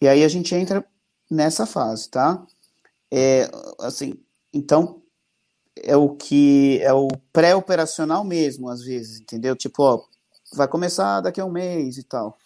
e 0.00 0.08
aí 0.08 0.22
a 0.22 0.28
gente 0.28 0.54
entra 0.54 0.84
nessa 1.30 1.66
fase, 1.66 2.08
tá? 2.08 2.46
É, 3.10 3.50
assim, 3.80 4.14
então 4.54 5.02
é 5.76 5.96
o 5.96 6.10
que 6.10 6.78
é 6.82 6.92
o 6.92 7.08
pré-operacional 7.32 8.24
mesmo, 8.24 8.68
às 8.68 8.82
vezes, 8.82 9.20
entendeu? 9.20 9.56
Tipo, 9.56 9.82
ó, 9.82 10.04
vai 10.54 10.68
começar 10.68 11.20
daqui 11.20 11.40
a 11.40 11.44
um 11.44 11.50
mês 11.50 11.98
e 11.98 12.04
tal. 12.04 12.38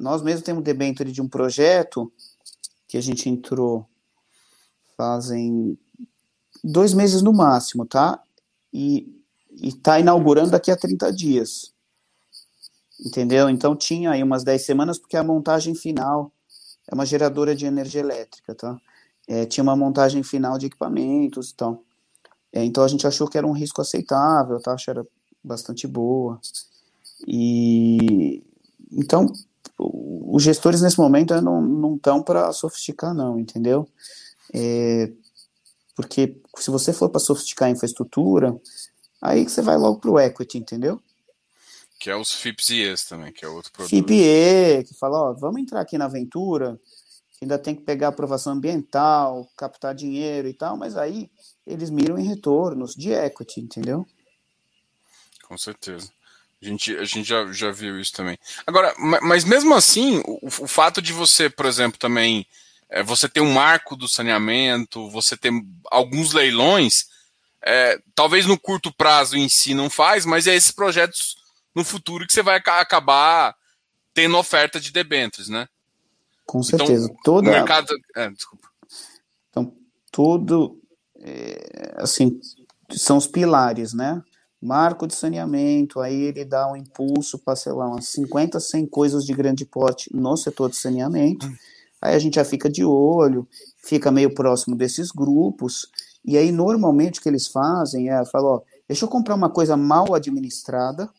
Nós 0.00 0.22
mesmo 0.22 0.42
temos 0.42 0.64
debênture 0.64 1.12
de 1.12 1.20
um 1.20 1.28
projeto 1.28 2.10
que 2.88 2.96
a 2.96 3.02
gente 3.02 3.28
entrou 3.28 3.86
fazem 4.96 5.78
dois 6.64 6.94
meses 6.94 7.20
no 7.20 7.34
máximo, 7.34 7.84
tá? 7.84 8.18
E 8.72 9.06
está 9.62 10.00
inaugurando 10.00 10.50
daqui 10.50 10.70
a 10.70 10.76
30 10.76 11.12
dias. 11.12 11.72
Entendeu? 12.98 13.50
Então 13.50 13.76
tinha 13.76 14.10
aí 14.10 14.22
umas 14.22 14.42
10 14.42 14.64
semanas, 14.64 14.98
porque 14.98 15.18
a 15.18 15.24
montagem 15.24 15.74
final 15.74 16.32
é 16.90 16.94
uma 16.94 17.04
geradora 17.04 17.54
de 17.54 17.66
energia 17.66 18.00
elétrica, 18.00 18.54
tá? 18.54 18.80
É, 19.28 19.44
tinha 19.44 19.62
uma 19.62 19.76
montagem 19.76 20.22
final 20.22 20.56
de 20.56 20.66
equipamentos 20.66 21.50
e 21.50 21.54
tal. 21.54 21.84
É, 22.52 22.64
então 22.64 22.82
a 22.82 22.88
gente 22.88 23.06
achou 23.06 23.28
que 23.28 23.36
era 23.36 23.46
um 23.46 23.52
risco 23.52 23.82
aceitável, 23.82 24.56
a 24.56 24.60
taxa 24.60 24.92
era 24.92 25.06
bastante 25.44 25.86
boa. 25.86 26.40
E 27.26 28.42
então 28.90 29.30
os 29.78 30.42
gestores 30.42 30.80
nesse 30.80 30.98
momento 30.98 31.40
não 31.40 31.96
estão 31.96 32.22
para 32.22 32.52
sofisticar, 32.52 33.14
não, 33.14 33.38
entendeu? 33.38 33.88
É, 34.52 35.10
porque 35.94 36.40
se 36.56 36.70
você 36.70 36.92
for 36.92 37.08
para 37.08 37.20
sofisticar 37.20 37.68
a 37.68 37.70
infraestrutura, 37.70 38.58
aí 39.20 39.44
que 39.44 39.50
você 39.50 39.62
vai 39.62 39.76
logo 39.76 40.00
para 40.00 40.10
o 40.10 40.20
equity, 40.20 40.58
entendeu? 40.58 41.00
Que 41.98 42.10
é 42.10 42.16
os 42.16 42.32
FIPS 42.32 43.04
também, 43.08 43.32
que 43.32 43.44
é 43.44 43.48
outro 43.48 43.72
produto. 43.72 43.90
FIPE, 43.90 44.84
que 44.88 44.94
fala, 44.98 45.30
ó, 45.30 45.32
vamos 45.34 45.60
entrar 45.60 45.80
aqui 45.80 45.98
na 45.98 46.06
aventura, 46.06 46.80
ainda 47.42 47.58
tem 47.58 47.74
que 47.74 47.82
pegar 47.82 48.08
aprovação 48.08 48.54
ambiental, 48.54 49.50
captar 49.56 49.94
dinheiro 49.94 50.48
e 50.48 50.54
tal, 50.54 50.76
mas 50.76 50.96
aí 50.96 51.30
eles 51.66 51.90
miram 51.90 52.18
em 52.18 52.26
retornos 52.26 52.94
de 52.94 53.12
equity, 53.12 53.60
entendeu? 53.60 54.06
Com 55.46 55.58
certeza. 55.58 56.10
A 56.62 56.66
gente, 56.66 56.96
a 56.96 57.04
gente 57.04 57.24
já, 57.24 57.50
já 57.52 57.70
viu 57.70 57.98
isso 57.98 58.12
também. 58.12 58.38
Agora, 58.66 58.94
mas 58.98 59.44
mesmo 59.44 59.74
assim, 59.74 60.22
o, 60.26 60.46
o 60.46 60.68
fato 60.68 61.00
de 61.00 61.12
você, 61.12 61.48
por 61.48 61.64
exemplo, 61.64 61.98
também 61.98 62.46
é, 62.90 63.02
você 63.02 63.28
ter 63.28 63.40
um 63.40 63.52
marco 63.52 63.96
do 63.96 64.06
saneamento, 64.06 65.08
você 65.10 65.36
ter 65.36 65.52
alguns 65.90 66.32
leilões, 66.34 67.06
é, 67.62 67.98
talvez 68.14 68.44
no 68.44 68.58
curto 68.58 68.92
prazo 68.92 69.36
em 69.36 69.48
si 69.48 69.72
não 69.72 69.88
faz, 69.88 70.26
mas 70.26 70.46
é 70.46 70.54
esses 70.54 70.70
projetos 70.70 71.36
no 71.74 71.84
futuro 71.84 72.26
que 72.26 72.32
você 72.32 72.42
vai 72.42 72.56
acabar 72.56 73.54
tendo 74.12 74.36
oferta 74.36 74.78
de 74.78 74.92
debêntures, 74.92 75.48
né? 75.48 75.66
Com 76.44 76.60
então, 76.60 76.78
certeza. 76.78 77.06
Então, 77.06 77.22
Toda... 77.22 77.50
mercado... 77.50 77.94
É, 78.16 78.28
desculpa. 78.30 78.68
Então, 79.48 79.72
tudo, 80.10 80.80
é, 81.20 81.94
assim, 81.96 82.38
são 82.90 83.16
os 83.16 83.26
pilares, 83.26 83.94
né? 83.94 84.22
Marco 84.62 85.06
de 85.06 85.14
saneamento, 85.14 86.00
aí 86.00 86.14
ele 86.14 86.44
dá 86.44 86.70
um 86.70 86.76
impulso 86.76 87.38
para, 87.38 87.56
sei 87.56 87.72
lá, 87.72 87.88
umas 87.88 88.08
50, 88.08 88.60
100 88.60 88.86
coisas 88.86 89.24
de 89.24 89.32
grande 89.32 89.64
porte 89.64 90.14
no 90.14 90.36
setor 90.36 90.68
de 90.68 90.76
saneamento. 90.76 91.50
Aí 92.00 92.14
a 92.14 92.18
gente 92.18 92.34
já 92.34 92.44
fica 92.44 92.68
de 92.68 92.84
olho, 92.84 93.48
fica 93.78 94.10
meio 94.10 94.34
próximo 94.34 94.76
desses 94.76 95.10
grupos, 95.10 95.86
e 96.24 96.36
aí 96.36 96.52
normalmente 96.52 97.18
o 97.20 97.22
que 97.22 97.28
eles 97.28 97.46
fazem 97.46 98.10
é, 98.10 98.24
falar, 98.26 98.56
ó, 98.56 98.62
deixa 98.86 99.04
eu 99.04 99.08
comprar 99.08 99.34
uma 99.34 99.50
coisa 99.50 99.76
mal 99.76 100.14
administrada, 100.14 101.10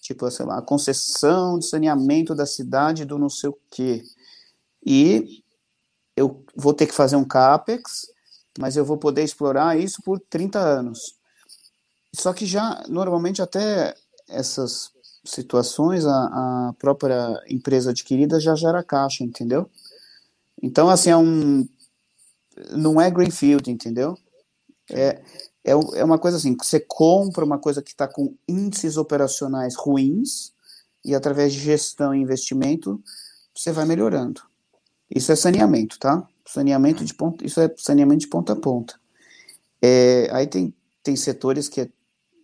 tipo, 0.00 0.28
sei 0.30 0.46
lá, 0.46 0.58
a 0.58 0.62
concessão 0.62 1.58
de 1.58 1.66
saneamento 1.66 2.34
da 2.34 2.46
cidade 2.46 3.04
do 3.04 3.18
não 3.18 3.28
sei 3.28 3.50
o 3.50 3.58
quê, 3.70 4.02
e 4.84 5.42
eu 6.16 6.44
vou 6.54 6.74
ter 6.74 6.86
que 6.86 6.94
fazer 6.94 7.16
um 7.16 7.24
CAPEX, 7.24 8.06
mas 8.58 8.76
eu 8.76 8.84
vou 8.84 8.98
poder 8.98 9.22
explorar 9.22 9.78
isso 9.78 10.02
por 10.02 10.20
30 10.20 10.58
anos. 10.58 11.16
Só 12.14 12.32
que 12.32 12.44
já, 12.44 12.84
normalmente, 12.88 13.40
até 13.40 13.94
essas 14.28 14.90
situações, 15.24 16.04
a, 16.04 16.68
a 16.68 16.74
própria 16.78 17.42
empresa 17.48 17.90
adquirida 17.90 18.40
já 18.40 18.54
gera 18.54 18.82
caixa, 18.82 19.24
entendeu? 19.24 19.70
Então, 20.62 20.88
assim, 20.88 21.10
é 21.10 21.16
um. 21.16 21.66
Não 22.70 23.00
é 23.00 23.10
Greenfield, 23.10 23.70
entendeu? 23.70 24.16
É, 24.90 25.22
é, 25.64 25.72
é 25.72 26.04
uma 26.04 26.18
coisa 26.18 26.36
assim: 26.36 26.56
você 26.56 26.80
compra 26.80 27.44
uma 27.44 27.58
coisa 27.58 27.82
que 27.82 27.90
está 27.90 28.06
com 28.06 28.34
índices 28.48 28.96
operacionais 28.96 29.74
ruins 29.74 30.52
e, 31.04 31.14
através 31.14 31.52
de 31.52 31.60
gestão 31.60 32.14
e 32.14 32.20
investimento, 32.20 33.02
você 33.54 33.72
vai 33.72 33.84
melhorando. 33.84 34.42
Isso 35.10 35.30
é 35.32 35.36
saneamento, 35.36 35.98
tá? 35.98 36.26
Saneamento 36.46 37.04
de 37.04 37.14
ponta, 37.14 37.46
isso 37.46 37.60
é 37.60 37.72
saneamento 37.76 38.20
de 38.20 38.28
ponta 38.28 38.52
a 38.52 38.56
ponta. 38.56 38.98
É, 39.80 40.28
aí 40.32 40.46
tem, 40.46 40.74
tem 41.02 41.16
setores 41.16 41.68
que 41.68 41.82
é 41.82 41.88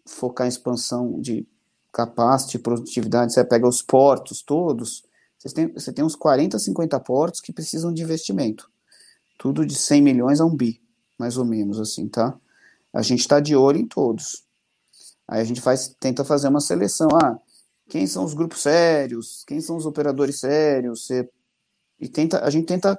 focar 0.09 0.47
em 0.47 0.49
expansão 0.49 1.21
de 1.21 1.47
capacity, 1.93 2.59
produtividade, 2.59 3.33
você 3.33 3.45
pega 3.45 3.67
os 3.67 3.83
portos 3.83 4.43
todos, 4.43 5.03
você 5.39 5.55
tem, 5.55 5.73
você 5.73 5.93
tem 5.93 6.05
uns 6.05 6.17
40, 6.17 6.59
50 6.59 6.99
portos 7.01 7.41
que 7.41 7.53
precisam 7.53 7.93
de 7.93 8.03
investimento. 8.03 8.71
Tudo 9.39 9.65
de 9.65 9.75
100 9.75 10.03
milhões 10.03 10.41
a 10.41 10.45
um 10.45 10.55
bi, 10.55 10.83
mais 11.19 11.37
ou 11.37 11.45
menos, 11.45 11.79
assim, 11.79 12.09
tá? 12.09 12.37
A 12.93 13.03
gente 13.03 13.21
está 13.21 13.39
de 13.39 13.55
olho 13.55 13.79
em 13.79 13.87
todos. 13.87 14.45
Aí 15.27 15.41
a 15.41 15.45
gente 15.45 15.61
faz, 15.61 15.95
tenta 16.01 16.25
fazer 16.25 16.49
uma 16.49 16.61
seleção. 16.61 17.09
Ah, 17.23 17.39
quem 17.89 18.07
são 18.07 18.25
os 18.25 18.35
grupos 18.35 18.63
sérios? 18.63 19.45
Quem 19.47 19.61
são 19.61 19.77
os 19.77 19.87
operadores 19.87 20.41
sérios? 20.41 21.07
Você, 21.07 21.29
e 22.01 22.09
tenta, 22.09 22.45
a 22.45 22.51
gente 22.51 22.67
tenta 22.67 22.99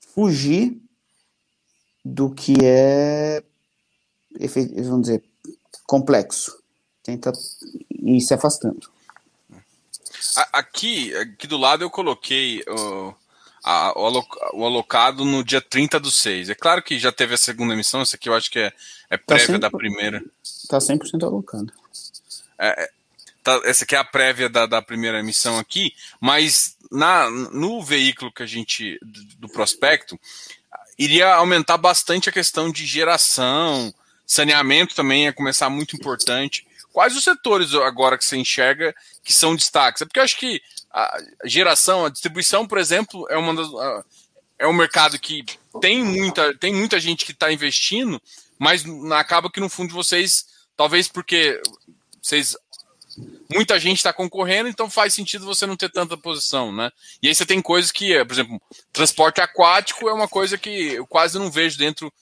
fugir 0.00 0.82
do 2.04 2.30
que 2.32 2.54
é, 2.64 3.44
vamos 4.84 5.02
dizer, 5.02 5.27
complexo 5.88 6.62
tenta 7.02 7.32
ir 7.90 8.20
se 8.20 8.34
afastando. 8.34 8.90
Aqui, 10.52 11.16
aqui 11.16 11.46
do 11.46 11.56
lado 11.56 11.82
eu 11.82 11.88
coloquei 11.88 12.62
uh, 12.68 13.14
a, 13.64 13.98
o, 13.98 14.64
alocado 14.64 15.24
no 15.24 15.42
dia 15.42 15.62
30 15.62 15.98
do 15.98 16.10
6. 16.10 16.50
É 16.50 16.54
claro 16.54 16.82
que 16.82 16.98
já 16.98 17.10
teve 17.10 17.34
a 17.34 17.38
segunda 17.38 17.72
emissão, 17.72 18.02
essa 18.02 18.16
aqui 18.16 18.28
eu 18.28 18.34
acho 18.34 18.50
que 18.50 18.58
é, 18.58 18.72
é 19.08 19.16
tá 19.16 19.24
prévia 19.24 19.58
tá 19.58 19.58
da 19.58 19.70
primeira. 19.70 20.22
Está 20.44 20.78
100% 20.78 21.22
alocado. 21.24 21.72
É, 22.58 22.84
é, 22.84 22.90
tá, 23.42 23.60
essa 23.64 23.84
aqui 23.84 23.96
é 23.96 23.98
a 23.98 24.04
prévia 24.04 24.50
da, 24.50 24.66
da 24.66 24.82
primeira 24.82 25.20
emissão 25.20 25.58
aqui, 25.58 25.94
mas 26.20 26.76
na, 26.92 27.30
no 27.30 27.82
veículo 27.82 28.30
que 28.30 28.42
a 28.42 28.46
gente, 28.46 28.98
do, 29.00 29.24
do 29.46 29.48
prospecto, 29.48 30.20
iria 30.98 31.34
aumentar 31.34 31.78
bastante 31.78 32.28
a 32.28 32.32
questão 32.32 32.70
de 32.70 32.84
geração, 32.84 33.94
saneamento 34.28 34.94
também 34.94 35.24
ia 35.24 35.32
começar 35.32 35.70
muito 35.70 35.96
importante. 35.96 36.66
Quais 36.92 37.16
os 37.16 37.24
setores 37.24 37.74
agora 37.74 38.18
que 38.18 38.24
você 38.24 38.36
enxerga 38.36 38.94
que 39.24 39.32
são 39.32 39.56
destaques? 39.56 40.02
É 40.02 40.04
porque 40.04 40.20
eu 40.20 40.24
acho 40.24 40.38
que 40.38 40.60
a 40.92 41.18
geração, 41.44 42.04
a 42.04 42.10
distribuição, 42.10 42.66
por 42.66 42.78
exemplo, 42.78 43.26
é 43.30 43.36
uma 43.38 43.54
das, 43.54 43.68
é 44.58 44.66
um 44.66 44.72
mercado 44.72 45.18
que 45.18 45.44
tem 45.80 46.04
muita, 46.04 46.54
tem 46.54 46.74
muita 46.74 47.00
gente 47.00 47.24
que 47.24 47.32
está 47.32 47.50
investindo, 47.50 48.20
mas 48.58 48.84
acaba 49.12 49.50
que 49.50 49.60
no 49.60 49.68
fundo 49.68 49.94
vocês, 49.94 50.46
talvez 50.76 51.08
porque 51.08 51.60
vocês 52.20 52.56
muita 53.52 53.80
gente 53.80 53.96
está 53.96 54.12
concorrendo, 54.12 54.68
então 54.68 54.90
faz 54.90 55.14
sentido 55.14 55.46
você 55.46 55.66
não 55.66 55.76
ter 55.76 55.90
tanta 55.90 56.16
posição, 56.16 56.70
né? 56.70 56.90
E 57.22 57.28
aí 57.28 57.34
você 57.34 57.46
tem 57.46 57.62
coisas 57.62 57.90
que, 57.90 58.24
por 58.24 58.32
exemplo, 58.32 58.62
transporte 58.92 59.40
aquático 59.40 60.08
é 60.08 60.12
uma 60.12 60.28
coisa 60.28 60.58
que 60.58 60.94
eu 60.94 61.06
quase 61.06 61.38
não 61.38 61.50
vejo 61.50 61.78
dentro 61.78 62.12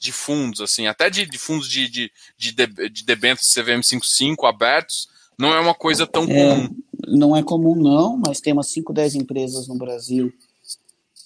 de 0.00 0.12
fundos, 0.12 0.62
assim, 0.62 0.86
até 0.86 1.10
de, 1.10 1.26
de 1.26 1.38
fundos 1.38 1.68
de, 1.68 1.86
de, 1.86 2.10
de, 2.38 2.52
de 2.88 3.04
debêntures 3.04 3.52
CVM 3.52 3.82
55 3.82 4.46
abertos, 4.46 5.08
não 5.38 5.52
é 5.52 5.60
uma 5.60 5.74
coisa 5.74 6.06
tão 6.06 6.24
é, 6.24 6.26
comum. 6.26 6.76
Não 7.06 7.36
é 7.36 7.42
comum, 7.42 7.74
não, 7.76 8.16
mas 8.16 8.40
tem 8.40 8.54
umas 8.54 8.68
5, 8.68 8.94
10 8.94 9.16
empresas 9.16 9.68
no 9.68 9.76
Brasil 9.76 10.32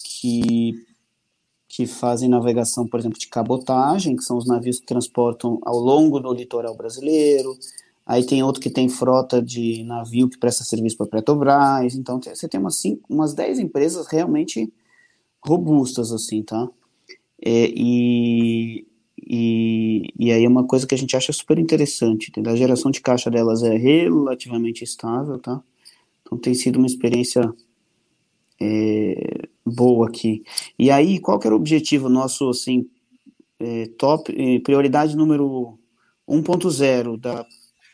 que, 0.03 0.85
que 1.69 1.87
fazem 1.87 2.27
navegação, 2.27 2.85
por 2.85 2.99
exemplo, 2.99 3.17
de 3.17 3.27
cabotagem, 3.27 4.17
que 4.17 4.23
são 4.23 4.37
os 4.37 4.45
navios 4.45 4.79
que 4.79 4.85
transportam 4.85 5.57
ao 5.63 5.79
longo 5.79 6.19
do 6.19 6.33
litoral 6.33 6.75
brasileiro. 6.75 7.57
Aí 8.05 8.25
tem 8.25 8.43
outro 8.43 8.61
que 8.61 8.69
tem 8.69 8.89
frota 8.89 9.41
de 9.41 9.85
navio 9.85 10.29
que 10.29 10.37
presta 10.37 10.65
serviço 10.65 10.97
para 10.97 11.07
Petrobras. 11.07 11.95
Então 11.95 12.19
você 12.21 12.47
tem 12.49 12.59
umas, 12.59 12.75
cinco, 12.75 13.01
umas 13.09 13.33
10 13.33 13.59
empresas 13.59 14.07
realmente 14.07 14.71
robustas, 15.41 16.11
assim, 16.11 16.43
tá? 16.43 16.67
É, 17.41 17.69
e, 17.69 18.85
e, 19.17 20.13
e 20.17 20.31
aí 20.31 20.43
é 20.43 20.49
uma 20.49 20.65
coisa 20.65 20.87
que 20.87 20.95
a 20.95 20.97
gente 20.97 21.15
acha 21.15 21.31
super 21.33 21.59
interessante. 21.59 22.29
Entendeu? 22.29 22.53
A 22.53 22.55
geração 22.55 22.91
de 22.91 23.01
caixa 23.01 23.29
delas 23.29 23.63
é 23.63 23.75
relativamente 23.75 24.83
estável, 24.83 25.39
tá? 25.39 25.61
Então 26.21 26.37
tem 26.37 26.53
sido 26.53 26.77
uma 26.77 26.87
experiência 26.87 27.53
é, 28.59 29.47
boa 29.65 30.07
aqui. 30.07 30.43
E 30.77 30.89
aí, 30.89 31.19
qual 31.19 31.39
que 31.39 31.47
era 31.47 31.55
o 31.55 31.59
objetivo 31.59 32.09
nosso, 32.09 32.49
assim, 32.49 32.89
é, 33.59 33.87
top, 33.97 34.33
é, 34.35 34.59
prioridade 34.59 35.15
número 35.15 35.77
1.0 36.27 37.17
da 37.19 37.45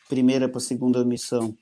primeira 0.08 0.48
para 0.48 0.58
a 0.58 0.62
segunda 0.62 1.00
emissão? 1.00 1.56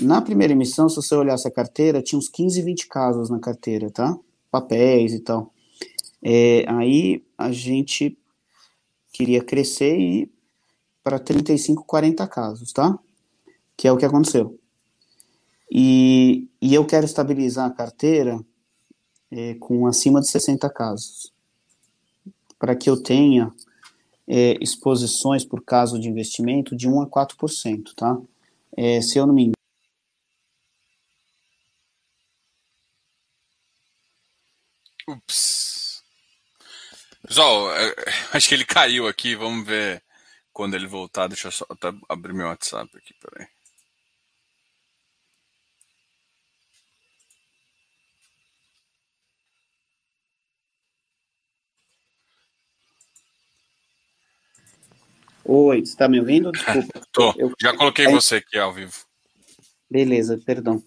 Na 0.00 0.22
primeira 0.22 0.52
emissão, 0.52 0.88
se 0.88 0.96
você 0.96 1.14
olhasse 1.14 1.46
a 1.46 1.50
carteira, 1.50 2.02
tinha 2.02 2.18
uns 2.18 2.28
15, 2.28 2.62
20 2.62 2.88
casos 2.88 3.28
na 3.30 3.38
carteira, 3.38 3.90
tá? 3.90 4.16
Papéis 4.50 5.12
e 5.12 5.20
tal. 5.20 5.52
É, 6.22 6.64
aí 6.68 7.24
a 7.36 7.50
gente 7.50 8.16
queria 9.12 9.42
crescer 9.42 9.98
e 9.98 10.32
para 11.02 11.18
35, 11.18 11.84
40 11.84 12.26
casos, 12.28 12.72
tá? 12.72 12.98
Que 13.76 13.88
é 13.88 13.92
o 13.92 13.96
que 13.96 14.04
aconteceu. 14.04 14.58
E, 15.70 16.48
e 16.60 16.74
eu 16.74 16.86
quero 16.86 17.04
estabilizar 17.04 17.66
a 17.66 17.74
carteira 17.74 18.38
é, 19.30 19.54
com 19.54 19.86
acima 19.86 20.20
de 20.20 20.30
60 20.30 20.68
casos, 20.70 21.32
para 22.58 22.76
que 22.76 22.88
eu 22.88 23.02
tenha 23.02 23.50
é, 24.28 24.56
exposições 24.60 25.44
por 25.44 25.64
caso 25.64 25.98
de 25.98 26.08
investimento 26.08 26.76
de 26.76 26.88
1 26.88 27.02
a 27.02 27.06
4%, 27.08 27.94
tá? 27.96 28.20
É, 28.76 29.00
se 29.00 29.18
eu 29.18 29.26
não 29.26 29.34
me 29.34 29.42
engano. 29.42 29.52
Ups. 35.08 35.51
Pessoal, 37.32 37.74
é, 37.74 37.94
acho 38.34 38.46
que 38.46 38.54
ele 38.54 38.64
caiu 38.66 39.06
aqui. 39.08 39.34
Vamos 39.34 39.66
ver 39.66 40.02
quando 40.52 40.74
ele 40.74 40.86
voltar. 40.86 41.28
Deixa 41.28 41.48
eu 41.48 41.50
só 41.50 41.66
abrir 42.06 42.34
meu 42.34 42.46
WhatsApp 42.46 42.90
aqui, 42.94 43.14
peraí. 43.18 43.48
Oi, 55.46 55.78
você 55.78 55.82
está 55.84 56.06
me 56.06 56.20
ouvindo? 56.20 56.52
Desculpa. 56.52 57.00
Tô. 57.10 57.32
Eu... 57.38 57.50
Já 57.58 57.74
coloquei 57.74 58.08
você 58.08 58.36
aqui 58.36 58.58
ao 58.58 58.74
vivo. 58.74 59.06
Beleza, 59.90 60.38
perdão. 60.44 60.84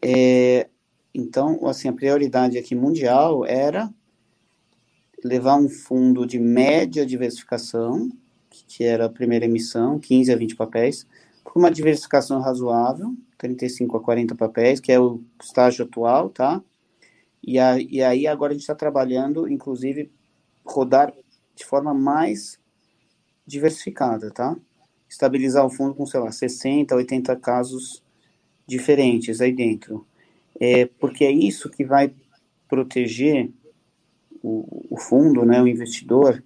É, 0.00 0.68
então, 1.12 1.66
assim, 1.66 1.88
a 1.88 1.92
prioridade 1.92 2.56
aqui 2.56 2.76
mundial 2.76 3.44
era 3.44 3.92
levar 5.24 5.56
um 5.56 5.68
fundo 5.68 6.26
de 6.26 6.38
média 6.38 7.04
diversificação, 7.04 8.10
que 8.50 8.84
era 8.84 9.06
a 9.06 9.10
primeira 9.10 9.44
emissão, 9.44 9.98
15 9.98 10.32
a 10.32 10.36
20 10.36 10.56
papéis, 10.56 11.06
com 11.42 11.58
uma 11.58 11.70
diversificação 11.70 12.40
razoável, 12.40 13.16
35 13.36 13.96
a 13.96 14.00
40 14.00 14.34
papéis, 14.34 14.80
que 14.80 14.92
é 14.92 15.00
o 15.00 15.22
estágio 15.42 15.84
atual, 15.84 16.28
tá? 16.28 16.62
E, 17.42 17.58
a, 17.58 17.78
e 17.78 18.02
aí 18.02 18.26
agora 18.26 18.52
a 18.52 18.54
gente 18.54 18.62
está 18.62 18.74
trabalhando, 18.74 19.48
inclusive, 19.48 20.10
rodar 20.64 21.12
de 21.54 21.64
forma 21.64 21.94
mais 21.94 22.58
diversificada, 23.46 24.30
tá? 24.30 24.56
Estabilizar 25.08 25.64
o 25.64 25.70
fundo 25.70 25.94
com, 25.94 26.04
sei 26.04 26.20
lá, 26.20 26.30
60, 26.30 26.94
80 26.94 27.36
casos 27.36 28.02
diferentes 28.66 29.40
aí 29.40 29.52
dentro. 29.52 30.06
É, 30.60 30.86
porque 30.86 31.24
é 31.24 31.30
isso 31.30 31.70
que 31.70 31.84
vai 31.84 32.12
proteger 32.68 33.50
o, 34.42 34.86
o 34.90 34.96
fundo, 34.98 35.44
né, 35.44 35.60
o 35.62 35.68
investidor, 35.68 36.42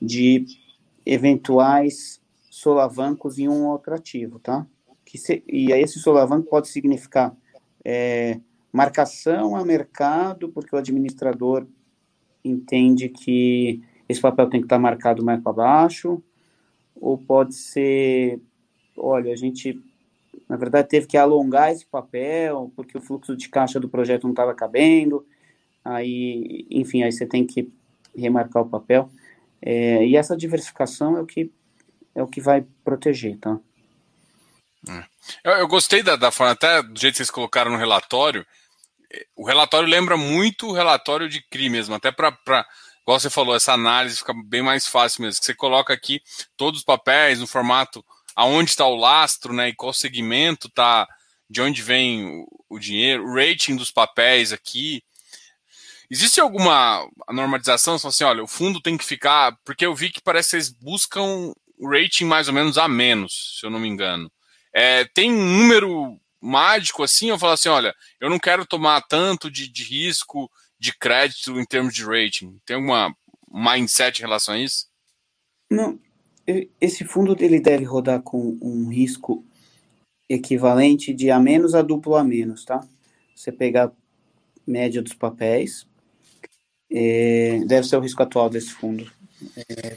de 0.00 0.46
eventuais 1.04 2.20
solavancos 2.50 3.38
em 3.38 3.48
um 3.48 3.66
outro 3.66 3.94
ativo, 3.94 4.38
tá? 4.38 4.66
Que 5.04 5.18
se, 5.18 5.42
e 5.46 5.72
aí 5.72 5.82
esse 5.82 5.98
solavanco 5.98 6.48
pode 6.48 6.68
significar 6.68 7.36
é, 7.84 8.40
marcação 8.72 9.56
a 9.56 9.64
mercado, 9.64 10.48
porque 10.48 10.74
o 10.74 10.78
administrador 10.78 11.66
entende 12.44 13.08
que 13.08 13.82
esse 14.08 14.20
papel 14.20 14.48
tem 14.48 14.60
que 14.60 14.66
estar 14.66 14.78
marcado 14.78 15.24
mais 15.24 15.42
para 15.42 15.52
baixo, 15.52 16.22
ou 16.94 17.18
pode 17.18 17.54
ser, 17.54 18.40
olha, 18.96 19.32
a 19.32 19.36
gente 19.36 19.80
na 20.48 20.56
verdade 20.56 20.88
teve 20.88 21.06
que 21.06 21.16
alongar 21.16 21.72
esse 21.72 21.86
papel 21.86 22.70
porque 22.76 22.96
o 22.96 23.00
fluxo 23.00 23.36
de 23.36 23.48
caixa 23.48 23.80
do 23.80 23.88
projeto 23.88 24.24
não 24.24 24.30
estava 24.30 24.54
cabendo, 24.54 25.24
aí, 25.84 26.66
enfim, 26.70 27.02
aí 27.02 27.12
você 27.12 27.26
tem 27.26 27.46
que 27.46 27.72
remarcar 28.16 28.62
o 28.62 28.68
papel. 28.68 29.10
É, 29.60 30.04
e 30.04 30.16
essa 30.16 30.36
diversificação 30.36 31.16
é 31.16 31.20
o 31.20 31.26
que 31.26 31.50
é 32.14 32.22
o 32.22 32.26
que 32.26 32.40
vai 32.40 32.64
proteger, 32.84 33.38
tá? 33.38 33.58
É. 34.88 35.04
Eu, 35.44 35.52
eu 35.52 35.68
gostei 35.68 36.02
da, 36.02 36.16
da 36.16 36.30
forma, 36.30 36.52
até 36.52 36.82
do 36.82 36.98
jeito 36.98 37.14
que 37.14 37.18
vocês 37.18 37.30
colocaram 37.30 37.70
no 37.70 37.78
relatório. 37.78 38.44
O 39.36 39.46
relatório 39.46 39.88
lembra 39.88 40.16
muito 40.16 40.68
o 40.68 40.72
relatório 40.72 41.28
de 41.28 41.42
CRI 41.42 41.68
mesmo, 41.68 41.94
até 41.94 42.10
para 42.10 42.36
igual 43.02 43.18
você 43.18 43.28
falou, 43.28 43.54
essa 43.54 43.72
análise 43.72 44.18
fica 44.18 44.32
bem 44.44 44.62
mais 44.62 44.86
fácil 44.86 45.22
mesmo. 45.22 45.42
Você 45.42 45.54
coloca 45.54 45.92
aqui 45.92 46.20
todos 46.56 46.80
os 46.80 46.84
papéis 46.84 47.38
no 47.40 47.46
formato 47.46 48.04
aonde 48.34 48.70
está 48.70 48.86
o 48.86 48.96
lastro, 48.96 49.52
né? 49.52 49.68
E 49.68 49.74
qual 49.74 49.92
segmento 49.92 50.68
tá, 50.68 51.06
de 51.48 51.60
onde 51.60 51.82
vem 51.82 52.24
o, 52.24 52.46
o 52.70 52.78
dinheiro, 52.78 53.24
o 53.24 53.34
rating 53.34 53.76
dos 53.76 53.90
papéis 53.90 54.52
aqui. 54.52 55.02
Existe 56.12 56.42
alguma 56.42 57.08
normalização? 57.30 57.98
Só 57.98 58.08
assim, 58.08 58.22
olha, 58.22 58.44
o 58.44 58.46
fundo 58.46 58.82
tem 58.82 58.98
que 58.98 59.04
ficar. 59.04 59.56
Porque 59.64 59.86
eu 59.86 59.94
vi 59.94 60.10
que 60.10 60.20
parece 60.20 60.50
que 60.50 60.62
vocês 60.62 60.68
buscam 60.68 61.54
rating 61.80 62.26
mais 62.26 62.48
ou 62.48 62.54
menos 62.54 62.76
a 62.76 62.86
menos, 62.86 63.56
se 63.58 63.64
eu 63.64 63.70
não 63.70 63.80
me 63.80 63.88
engano. 63.88 64.30
É, 64.74 65.06
tem 65.06 65.32
um 65.32 65.42
número 65.42 66.20
mágico 66.38 67.02
assim? 67.02 67.30
Eu 67.30 67.38
falo 67.38 67.54
assim, 67.54 67.70
olha, 67.70 67.94
eu 68.20 68.28
não 68.28 68.38
quero 68.38 68.66
tomar 68.66 69.00
tanto 69.00 69.50
de, 69.50 69.66
de 69.66 69.84
risco 69.84 70.50
de 70.78 70.94
crédito 70.94 71.58
em 71.58 71.64
termos 71.64 71.94
de 71.94 72.04
rating? 72.04 72.60
Tem 72.66 72.76
alguma 72.76 73.16
mindset 73.50 74.18
em 74.18 74.26
relação 74.26 74.54
a 74.54 74.58
isso? 74.58 74.88
Não. 75.70 75.98
Esse 76.78 77.06
fundo 77.06 77.34
ele 77.40 77.58
deve 77.58 77.84
rodar 77.84 78.20
com 78.20 78.58
um 78.60 78.90
risco 78.90 79.46
equivalente 80.28 81.14
de 81.14 81.30
A 81.30 81.40
menos 81.40 81.74
a 81.74 81.80
duplo 81.80 82.16
A 82.16 82.22
menos, 82.22 82.66
tá? 82.66 82.86
Você 83.34 83.50
pegar 83.50 83.90
média 84.66 85.00
dos 85.00 85.14
papéis, 85.14 85.86
é, 86.92 87.64
deve 87.64 87.86
ser 87.86 87.96
o 87.96 88.00
risco 88.00 88.22
atual 88.22 88.50
desse 88.50 88.70
fundo. 88.70 89.10
É, 89.56 89.96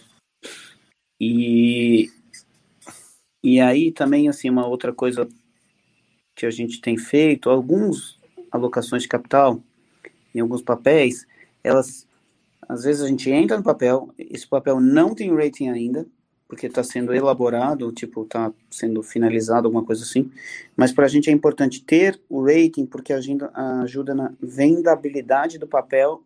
e, 1.19 2.09
e 3.43 3.59
aí 3.59 3.91
também, 3.91 4.29
assim, 4.29 4.49
uma 4.49 4.65
outra 4.65 4.93
coisa 4.93 5.27
que 6.33 6.45
a 6.45 6.51
gente 6.51 6.79
tem 6.81 6.97
feito, 6.97 7.49
algumas 7.49 8.17
alocações 8.51 9.03
de 9.03 9.09
capital, 9.09 9.61
em 10.33 10.39
alguns 10.39 10.61
papéis, 10.61 11.25
elas 11.63 12.07
às 12.67 12.83
vezes 12.83 13.03
a 13.03 13.07
gente 13.07 13.29
entra 13.29 13.57
no 13.57 13.63
papel, 13.63 14.09
esse 14.17 14.47
papel 14.47 14.79
não 14.81 15.13
tem 15.13 15.33
rating 15.33 15.69
ainda, 15.69 16.05
porque 16.47 16.67
está 16.67 16.83
sendo 16.83 17.13
elaborado, 17.13 17.91
tipo, 17.91 18.23
está 18.23 18.51
sendo 18.71 19.03
finalizado, 19.03 19.67
alguma 19.67 19.83
coisa 19.83 20.03
assim. 20.03 20.31
Mas 20.75 20.91
para 20.91 21.05
a 21.05 21.07
gente 21.07 21.29
é 21.29 21.33
importante 21.33 21.83
ter 21.83 22.19
o 22.29 22.43
rating, 22.43 22.85
porque 22.85 23.13
ajuda, 23.13 23.51
ajuda 23.83 24.15
na 24.15 24.33
vendabilidade 24.41 25.57
do 25.57 25.67
papel 25.67 26.23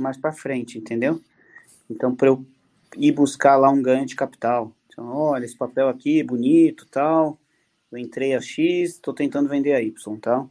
mais 0.00 0.16
para 0.16 0.32
frente, 0.32 0.78
entendeu? 0.78 1.20
Então, 1.88 2.14
para 2.14 2.28
eu 2.28 2.44
ir 2.96 3.12
buscar 3.12 3.56
lá 3.56 3.70
um 3.70 3.82
ganho 3.82 4.06
de 4.06 4.16
capital. 4.16 4.72
Então, 4.88 5.08
olha, 5.14 5.44
esse 5.44 5.56
papel 5.56 5.88
aqui, 5.88 6.22
bonito, 6.22 6.86
tal. 6.86 7.38
Eu 7.90 7.98
entrei 7.98 8.34
a 8.34 8.40
X, 8.40 8.92
estou 8.92 9.14
tentando 9.14 9.48
vender 9.48 9.72
a 9.72 9.82
Y, 9.82 10.18
tal. 10.18 10.50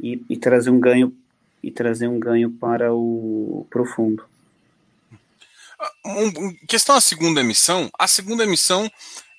E, 0.00 0.22
e 0.28 0.36
trazer 0.36 0.70
um 0.70 0.80
ganho 0.80 1.16
e 1.62 1.70
trazer 1.70 2.08
um 2.08 2.20
ganho 2.20 2.50
para 2.50 2.92
o 2.92 3.66
profundo. 3.70 4.24
Um, 6.04 6.54
questão 6.68 6.94
a 6.94 7.00
segunda 7.00 7.40
emissão, 7.40 7.90
a 7.98 8.06
segunda 8.06 8.44
emissão 8.44 8.90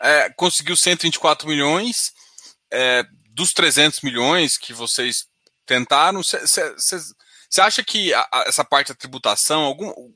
é, 0.01 0.29
conseguiu 0.31 0.75
124 0.75 1.47
milhões 1.47 2.13
é, 2.71 3.03
dos 3.31 3.53
300 3.53 4.01
milhões 4.01 4.57
que 4.57 4.73
vocês 4.73 5.27
tentaram. 5.65 6.21
Você 7.55 7.61
acha 7.61 7.83
que 7.85 8.13
a, 8.13 8.19
a, 8.33 8.43
essa 8.47 8.65
parte 8.65 8.89
da 8.89 8.95
tributação, 8.95 9.61
algum, 9.61 10.11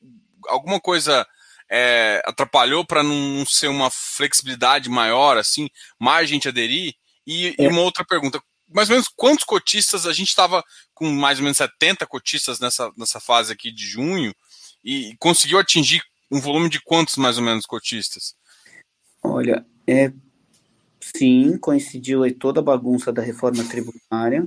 alguma 0.50 0.78
coisa 0.78 1.26
é, 1.72 2.22
atrapalhou 2.26 2.86
para 2.86 3.02
não 3.02 3.46
ser 3.46 3.70
uma 3.70 3.90
flexibilidade 3.90 4.90
maior, 4.90 5.38
assim, 5.38 5.70
mais 5.98 6.28
gente 6.28 6.50
aderir? 6.50 6.96
E, 7.26 7.56
e 7.58 7.68
uma 7.70 7.80
outra 7.80 8.04
pergunta: 8.04 8.44
mais 8.68 8.90
ou 8.90 8.96
menos 8.96 9.08
quantos 9.08 9.46
cotistas 9.46 10.06
a 10.06 10.12
gente 10.12 10.28
estava 10.28 10.62
com 10.94 11.10
mais 11.10 11.40
ou 11.40 11.44
menos 11.44 11.58
70 11.58 12.06
cotistas 12.08 12.60
nessa, 12.60 12.92
nessa 12.98 13.22
fase 13.22 13.54
aqui 13.54 13.72
de 13.72 13.88
junho. 13.88 14.36
e 14.84 15.16
conseguiu 15.18 15.60
atingir 15.60 16.04
um 16.30 16.42
volume 16.42 16.68
de 16.68 16.82
quantos 16.82 17.16
mais 17.16 17.38
ou 17.38 17.44
menos 17.46 17.66
cotistas? 17.66 18.36
Olha, 19.24 19.66
é 19.88 20.12
sim, 21.00 21.58
coincidiu 21.58 22.24
aí 22.24 22.34
toda 22.34 22.60
a 22.60 22.64
bagunça 22.64 23.14
da 23.14 23.22
reforma 23.22 23.64
tributária 23.64 24.46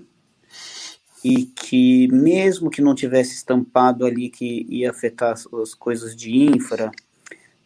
e 1.25 1.47
que 1.47 2.09
mesmo 2.09 2.71
que 2.71 2.83
não 2.83 2.95
tivesse 2.95 3.35
estampado 3.35 4.05
ali 4.05 4.29
que 4.29 4.67
ia 4.69 4.91
afetar 4.91 5.33
as, 5.33 5.47
as 5.55 5.75
coisas 5.75 6.17
de 6.17 6.37
infra, 6.37 6.91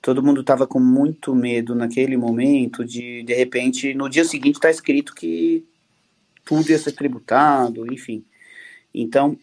todo 0.03 0.23
mundo 0.23 0.43
estava 0.43 0.67
com 0.67 0.79
muito 0.79 1.35
medo 1.35 1.75
naquele 1.75 2.17
momento 2.17 2.85
de 2.85 3.23
de 3.23 3.35
repente 3.35 3.95
no 3.95 4.09
dia 4.09 4.25
seguinte 4.25 4.57
está 4.57 4.71
escrito 4.71 5.15
que 5.15 5.65
tudo 6.45 6.71
ia 6.71 6.79
ser 6.79 6.93
tributado, 6.93 7.93
enfim. 7.93 8.25
Então, 8.95 9.37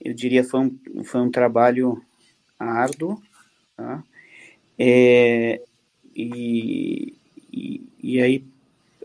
eu 0.00 0.14
diria 0.14 0.44
foi 0.44 0.60
um, 0.60 1.04
foi 1.04 1.20
um 1.20 1.30
trabalho 1.30 2.00
árduo, 2.58 3.20
tá? 3.76 4.02
É, 4.78 5.60
e, 6.14 7.14
e, 7.52 7.82
e 8.02 8.22
aí, 8.22 8.44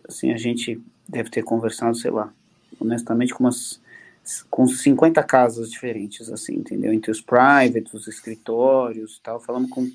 assim, 0.07 0.31
a 0.31 0.37
gente 0.37 0.79
deve 1.07 1.29
ter 1.29 1.43
conversado, 1.43 1.97
sei 1.97 2.11
lá, 2.11 2.31
honestamente, 2.79 3.33
com 3.33 3.43
umas 3.43 3.80
com 4.49 4.67
50 4.67 5.23
casas 5.23 5.71
diferentes, 5.71 6.29
assim, 6.29 6.55
entendeu? 6.55 6.93
Entre 6.93 7.11
os 7.11 7.21
privates, 7.21 7.93
os 7.93 8.07
escritórios 8.07 9.19
tal, 9.23 9.39
falamos 9.39 9.69
com, 9.69 9.89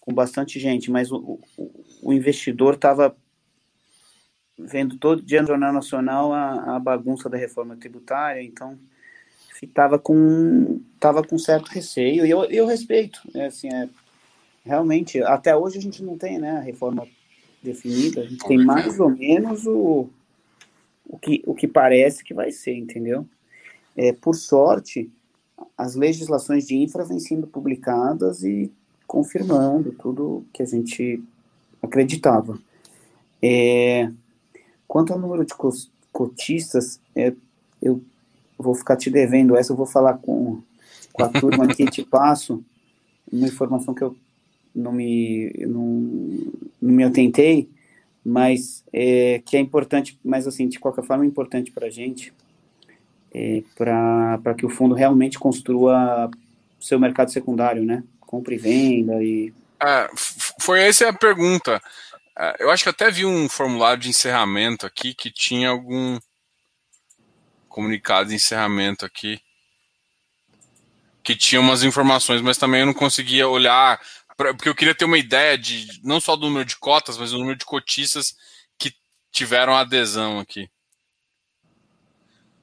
com 0.00 0.14
bastante 0.14 0.58
gente, 0.60 0.90
mas 0.90 1.10
o, 1.10 1.40
o, 1.56 1.84
o 2.02 2.12
investidor 2.12 2.74
estava 2.74 3.16
vendo 4.58 4.96
todo 4.96 5.22
dia 5.22 5.40
no 5.40 5.48
Jornal 5.48 5.72
Nacional 5.72 6.32
a, 6.32 6.76
a 6.76 6.78
bagunça 6.78 7.28
da 7.28 7.36
reforma 7.36 7.76
tributária, 7.76 8.42
então 8.42 8.78
estava 9.62 9.98
com 9.98 10.80
tava 11.00 11.22
com 11.22 11.36
certo 11.36 11.66
receio 11.68 12.24
e 12.24 12.30
eu, 12.30 12.44
eu 12.44 12.64
respeito 12.66 13.20
é, 13.34 13.46
assim 13.46 13.68
é, 13.72 13.88
realmente 14.64 15.20
até 15.22 15.56
hoje 15.56 15.78
a 15.78 15.80
gente 15.80 16.02
não 16.02 16.16
tem 16.16 16.38
né 16.38 16.58
a 16.58 16.60
reforma 16.60 17.06
definida 17.60 18.20
a 18.20 18.26
gente 18.26 18.46
tem 18.46 18.64
mais 18.64 19.00
ou 19.00 19.10
menos 19.10 19.66
o, 19.66 20.08
o 21.04 21.18
que 21.18 21.42
o 21.44 21.54
que 21.56 21.66
parece 21.66 22.22
que 22.22 22.32
vai 22.32 22.52
ser 22.52 22.76
entendeu 22.76 23.26
é, 23.98 24.12
por 24.12 24.36
sorte 24.36 25.10
as 25.76 25.96
legislações 25.96 26.68
de 26.68 26.76
infra 26.76 27.04
vêm 27.04 27.18
sendo 27.18 27.48
publicadas 27.48 28.44
e 28.44 28.70
confirmando 29.08 29.90
tudo 29.92 30.44
que 30.52 30.62
a 30.62 30.66
gente 30.66 31.20
acreditava. 31.82 32.60
É, 33.42 34.10
quanto 34.86 35.12
ao 35.12 35.18
número 35.18 35.44
de 35.44 35.52
cotistas 36.12 37.00
é, 37.14 37.34
eu 37.82 38.00
vou 38.56 38.74
ficar 38.74 38.96
te 38.96 39.10
devendo 39.10 39.56
essa, 39.56 39.72
eu 39.72 39.76
vou 39.76 39.86
falar 39.86 40.18
com, 40.18 40.62
com 41.12 41.24
a 41.24 41.28
turma 41.28 41.64
aqui, 41.64 41.84
te 41.86 42.04
passo 42.06 42.62
uma 43.30 43.48
informação 43.48 43.94
que 43.94 44.02
eu 44.02 44.16
não 44.74 44.92
me, 44.92 45.52
não, 45.58 45.82
não 46.80 46.94
me 46.94 47.02
atentei, 47.02 47.68
mas 48.24 48.84
é, 48.92 49.42
que 49.44 49.56
é 49.56 49.60
importante, 49.60 50.18
mas 50.24 50.46
assim, 50.46 50.68
de 50.68 50.78
qualquer 50.78 51.04
forma 51.04 51.24
é 51.24 51.26
importante 51.26 51.72
para 51.72 51.86
a 51.86 51.90
gente, 51.90 52.32
é, 53.32 53.62
para 53.76 54.54
que 54.56 54.66
o 54.66 54.70
fundo 54.70 54.94
realmente 54.94 55.38
construa 55.38 56.30
seu 56.80 56.98
mercado 56.98 57.30
secundário, 57.30 57.84
né? 57.84 58.02
Compra 58.20 58.54
e 58.54 58.58
venda 58.58 59.22
e... 59.22 59.52
É, 59.80 60.08
foi 60.60 60.82
essa 60.82 61.08
a 61.08 61.12
pergunta. 61.12 61.80
É, 62.36 62.56
eu 62.60 62.70
acho 62.70 62.82
que 62.82 62.88
até 62.88 63.10
vi 63.10 63.24
um 63.24 63.48
formulário 63.48 64.00
de 64.00 64.08
encerramento 64.08 64.86
aqui 64.86 65.14
que 65.14 65.30
tinha 65.30 65.70
algum 65.70 66.18
comunicado 67.68 68.30
de 68.30 68.34
encerramento 68.34 69.04
aqui 69.04 69.40
que 71.28 71.36
tinha 71.36 71.60
umas 71.60 71.82
informações, 71.82 72.40
mas 72.40 72.56
também 72.56 72.80
eu 72.80 72.86
não 72.86 72.94
conseguia 72.94 73.46
olhar, 73.46 74.00
pra, 74.34 74.54
porque 74.54 74.68
eu 74.68 74.74
queria 74.74 74.94
ter 74.94 75.04
uma 75.04 75.18
ideia 75.18 75.58
de 75.58 76.00
não 76.02 76.20
só 76.20 76.34
do 76.34 76.46
número 76.46 76.64
de 76.64 76.76
cotas, 76.76 77.18
mas 77.18 77.32
do 77.32 77.38
número 77.38 77.58
de 77.58 77.66
cotistas 77.66 78.34
que 78.78 78.94
tiveram 79.30 79.76
adesão 79.76 80.38
aqui. 80.38 80.70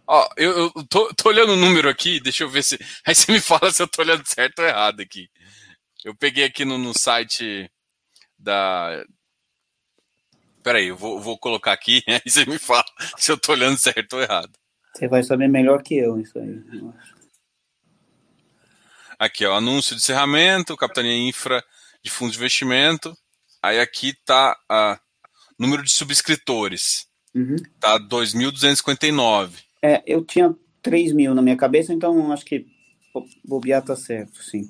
Ó, 0.08 0.30
eu, 0.38 0.72
eu 0.76 0.88
tô, 0.88 1.14
tô, 1.14 1.30
olhando 1.30 1.54
o 1.54 1.58
número 1.58 1.90
aqui, 1.90 2.20
deixa 2.20 2.44
eu 2.44 2.50
ver 2.50 2.64
se. 2.64 2.78
Aí 3.06 3.16
você 3.16 3.32
me 3.32 3.40
fala 3.40 3.72
se 3.72 3.82
eu 3.82 3.88
tô 3.88 4.02
olhando 4.02 4.26
certo 4.28 4.60
ou 4.60 4.66
errado 4.66 5.02
aqui. 5.02 5.30
Eu 6.04 6.16
peguei 6.16 6.44
aqui 6.44 6.64
no, 6.64 6.78
no 6.78 6.94
site 6.94 7.70
da. 8.38 9.04
Peraí, 10.62 10.88
eu 10.88 10.98
vou, 10.98 11.20
vou 11.20 11.38
colocar 11.38 11.74
aqui, 11.74 12.04
aí 12.10 12.22
você 12.26 12.44
me 12.46 12.58
fala 12.58 12.86
se 13.18 13.32
eu 13.32 13.38
tô 13.38 13.52
olhando 13.52 13.78
certo 13.78 14.14
ou 14.14 14.22
errado. 14.22 14.52
Você 14.94 15.08
vai 15.08 15.22
saber 15.24 15.48
melhor 15.48 15.84
que 15.84 15.96
eu 15.96 16.20
isso 16.20 16.38
aí. 16.40 16.64
Aqui, 19.20 19.46
ó, 19.46 19.58
anúncio 19.58 19.96
de 19.96 20.02
encerramento, 20.02 20.78
Capitania 20.78 21.28
Infra 21.28 21.64
de 22.04 22.10
Fundos 22.10 22.34
de 22.34 22.40
Investimento. 22.40 23.16
Aí 23.62 23.80
aqui 23.80 24.14
tá 24.26 24.58
o 24.70 24.98
número 25.58 25.84
de 25.84 25.92
subscritores. 25.92 27.08
Uhum. 27.34 27.58
Tá 27.80 28.00
2.259. 28.00 29.65
É, 29.86 30.02
eu 30.08 30.26
tinha 30.26 30.56
3 30.82 31.14
mil 31.14 31.36
na 31.36 31.42
minha 31.42 31.56
cabeça, 31.56 31.94
então 31.94 32.32
acho 32.32 32.44
que 32.44 32.66
bobear 33.44 33.84
tá 33.84 33.96
certo, 33.96 34.42
sim. 34.44 34.68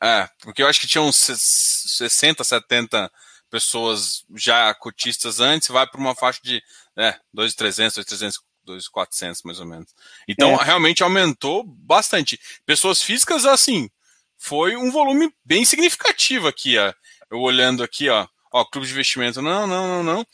É, 0.00 0.28
porque 0.40 0.62
eu 0.62 0.68
acho 0.68 0.80
que 0.80 0.86
tinham 0.86 1.10
60, 1.10 2.44
70 2.44 3.10
pessoas 3.50 4.24
já 4.36 4.72
cotistas 4.74 5.40
antes, 5.40 5.68
vai 5.68 5.86
para 5.86 6.00
uma 6.00 6.14
faixa 6.14 6.40
de 6.42 6.62
é, 6.96 7.16
2.300, 7.34 7.98
2.300 7.98 8.34
2,400 8.64 9.42
mais 9.42 9.58
ou 9.58 9.66
menos. 9.66 9.92
Então, 10.28 10.52
é. 10.52 10.64
realmente 10.64 11.02
aumentou 11.02 11.64
bastante. 11.64 12.38
Pessoas 12.64 13.02
físicas, 13.02 13.44
assim, 13.44 13.90
foi 14.38 14.76
um 14.76 14.90
volume 14.90 15.32
bem 15.44 15.64
significativo 15.64 16.46
aqui, 16.46 16.78
ó. 16.78 16.92
Eu 17.28 17.40
olhando 17.40 17.82
aqui, 17.82 18.08
ó, 18.08 18.26
ó, 18.52 18.64
clube 18.64 18.86
de 18.86 18.92
investimento, 18.92 19.42
não, 19.42 19.66
não, 19.66 19.88
não, 19.88 20.02
não. 20.02 20.26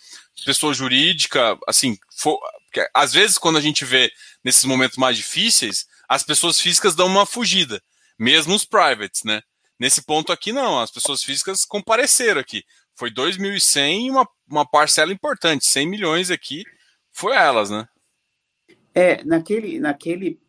Pessoa 0.44 0.74
jurídica, 0.74 1.58
assim, 1.66 1.96
for, 2.16 2.38
às 2.94 3.12
vezes 3.12 3.38
quando 3.38 3.58
a 3.58 3.60
gente 3.60 3.84
vê 3.84 4.10
nesses 4.44 4.64
momentos 4.64 4.96
mais 4.96 5.16
difíceis, 5.16 5.86
as 6.08 6.22
pessoas 6.22 6.60
físicas 6.60 6.94
dão 6.94 7.06
uma 7.06 7.26
fugida, 7.26 7.82
mesmo 8.18 8.54
os 8.54 8.64
privates, 8.64 9.24
né? 9.24 9.42
Nesse 9.78 10.02
ponto 10.02 10.32
aqui, 10.32 10.52
não, 10.52 10.80
as 10.80 10.90
pessoas 10.90 11.22
físicas 11.22 11.64
compareceram 11.64 12.40
aqui. 12.40 12.64
Foi 12.96 13.10
2.100 13.10 14.06
e 14.06 14.10
uma, 14.10 14.28
uma 14.50 14.68
parcela 14.68 15.12
importante, 15.12 15.66
100 15.66 15.86
milhões 15.88 16.30
aqui, 16.30 16.64
foi 17.12 17.34
elas, 17.36 17.70
né? 17.70 17.86
É, 18.94 19.22
naquele, 19.22 19.78
naquele 19.78 20.40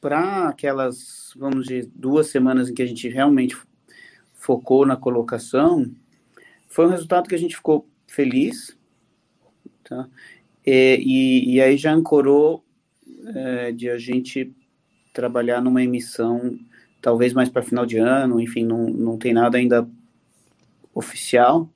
para 0.00 0.48
aquelas, 0.50 1.32
vamos 1.34 1.66
dizer, 1.66 1.90
duas 1.94 2.28
semanas 2.28 2.68
em 2.68 2.74
que 2.74 2.82
a 2.82 2.86
gente 2.86 3.08
realmente 3.08 3.56
focou 4.34 4.84
na 4.84 4.96
colocação, 4.96 5.90
foi 6.68 6.86
um 6.86 6.90
resultado 6.90 7.26
que 7.28 7.34
a 7.34 7.38
gente 7.38 7.56
ficou 7.56 7.88
feliz, 8.06 8.76
tá? 9.82 10.06
E, 10.66 11.00
e, 11.04 11.54
e 11.54 11.60
aí 11.60 11.76
já 11.76 11.92
ancorou 11.92 12.64
é, 13.34 13.72
de 13.72 13.90
a 13.90 13.98
gente 13.98 14.52
trabalhar 15.12 15.60
numa 15.60 15.82
emissão 15.82 16.58
talvez 17.00 17.34
mais 17.34 17.50
para 17.50 17.62
final 17.62 17.84
de 17.84 17.98
ano, 17.98 18.40
enfim, 18.40 18.64
não, 18.64 18.86
não 18.86 19.18
tem 19.18 19.34
nada 19.34 19.58
ainda 19.58 19.86
oficial, 20.94 21.68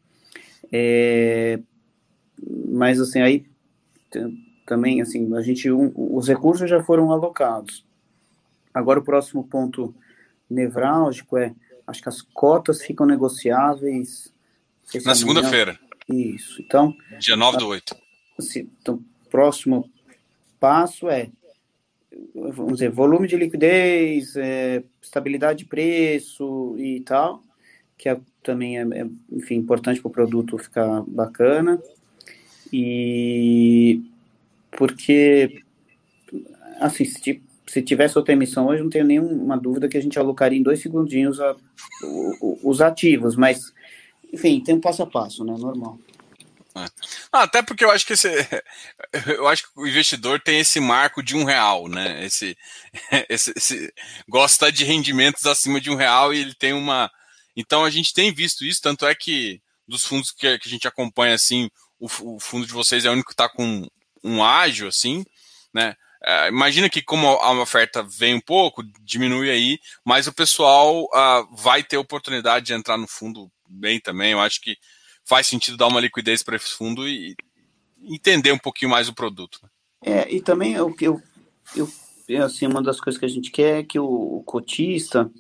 é, 0.72 1.61
mas 2.70 2.99
assim, 2.99 3.20
aí 3.20 3.45
também, 4.64 5.03
assim, 5.03 5.34
a 5.34 5.43
gente, 5.43 5.70
um, 5.70 5.93
os 5.95 6.28
recursos 6.28 6.68
já 6.68 6.82
foram 6.82 7.12
alocados. 7.12 7.84
Agora 8.72 9.01
o 9.01 9.05
próximo 9.05 9.45
ponto 9.45 9.95
nevrálgico 10.49 11.36
é, 11.36 11.55
acho 11.86 12.03
que 12.03 12.09
as 12.09 12.22
cotas 12.22 12.82
ficam 12.82 13.05
negociáveis. 13.05 14.32
Na 15.05 15.14
segunda-feira. 15.14 15.78
Isso. 16.09 16.62
Então. 16.62 16.95
Dia 17.18 17.36
9 17.36 17.59
do 17.59 17.68
8. 17.68 17.95
Assim, 18.39 18.68
então, 18.80 19.03
próximo 19.30 19.91
passo 20.61 21.09
é, 21.09 21.30
vamos 22.34 22.74
dizer, 22.74 22.91
volume 22.91 23.28
de 23.28 23.36
liquidez, 23.36 24.36
é, 24.36 24.82
estabilidade 25.01 25.61
de 25.61 25.64
preço 25.64 26.74
e 26.78 27.01
tal, 27.01 27.43
que 27.97 28.09
é, 28.09 28.18
também 28.43 28.78
é, 28.78 28.82
é 28.82 29.07
enfim, 29.32 29.57
importante 29.57 30.01
para 30.01 30.09
o 30.09 30.12
produto 30.12 30.59
ficar 30.59 31.03
bacana. 31.07 31.80
E 32.72 34.03
porque, 34.70 35.62
assim, 36.80 37.05
se, 37.05 37.43
se 37.66 37.82
tivesse 37.82 38.18
outra 38.18 38.34
emissão 38.34 38.66
hoje, 38.66 38.82
não 38.82 38.91
tenho 38.91 39.07
nenhuma 39.07 39.57
dúvida 39.57 39.89
que 39.89 39.97
a 39.97 40.03
gente 40.03 40.18
alocaria 40.18 40.59
em 40.59 40.62
dois 40.62 40.80
segundinhos 40.80 41.41
a, 41.41 41.57
o, 42.03 42.59
os 42.62 42.80
ativos, 42.80 43.36
mas, 43.36 43.72
enfim, 44.32 44.61
tem 44.62 44.74
um 44.74 44.80
passo 44.80 45.03
a 45.03 45.07
passo, 45.07 45.45
né? 45.45 45.55
Normal. 45.59 45.99
É. 46.76 46.84
Ah, 47.33 47.43
até 47.43 47.62
porque 47.62 47.85
eu 47.85 47.91
acho 47.91 48.07
que 48.07 48.14
esse, 48.14 48.29
eu 49.26 49.47
acho 49.47 49.64
que 49.64 49.68
o 49.76 49.87
investidor 49.87 50.41
tem 50.41 50.61
esse 50.61 50.81
marco 50.81 51.22
de 51.22 51.37
um 51.37 51.45
real, 51.45 51.89
né? 51.89 52.24
Esse, 52.24 52.57
esse, 53.29 53.53
esse, 53.57 53.93
gosta 54.29 54.72
de 54.72 54.85
rendimentos 54.85 55.47
acima 55.47 55.81
de 55.81 55.91
um 55.91 55.95
real 55.95 56.33
e 56.33 56.41
ele 56.41 56.55
tem 56.55 56.72
uma. 56.72 57.11
Então 57.57 57.85
a 57.85 57.91
gente 57.91 58.12
tem 58.12 58.33
visto 58.33 58.64
isso, 58.64 58.81
tanto 58.81 59.07
é 59.07 59.14
que 59.14 59.61
dos 59.87 60.05
fundos 60.05 60.31
que, 60.31 60.59
que 60.59 60.68
a 60.68 60.70
gente 60.70 60.89
acompanha 60.89 61.35
assim, 61.35 61.70
o, 61.99 62.07
o 62.37 62.41
fundo 62.41 62.66
de 62.66 62.72
vocês 62.72 63.05
é 63.05 63.11
o 63.11 63.12
único 63.12 63.29
que 63.29 63.35
está 63.35 63.49
com 63.49 63.87
um 64.22 64.45
ágio, 64.45 64.89
assim, 64.89 65.24
né? 65.72 65.95
é, 66.22 66.49
imagina 66.49 66.89
que 66.89 67.03
como 67.03 67.29
a 67.29 67.53
oferta 67.53 68.03
vem 68.03 68.35
um 68.35 68.41
pouco, 68.41 68.83
diminui 69.03 69.51
aí, 69.51 69.79
mas 70.05 70.26
o 70.26 70.33
pessoal 70.33 71.05
uh, 71.05 71.57
vai 71.57 71.83
ter 71.83 71.97
oportunidade 71.97 72.66
de 72.66 72.72
entrar 72.72 72.97
no 72.97 73.07
fundo 73.07 73.51
bem 73.68 74.01
também. 74.01 74.33
Eu 74.33 74.41
acho 74.41 74.61
que 74.61 74.76
faz 75.29 75.47
sentido 75.47 75.76
dar 75.76 75.89
uma 75.89 76.01
liquidez 76.01 76.43
para 76.43 76.57
esse 76.57 76.70
fundo 76.70 77.07
e 77.07 77.37
entender 78.03 78.51
um 78.51 78.59
pouquinho 78.59 78.91
mais 78.91 79.09
o 79.09 79.14
produto. 79.14 79.61
Né? 79.62 79.68
É, 80.03 80.35
e 80.35 80.41
também 80.41 80.72
eu, 80.72 80.95
eu, 81.03 81.20
eu, 81.76 82.45
assim, 82.45 82.66
uma 82.66 82.83
das 82.83 82.99
coisas 82.99 83.18
que 83.18 83.26
a 83.26 83.29
gente 83.29 83.51
quer 83.51 83.81
é 83.81 83.83
que 83.83 83.99
o, 83.99 84.39
o 84.39 84.43
cotista 84.43 85.31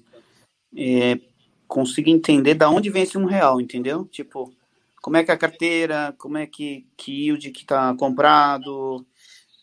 é, 0.76 1.18
consiga 1.66 2.10
entender 2.10 2.54
da 2.54 2.68
onde 2.68 2.90
vem 2.90 3.02
esse 3.02 3.16
um 3.16 3.24
real, 3.24 3.60
entendeu? 3.60 4.04
Tipo, 4.04 4.52
como 5.00 5.16
é 5.16 5.24
que 5.24 5.30
é 5.30 5.34
a 5.34 5.38
carteira, 5.38 6.14
como 6.18 6.36
é 6.36 6.46
que, 6.46 6.86
que 6.94 7.12
yield 7.12 7.50
que 7.50 7.62
está 7.62 7.94
comprado, 7.94 9.06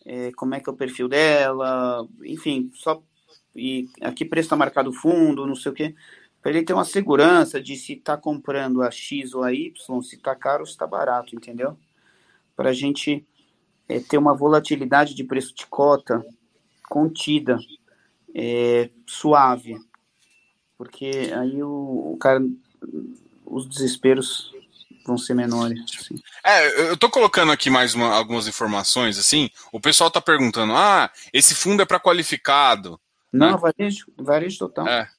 é, 0.04 0.32
como 0.32 0.56
é 0.56 0.60
que 0.60 0.68
é 0.68 0.72
o 0.72 0.76
perfil 0.76 1.08
dela, 1.08 2.04
enfim, 2.24 2.70
só 2.74 3.00
e 3.54 3.88
aqui 4.02 4.24
preço 4.24 4.46
está 4.46 4.56
marcado 4.56 4.92
fundo, 4.92 5.46
não 5.46 5.54
sei 5.54 5.72
o 5.72 5.74
quê 5.74 5.94
para 6.46 6.54
ele 6.54 6.64
ter 6.64 6.74
uma 6.74 6.84
segurança 6.84 7.60
de 7.60 7.74
se 7.74 7.94
está 7.94 8.16
comprando 8.16 8.80
a 8.80 8.88
X 8.88 9.34
ou 9.34 9.42
a 9.42 9.52
Y, 9.52 10.00
se 10.00 10.14
está 10.14 10.32
caro 10.32 10.60
ou 10.60 10.66
se 10.66 10.74
está 10.74 10.86
barato, 10.86 11.34
entendeu? 11.34 11.76
Para 12.54 12.70
a 12.70 12.72
gente 12.72 13.26
é, 13.88 13.98
ter 13.98 14.16
uma 14.16 14.32
volatilidade 14.32 15.12
de 15.12 15.24
preço 15.24 15.52
de 15.52 15.66
cota 15.66 16.24
contida, 16.88 17.58
é, 18.32 18.90
suave, 19.04 19.76
porque 20.78 21.32
aí 21.36 21.60
o, 21.64 22.12
o, 22.12 22.16
cara, 22.16 22.40
os 23.44 23.68
desesperos 23.68 24.54
vão 25.04 25.18
ser 25.18 25.34
menores. 25.34 25.80
Assim. 25.98 26.14
É, 26.44 26.90
eu 26.90 26.94
estou 26.94 27.10
colocando 27.10 27.50
aqui 27.50 27.68
mais 27.68 27.92
uma, 27.92 28.14
algumas 28.14 28.46
informações, 28.46 29.18
assim, 29.18 29.50
o 29.72 29.80
pessoal 29.80 30.06
está 30.06 30.20
perguntando, 30.20 30.74
ah, 30.76 31.10
esse 31.32 31.56
fundo 31.56 31.82
é 31.82 31.84
para 31.84 31.98
qualificado. 31.98 33.00
Não, 33.32 33.50
né? 33.50 33.58
varejo, 33.58 34.06
varejo 34.16 34.58
total. 34.60 34.86
É. 34.86 35.15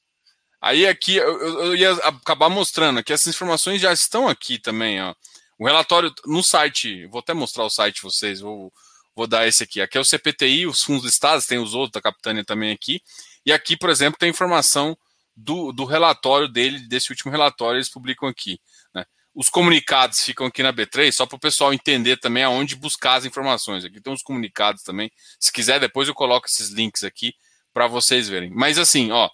Aí 0.60 0.86
aqui 0.86 1.16
eu, 1.16 1.40
eu, 1.40 1.76
ia 1.76 1.92
acabar 1.92 2.48
mostrando 2.48 3.02
que 3.02 3.12
essas 3.12 3.34
informações 3.34 3.80
já 3.80 3.92
estão 3.92 4.28
aqui 4.28 4.58
também, 4.58 5.00
ó. 5.00 5.14
O 5.58 5.66
relatório 5.66 6.12
no 6.26 6.42
site, 6.42 7.06
vou 7.06 7.20
até 7.20 7.34
mostrar 7.34 7.64
o 7.64 7.70
site 7.70 8.02
vocês, 8.02 8.40
vou, 8.40 8.72
vou 9.14 9.26
dar 9.26 9.46
esse 9.46 9.62
aqui. 9.64 9.80
Aqui 9.80 9.98
é 9.98 10.00
o 10.00 10.04
CPTI, 10.04 10.66
os 10.66 10.82
fundos 10.82 11.04
listados, 11.04 11.46
tem 11.46 11.58
os 11.58 11.74
outros 11.74 11.92
da 11.92 12.00
Capitânia 12.00 12.44
também 12.44 12.72
aqui. 12.72 13.00
E 13.44 13.52
aqui, 13.52 13.76
por 13.76 13.90
exemplo, 13.90 14.18
tem 14.18 14.30
informação 14.30 14.96
do, 15.36 15.72
do 15.72 15.84
relatório 15.84 16.48
dele, 16.48 16.80
desse 16.80 17.10
último 17.10 17.30
relatório, 17.30 17.78
eles 17.78 17.88
publicam 17.88 18.28
aqui. 18.28 18.60
Né? 18.94 19.04
Os 19.34 19.48
comunicados 19.48 20.22
ficam 20.22 20.46
aqui 20.46 20.62
na 20.62 20.72
B3, 20.72 21.12
só 21.12 21.26
para 21.26 21.36
o 21.36 21.40
pessoal 21.40 21.72
entender 21.72 22.16
também 22.18 22.42
aonde 22.42 22.74
buscar 22.74 23.14
as 23.14 23.24
informações. 23.24 23.84
Aqui 23.84 24.00
tem 24.00 24.12
os 24.12 24.22
comunicados 24.22 24.82
também. 24.82 25.10
Se 25.38 25.52
quiser, 25.52 25.78
depois 25.78 26.08
eu 26.08 26.14
coloco 26.14 26.46
esses 26.46 26.70
links 26.70 27.04
aqui 27.04 27.32
para 27.72 27.86
vocês 27.86 28.28
verem. 28.28 28.50
Mas 28.50 28.78
assim, 28.78 29.12
ó, 29.12 29.30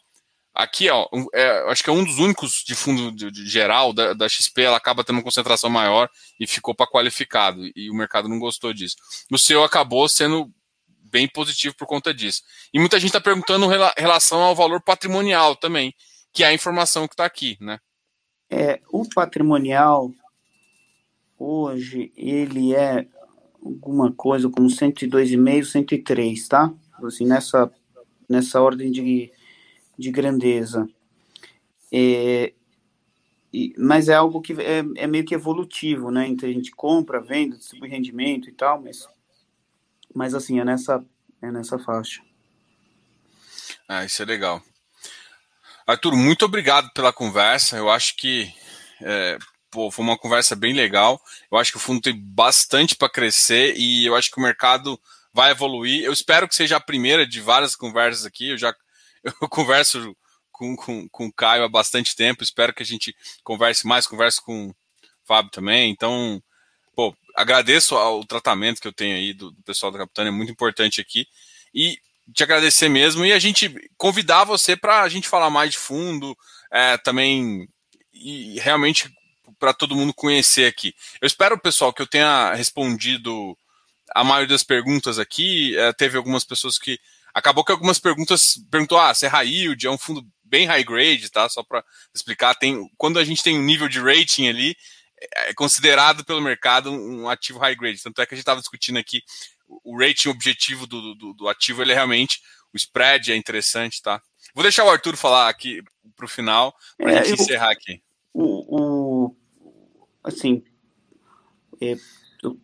Aqui, 0.55 0.89
ó, 0.89 1.09
é, 1.35 1.65
acho 1.69 1.83
que 1.83 1.91
é 1.91 1.93
um 1.93 2.05
dos 2.05 2.19
únicos 2.19 2.63
de 2.65 2.77
fundo 2.77 3.11
de, 3.11 3.29
de 3.29 3.47
geral 3.49 3.93
da, 3.93 4.13
da, 4.13 4.29
XP, 4.29 4.63
ela 4.63 4.77
acaba 4.77 5.03
tendo 5.03 5.17
uma 5.17 5.23
concentração 5.25 5.69
maior 5.69 6.09
e 6.39 6.47
ficou 6.47 6.73
para 6.73 6.87
qualificado, 6.87 7.61
e 7.75 7.91
o 7.91 7.95
mercado 7.95 8.29
não 8.29 8.39
gostou 8.39 8.73
disso. 8.73 8.95
O 9.33 9.37
seu 9.37 9.65
acabou 9.65 10.09
sendo 10.09 10.49
bem 11.11 11.27
positivo 11.27 11.75
por 11.77 11.89
conta 11.89 12.15
disso. 12.15 12.43
E 12.73 12.79
muita 12.79 13.01
gente 13.01 13.09
está 13.09 13.21
perguntando 13.21 13.67
em 13.67 14.01
relação 14.01 14.43
ao 14.43 14.55
valor 14.55 14.81
patrimonial 14.81 15.57
também, 15.57 15.93
que 16.33 16.45
é 16.45 16.47
a 16.47 16.55
informação 16.55 17.09
que 17.09 17.15
está 17.15 17.25
aqui, 17.25 17.57
né? 17.61 17.81
É, 18.49 18.81
o 18.93 19.09
patrimonial, 19.09 20.13
hoje, 21.37 22.13
ele 22.17 22.75
é 22.77 23.09
alguma 23.65 24.13
coisa 24.13 24.49
como 24.49 24.69
102,5, 24.69 25.65
103, 25.65 26.47
tá? 26.47 26.73
Assim, 27.03 27.27
nessa, 27.27 27.73
nessa 28.29 28.61
ordem 28.61 28.93
de 28.93 29.33
de 29.99 30.11
grandeza. 30.11 30.89
É, 31.93 32.53
e, 33.53 33.73
mas 33.79 34.09
é 34.09 34.15
algo 34.15 34.41
que 34.41 34.53
é, 34.55 34.79
é, 34.97 35.07
meio 35.07 35.25
que 35.25 35.35
evolutivo, 35.35 36.11
né? 36.11 36.27
Então 36.27 36.49
a 36.49 36.53
gente 36.53 36.71
compra, 36.73 37.21
vende, 37.21 37.57
distribui 37.57 37.89
rendimento 37.89 38.49
e 38.49 38.53
tal, 38.53 38.83
mas, 38.83 39.09
mas 40.15 40.35
assim, 40.35 40.59
é 40.59 40.65
nessa, 40.65 41.05
é 41.41 41.51
nessa 41.53 41.79
faixa. 41.79 42.21
Ah, 43.89 44.05
isso 44.05 44.23
é 44.23 44.25
legal. 44.25 44.63
Arthur, 45.87 46.17
muito 46.17 46.45
obrigado 46.45 46.91
pela 46.93 47.13
conversa. 47.13 47.77
Eu 47.77 47.91
acho 47.91 48.17
que 48.17 48.53
é, 49.01 49.39
pô, 49.71 49.91
foi 49.91 50.05
uma 50.05 50.17
conversa 50.17 50.57
bem 50.57 50.73
legal. 50.73 51.21
Eu 51.51 51.59
acho 51.59 51.71
que 51.71 51.77
o 51.77 51.81
fundo 51.81 52.01
tem 52.01 52.19
bastante 52.19 52.97
para 52.97 53.11
crescer 53.11 53.75
e 53.77 54.07
eu 54.07 54.15
acho 54.15 54.31
que 54.31 54.39
o 54.39 54.43
mercado 54.43 54.99
vai 55.33 55.51
evoluir. 55.51 56.05
Eu 56.05 56.13
espero 56.13 56.49
que 56.49 56.55
seja 56.55 56.77
a 56.77 56.81
primeira 56.81 57.27
de 57.27 57.41
várias 57.41 57.75
conversas 57.75 58.25
aqui. 58.25 58.51
Eu 58.51 58.59
já 58.59 58.75
eu 59.25 59.49
converso 59.49 60.17
com, 60.53 60.77
com, 60.77 61.09
com 61.09 61.27
o 61.27 61.33
Caio 61.33 61.65
há 61.65 61.69
bastante 61.69 62.15
tempo, 62.15 62.45
espero 62.45 62.73
que 62.73 62.83
a 62.83 62.87
gente 62.87 63.15
converse 63.43 63.87
mais, 63.87 64.07
converse 64.07 64.41
com 64.41 64.69
o 64.69 64.75
Fábio 65.25 65.51
também. 65.51 65.91
Então, 65.91 66.43
pô, 66.95 67.15
agradeço 67.35 67.97
o 67.97 68.25
tratamento 68.25 68.81
que 68.81 68.87
eu 68.87 68.93
tenho 68.93 69.17
aí 69.17 69.33
do, 69.33 69.51
do 69.51 69.63
pessoal 69.63 69.91
da 69.91 69.99
Capitânia, 69.99 70.29
é 70.29 70.33
muito 70.33 70.53
importante 70.53 71.01
aqui. 71.01 71.27
E 71.75 71.99
te 72.33 72.43
agradecer 72.43 72.89
mesmo 72.89 73.25
e 73.25 73.33
a 73.33 73.39
gente 73.39 73.75
convidar 73.97 74.45
você 74.45 74.77
para 74.77 75.03
a 75.03 75.09
gente 75.09 75.29
falar 75.29 75.51
mais 75.51 75.73
de 75.73 75.79
fundo, 75.79 76.37
é, 76.71 76.97
também 76.99 77.69
e 78.13 78.59
realmente 78.61 79.13
para 79.59 79.75
todo 79.75 79.97
mundo 79.97 80.15
conhecer 80.15 80.67
aqui. 80.67 80.95
Eu 81.21 81.27
espero, 81.27 81.59
pessoal, 81.59 81.93
que 81.93 82.01
eu 82.01 82.07
tenha 82.07 82.55
respondido 82.55 83.57
a 84.15 84.23
maioria 84.23 84.49
das 84.49 84.63
perguntas 84.63 85.19
aqui. 85.19 85.77
É, 85.77 85.93
teve 85.93 86.17
algumas 86.17 86.45
pessoas 86.45 86.79
que 86.79 86.99
Acabou 87.35 87.65
que 87.65 87.73
algumas 87.73 87.99
perguntas 87.99 88.55
perguntou: 88.71 88.99
ah, 88.99 89.13
se 89.13 89.27
é 89.27 89.29
high 89.29 89.49
yield, 89.49 89.87
é 89.87 89.91
um 89.91 89.99
fundo 89.99 90.25
bem 90.45 90.67
high 90.67 90.85
grade, 90.85 91.31
tá? 91.31 91.49
Só 91.49 91.63
para 91.65 91.85
explicar, 92.15 92.55
tem 92.55 92.89
quando 92.97 93.19
a 93.19 93.25
gente 93.25 93.43
tem 93.43 93.59
um 93.59 93.63
nível 93.63 93.89
de 93.89 93.99
rating 93.99 94.47
ali, 94.47 94.77
é 95.49 95.53
considerado 95.55 96.25
pelo 96.25 96.41
mercado 96.41 96.93
um 96.93 97.29
ativo 97.29 97.59
high 97.59 97.75
grade. 97.75 98.03
Tanto 98.03 98.23
é 98.23 98.27
que 98.27 98.35
a 98.35 98.37
gente 98.37 98.43
estava 98.43 98.61
discutindo 98.61 98.99
aqui 98.99 99.23
o 99.83 99.99
rating 99.99 100.29
objetivo 100.29 100.87
do, 100.87 101.15
do, 101.15 101.35
do, 101.35 101.49
ativo, 101.49 101.83
ele 101.83 101.93
é 101.93 101.95
realmente 101.95 102.41
o 102.73 102.77
spread 102.77 103.33
é 103.33 103.37
interessante, 103.37 104.03
tá? 104.03 104.21
Vou 104.55 104.63
deixar 104.63 104.85
o 104.85 104.91
Arthur 104.91 105.17
falar 105.17 105.49
aqui 105.49 105.83
para 106.15 106.27
o 106.27 106.29
final, 106.29 106.75
para 106.97 107.11
a 107.11 107.13
é, 107.15 107.25
gente 107.25 107.39
eu, 107.39 107.45
encerrar 107.45 107.71
aqui. 107.71 108.03
O, 108.33 109.27
o 109.27 109.37
assim, 110.23 110.63
é, 111.81 111.97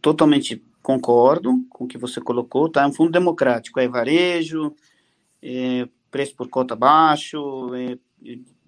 totalmente 0.01 0.63
concordo 0.83 1.65
com 1.69 1.85
o 1.85 1.89
que 1.89 1.99
você 1.99 2.21
colocou, 2.21 2.69
tá? 2.69 2.83
É 2.83 2.87
um 2.87 2.93
fundo 2.93 3.11
democrático, 3.11 3.81
é 3.81 3.89
varejo, 3.89 4.75
é 5.43 5.89
preço 6.11 6.35
por 6.35 6.49
cota 6.49 6.75
baixo, 6.75 7.71
é 7.75 7.99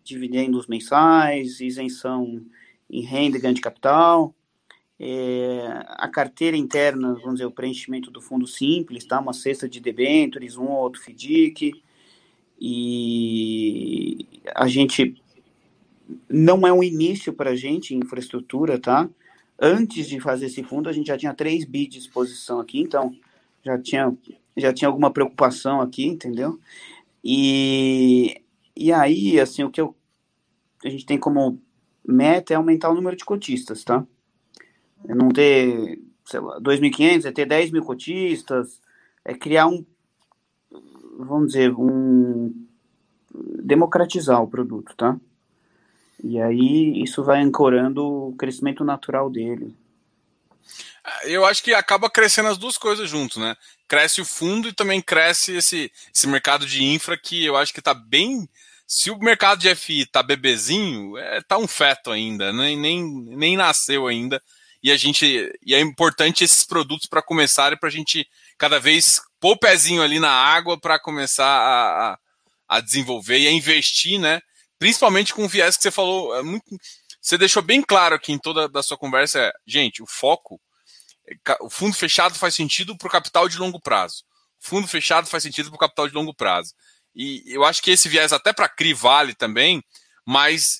dividendos 0.04 0.66
mensais, 0.66 1.60
isenção 1.60 2.44
em 2.90 3.02
renda 3.02 3.38
e 3.38 3.40
ganho 3.40 3.54
de 3.54 3.60
capital, 3.60 4.34
é, 4.98 5.84
a 5.88 6.08
carteira 6.08 6.56
interna, 6.56 7.14
vamos 7.14 7.34
dizer, 7.34 7.46
o 7.46 7.50
preenchimento 7.50 8.10
do 8.10 8.20
fundo 8.20 8.46
simples, 8.46 9.04
tá? 9.04 9.18
Uma 9.18 9.32
cesta 9.32 9.68
de 9.68 9.80
debêntures, 9.80 10.56
um 10.56 10.66
ou 10.66 10.82
outro 10.82 11.00
FDIC, 11.00 11.82
e 12.60 14.26
a 14.54 14.68
gente 14.68 15.20
não 16.28 16.66
é 16.66 16.72
um 16.72 16.82
início 16.82 17.32
para 17.32 17.50
a 17.50 17.56
gente 17.56 17.94
em 17.94 17.98
infraestrutura, 17.98 18.78
tá? 18.78 19.08
Antes 19.62 20.08
de 20.08 20.18
fazer 20.18 20.46
esse 20.46 20.64
fundo, 20.64 20.88
a 20.88 20.92
gente 20.92 21.06
já 21.06 21.16
tinha 21.16 21.32
3 21.32 21.64
bi 21.64 21.86
de 21.86 21.98
exposição 21.98 22.58
aqui, 22.58 22.80
então 22.80 23.14
já 23.64 23.78
tinha, 23.78 24.12
já 24.56 24.72
tinha 24.72 24.88
alguma 24.88 25.12
preocupação 25.12 25.80
aqui, 25.80 26.04
entendeu? 26.04 26.58
E, 27.22 28.42
e 28.76 28.92
aí, 28.92 29.38
assim, 29.38 29.62
o 29.62 29.70
que 29.70 29.80
eu, 29.80 29.94
a 30.84 30.88
gente 30.88 31.06
tem 31.06 31.16
como 31.16 31.62
meta 32.04 32.52
é 32.52 32.56
aumentar 32.56 32.90
o 32.90 32.94
número 32.94 33.16
de 33.16 33.24
cotistas, 33.24 33.84
tá? 33.84 34.04
É 35.06 35.14
não 35.14 35.28
ter, 35.28 36.00
sei 36.24 36.40
lá, 36.40 36.60
2.500, 36.60 37.26
é 37.26 37.32
ter 37.32 37.46
10 37.46 37.70
mil 37.70 37.84
cotistas, 37.84 38.80
é 39.24 39.32
criar 39.32 39.68
um, 39.68 39.86
vamos 41.18 41.52
dizer, 41.52 41.72
um, 41.72 42.52
democratizar 43.62 44.42
o 44.42 44.48
produto, 44.48 44.92
tá? 44.96 45.18
E 46.22 46.40
aí 46.40 47.02
isso 47.02 47.24
vai 47.24 47.40
ancorando 47.40 48.28
o 48.28 48.36
crescimento 48.36 48.84
natural 48.84 49.28
dele. 49.28 49.74
Eu 51.24 51.44
acho 51.44 51.62
que 51.64 51.74
acaba 51.74 52.08
crescendo 52.08 52.48
as 52.48 52.56
duas 52.56 52.78
coisas 52.78 53.10
junto, 53.10 53.40
né? 53.40 53.56
Cresce 53.88 54.20
o 54.20 54.24
fundo 54.24 54.68
e 54.68 54.72
também 54.72 55.02
cresce 55.02 55.52
esse, 55.56 55.90
esse 56.14 56.28
mercado 56.28 56.64
de 56.64 56.84
infra 56.84 57.18
que 57.18 57.44
eu 57.44 57.56
acho 57.56 57.72
que 57.72 57.80
está 57.80 57.92
bem. 57.92 58.48
Se 58.86 59.10
o 59.10 59.18
mercado 59.18 59.58
de 59.58 59.74
FI 59.74 60.06
tá 60.06 60.22
bebezinho, 60.22 61.18
é, 61.18 61.40
tá 61.42 61.58
um 61.58 61.66
feto 61.66 62.10
ainda, 62.12 62.52
nem, 62.52 62.78
nem, 62.78 63.04
nem 63.04 63.56
nasceu 63.56 64.06
ainda. 64.06 64.40
E 64.80 64.92
a 64.92 64.96
gente. 64.96 65.52
E 65.64 65.74
é 65.74 65.80
importante 65.80 66.44
esses 66.44 66.64
produtos 66.64 67.06
para 67.06 67.22
começarem 67.22 67.78
para 67.78 67.88
a 67.88 67.92
gente 67.92 68.28
cada 68.56 68.78
vez 68.78 69.20
pôr 69.40 69.52
o 69.52 69.58
pezinho 69.58 70.02
ali 70.02 70.20
na 70.20 70.30
água 70.30 70.78
para 70.78 70.98
começar 70.98 71.46
a, 71.46 72.12
a, 72.12 72.18
a 72.68 72.80
desenvolver 72.80 73.38
e 73.38 73.48
a 73.48 73.52
investir, 73.52 74.20
né? 74.20 74.40
Principalmente 74.82 75.32
com 75.32 75.44
o 75.44 75.48
viés 75.48 75.76
que 75.76 75.82
você 75.84 75.92
falou, 75.92 76.34
é 76.34 76.42
muito, 76.42 76.64
você 77.20 77.38
deixou 77.38 77.62
bem 77.62 77.80
claro 77.80 78.16
aqui 78.16 78.32
em 78.32 78.38
toda 78.38 78.68
a 78.76 78.82
sua 78.82 78.98
conversa, 78.98 79.38
é, 79.38 79.52
gente, 79.64 80.02
o 80.02 80.06
foco, 80.08 80.60
é 81.24 81.56
o 81.60 81.70
fundo 81.70 81.94
fechado 81.94 82.34
faz 82.34 82.52
sentido 82.56 82.98
para 82.98 83.06
o 83.06 83.10
capital 83.10 83.48
de 83.48 83.58
longo 83.58 83.80
prazo. 83.80 84.24
fundo 84.58 84.88
fechado 84.88 85.28
faz 85.28 85.44
sentido 85.44 85.68
para 85.68 85.76
o 85.76 85.78
capital 85.78 86.08
de 86.08 86.14
longo 86.14 86.34
prazo. 86.34 86.74
E 87.14 87.44
eu 87.46 87.64
acho 87.64 87.80
que 87.80 87.92
esse 87.92 88.08
viés 88.08 88.32
até 88.32 88.52
para 88.52 88.68
CRI 88.68 88.92
vale 88.92 89.34
também, 89.34 89.80
mas 90.26 90.78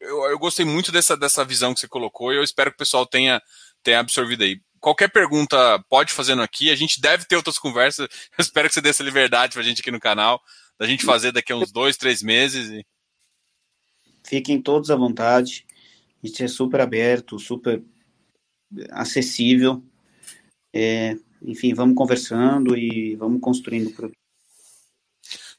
eu, 0.00 0.24
eu, 0.24 0.38
gostei 0.38 0.64
muito 0.64 0.90
dessa, 0.90 1.16
dessa 1.16 1.44
visão 1.44 1.72
que 1.72 1.78
você 1.78 1.86
colocou 1.86 2.32
e 2.32 2.36
eu 2.36 2.42
espero 2.42 2.72
que 2.72 2.74
o 2.74 2.78
pessoal 2.78 3.06
tenha, 3.06 3.40
tenha 3.84 4.00
absorvido 4.00 4.42
aí. 4.42 4.60
Qualquer 4.80 5.12
pergunta 5.12 5.78
pode 5.88 6.12
fazendo 6.12 6.42
aqui, 6.42 6.72
a 6.72 6.76
gente 6.76 7.00
deve 7.00 7.24
ter 7.24 7.36
outras 7.36 7.56
conversas. 7.56 8.08
Eu 8.36 8.42
espero 8.42 8.66
que 8.66 8.74
você 8.74 8.80
dê 8.80 8.88
essa 8.88 9.04
liberdade 9.04 9.52
para 9.52 9.62
a 9.62 9.64
gente 9.64 9.80
aqui 9.80 9.92
no 9.92 10.00
canal, 10.00 10.42
da 10.76 10.88
gente 10.88 11.04
fazer 11.04 11.30
daqui 11.30 11.52
a 11.52 11.56
uns 11.56 11.70
dois, 11.70 11.96
três 11.96 12.20
meses. 12.20 12.68
E... 12.68 12.84
Fiquem 14.26 14.60
todos 14.60 14.90
à 14.90 14.96
vontade. 14.96 15.66
A 16.22 16.26
gente 16.26 16.42
é 16.42 16.48
super 16.48 16.80
aberto, 16.80 17.38
super 17.38 17.82
acessível. 18.90 19.82
É, 20.72 21.16
enfim, 21.42 21.74
vamos 21.74 21.94
conversando 21.94 22.76
e 22.76 23.14
vamos 23.16 23.40
construindo 23.40 23.88
o 23.88 23.92
produto. 23.92 24.18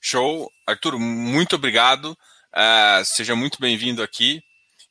Show. 0.02 0.52
Arthur, 0.68 1.00
muito 1.00 1.56
obrigado. 1.56 2.18
Uh, 2.54 3.04
seja 3.06 3.36
muito 3.36 3.60
bem-vindo 3.60 4.02
aqui. 4.02 4.42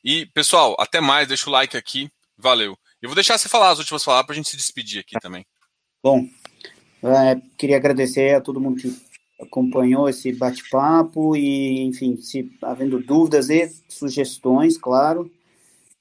E, 0.03 0.25
pessoal, 0.27 0.75
até 0.79 1.01
mais. 1.01 1.27
Deixa 1.27 1.49
o 1.49 1.53
like 1.53 1.75
aqui. 1.75 2.09
Valeu. 2.37 2.77
Eu 3.01 3.09
vou 3.09 3.15
deixar 3.15 3.37
você 3.37 3.49
falar 3.49 3.71
as 3.71 3.79
últimas 3.79 4.03
palavras 4.03 4.25
para 4.25 4.33
a 4.33 4.35
gente 4.35 4.49
se 4.49 4.57
despedir 4.57 4.99
aqui 5.01 5.19
também. 5.19 5.45
Bom, 6.03 6.27
é, 7.03 7.39
queria 7.57 7.77
agradecer 7.77 8.35
a 8.35 8.41
todo 8.41 8.59
mundo 8.59 8.81
que 8.81 8.87
acompanhou 9.39 10.07
esse 10.07 10.31
bate-papo 10.31 11.35
e, 11.35 11.81
enfim, 11.81 12.17
se 12.17 12.51
havendo 12.61 13.01
dúvidas 13.01 13.49
e 13.49 13.69
sugestões, 13.89 14.77
claro, 14.77 15.31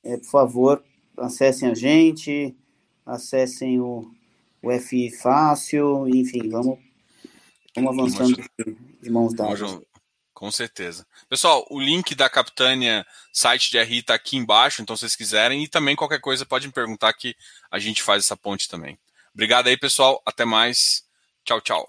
é, 0.03 0.17
por 0.19 0.31
favor, 0.31 0.85
acessem 1.17 1.69
a 1.69 1.75
gente, 1.75 2.55
acessem 3.05 3.81
o, 3.81 4.11
o 4.63 4.71
FI 4.79 5.11
Fácil, 5.11 6.09
enfim, 6.09 6.49
vamos, 6.49 6.79
vamos 7.75 7.91
avançando 7.91 8.45
de 9.03 9.11
mãos 9.11 9.35
dadas. 9.35 9.81
Com 10.35 10.51
certeza. 10.51 11.07
Pessoal, 11.29 11.65
o 11.71 11.81
link 11.81 12.13
da 12.15 12.29
Capitânia, 12.29 13.07
site 13.33 13.71
de 13.71 13.81
RI, 13.81 14.01
está 14.01 14.15
aqui 14.15 14.37
embaixo, 14.37 14.83
então 14.83 14.97
se 14.97 15.01
vocês 15.01 15.15
quiserem. 15.15 15.63
E 15.63 15.69
também 15.69 15.95
qualquer 15.95 16.21
coisa 16.21 16.45
pode 16.45 16.67
me 16.67 16.73
perguntar 16.73 17.13
que 17.13 17.37
a 17.71 17.79
gente 17.79 18.03
faz 18.03 18.25
essa 18.25 18.37
ponte 18.37 18.69
também. 18.69 18.99
Obrigado 19.33 19.69
aí, 19.69 19.77
pessoal. 19.77 20.21
Até 20.27 20.45
mais. 20.45 21.05
Tchau, 21.45 21.61
tchau. 21.61 21.89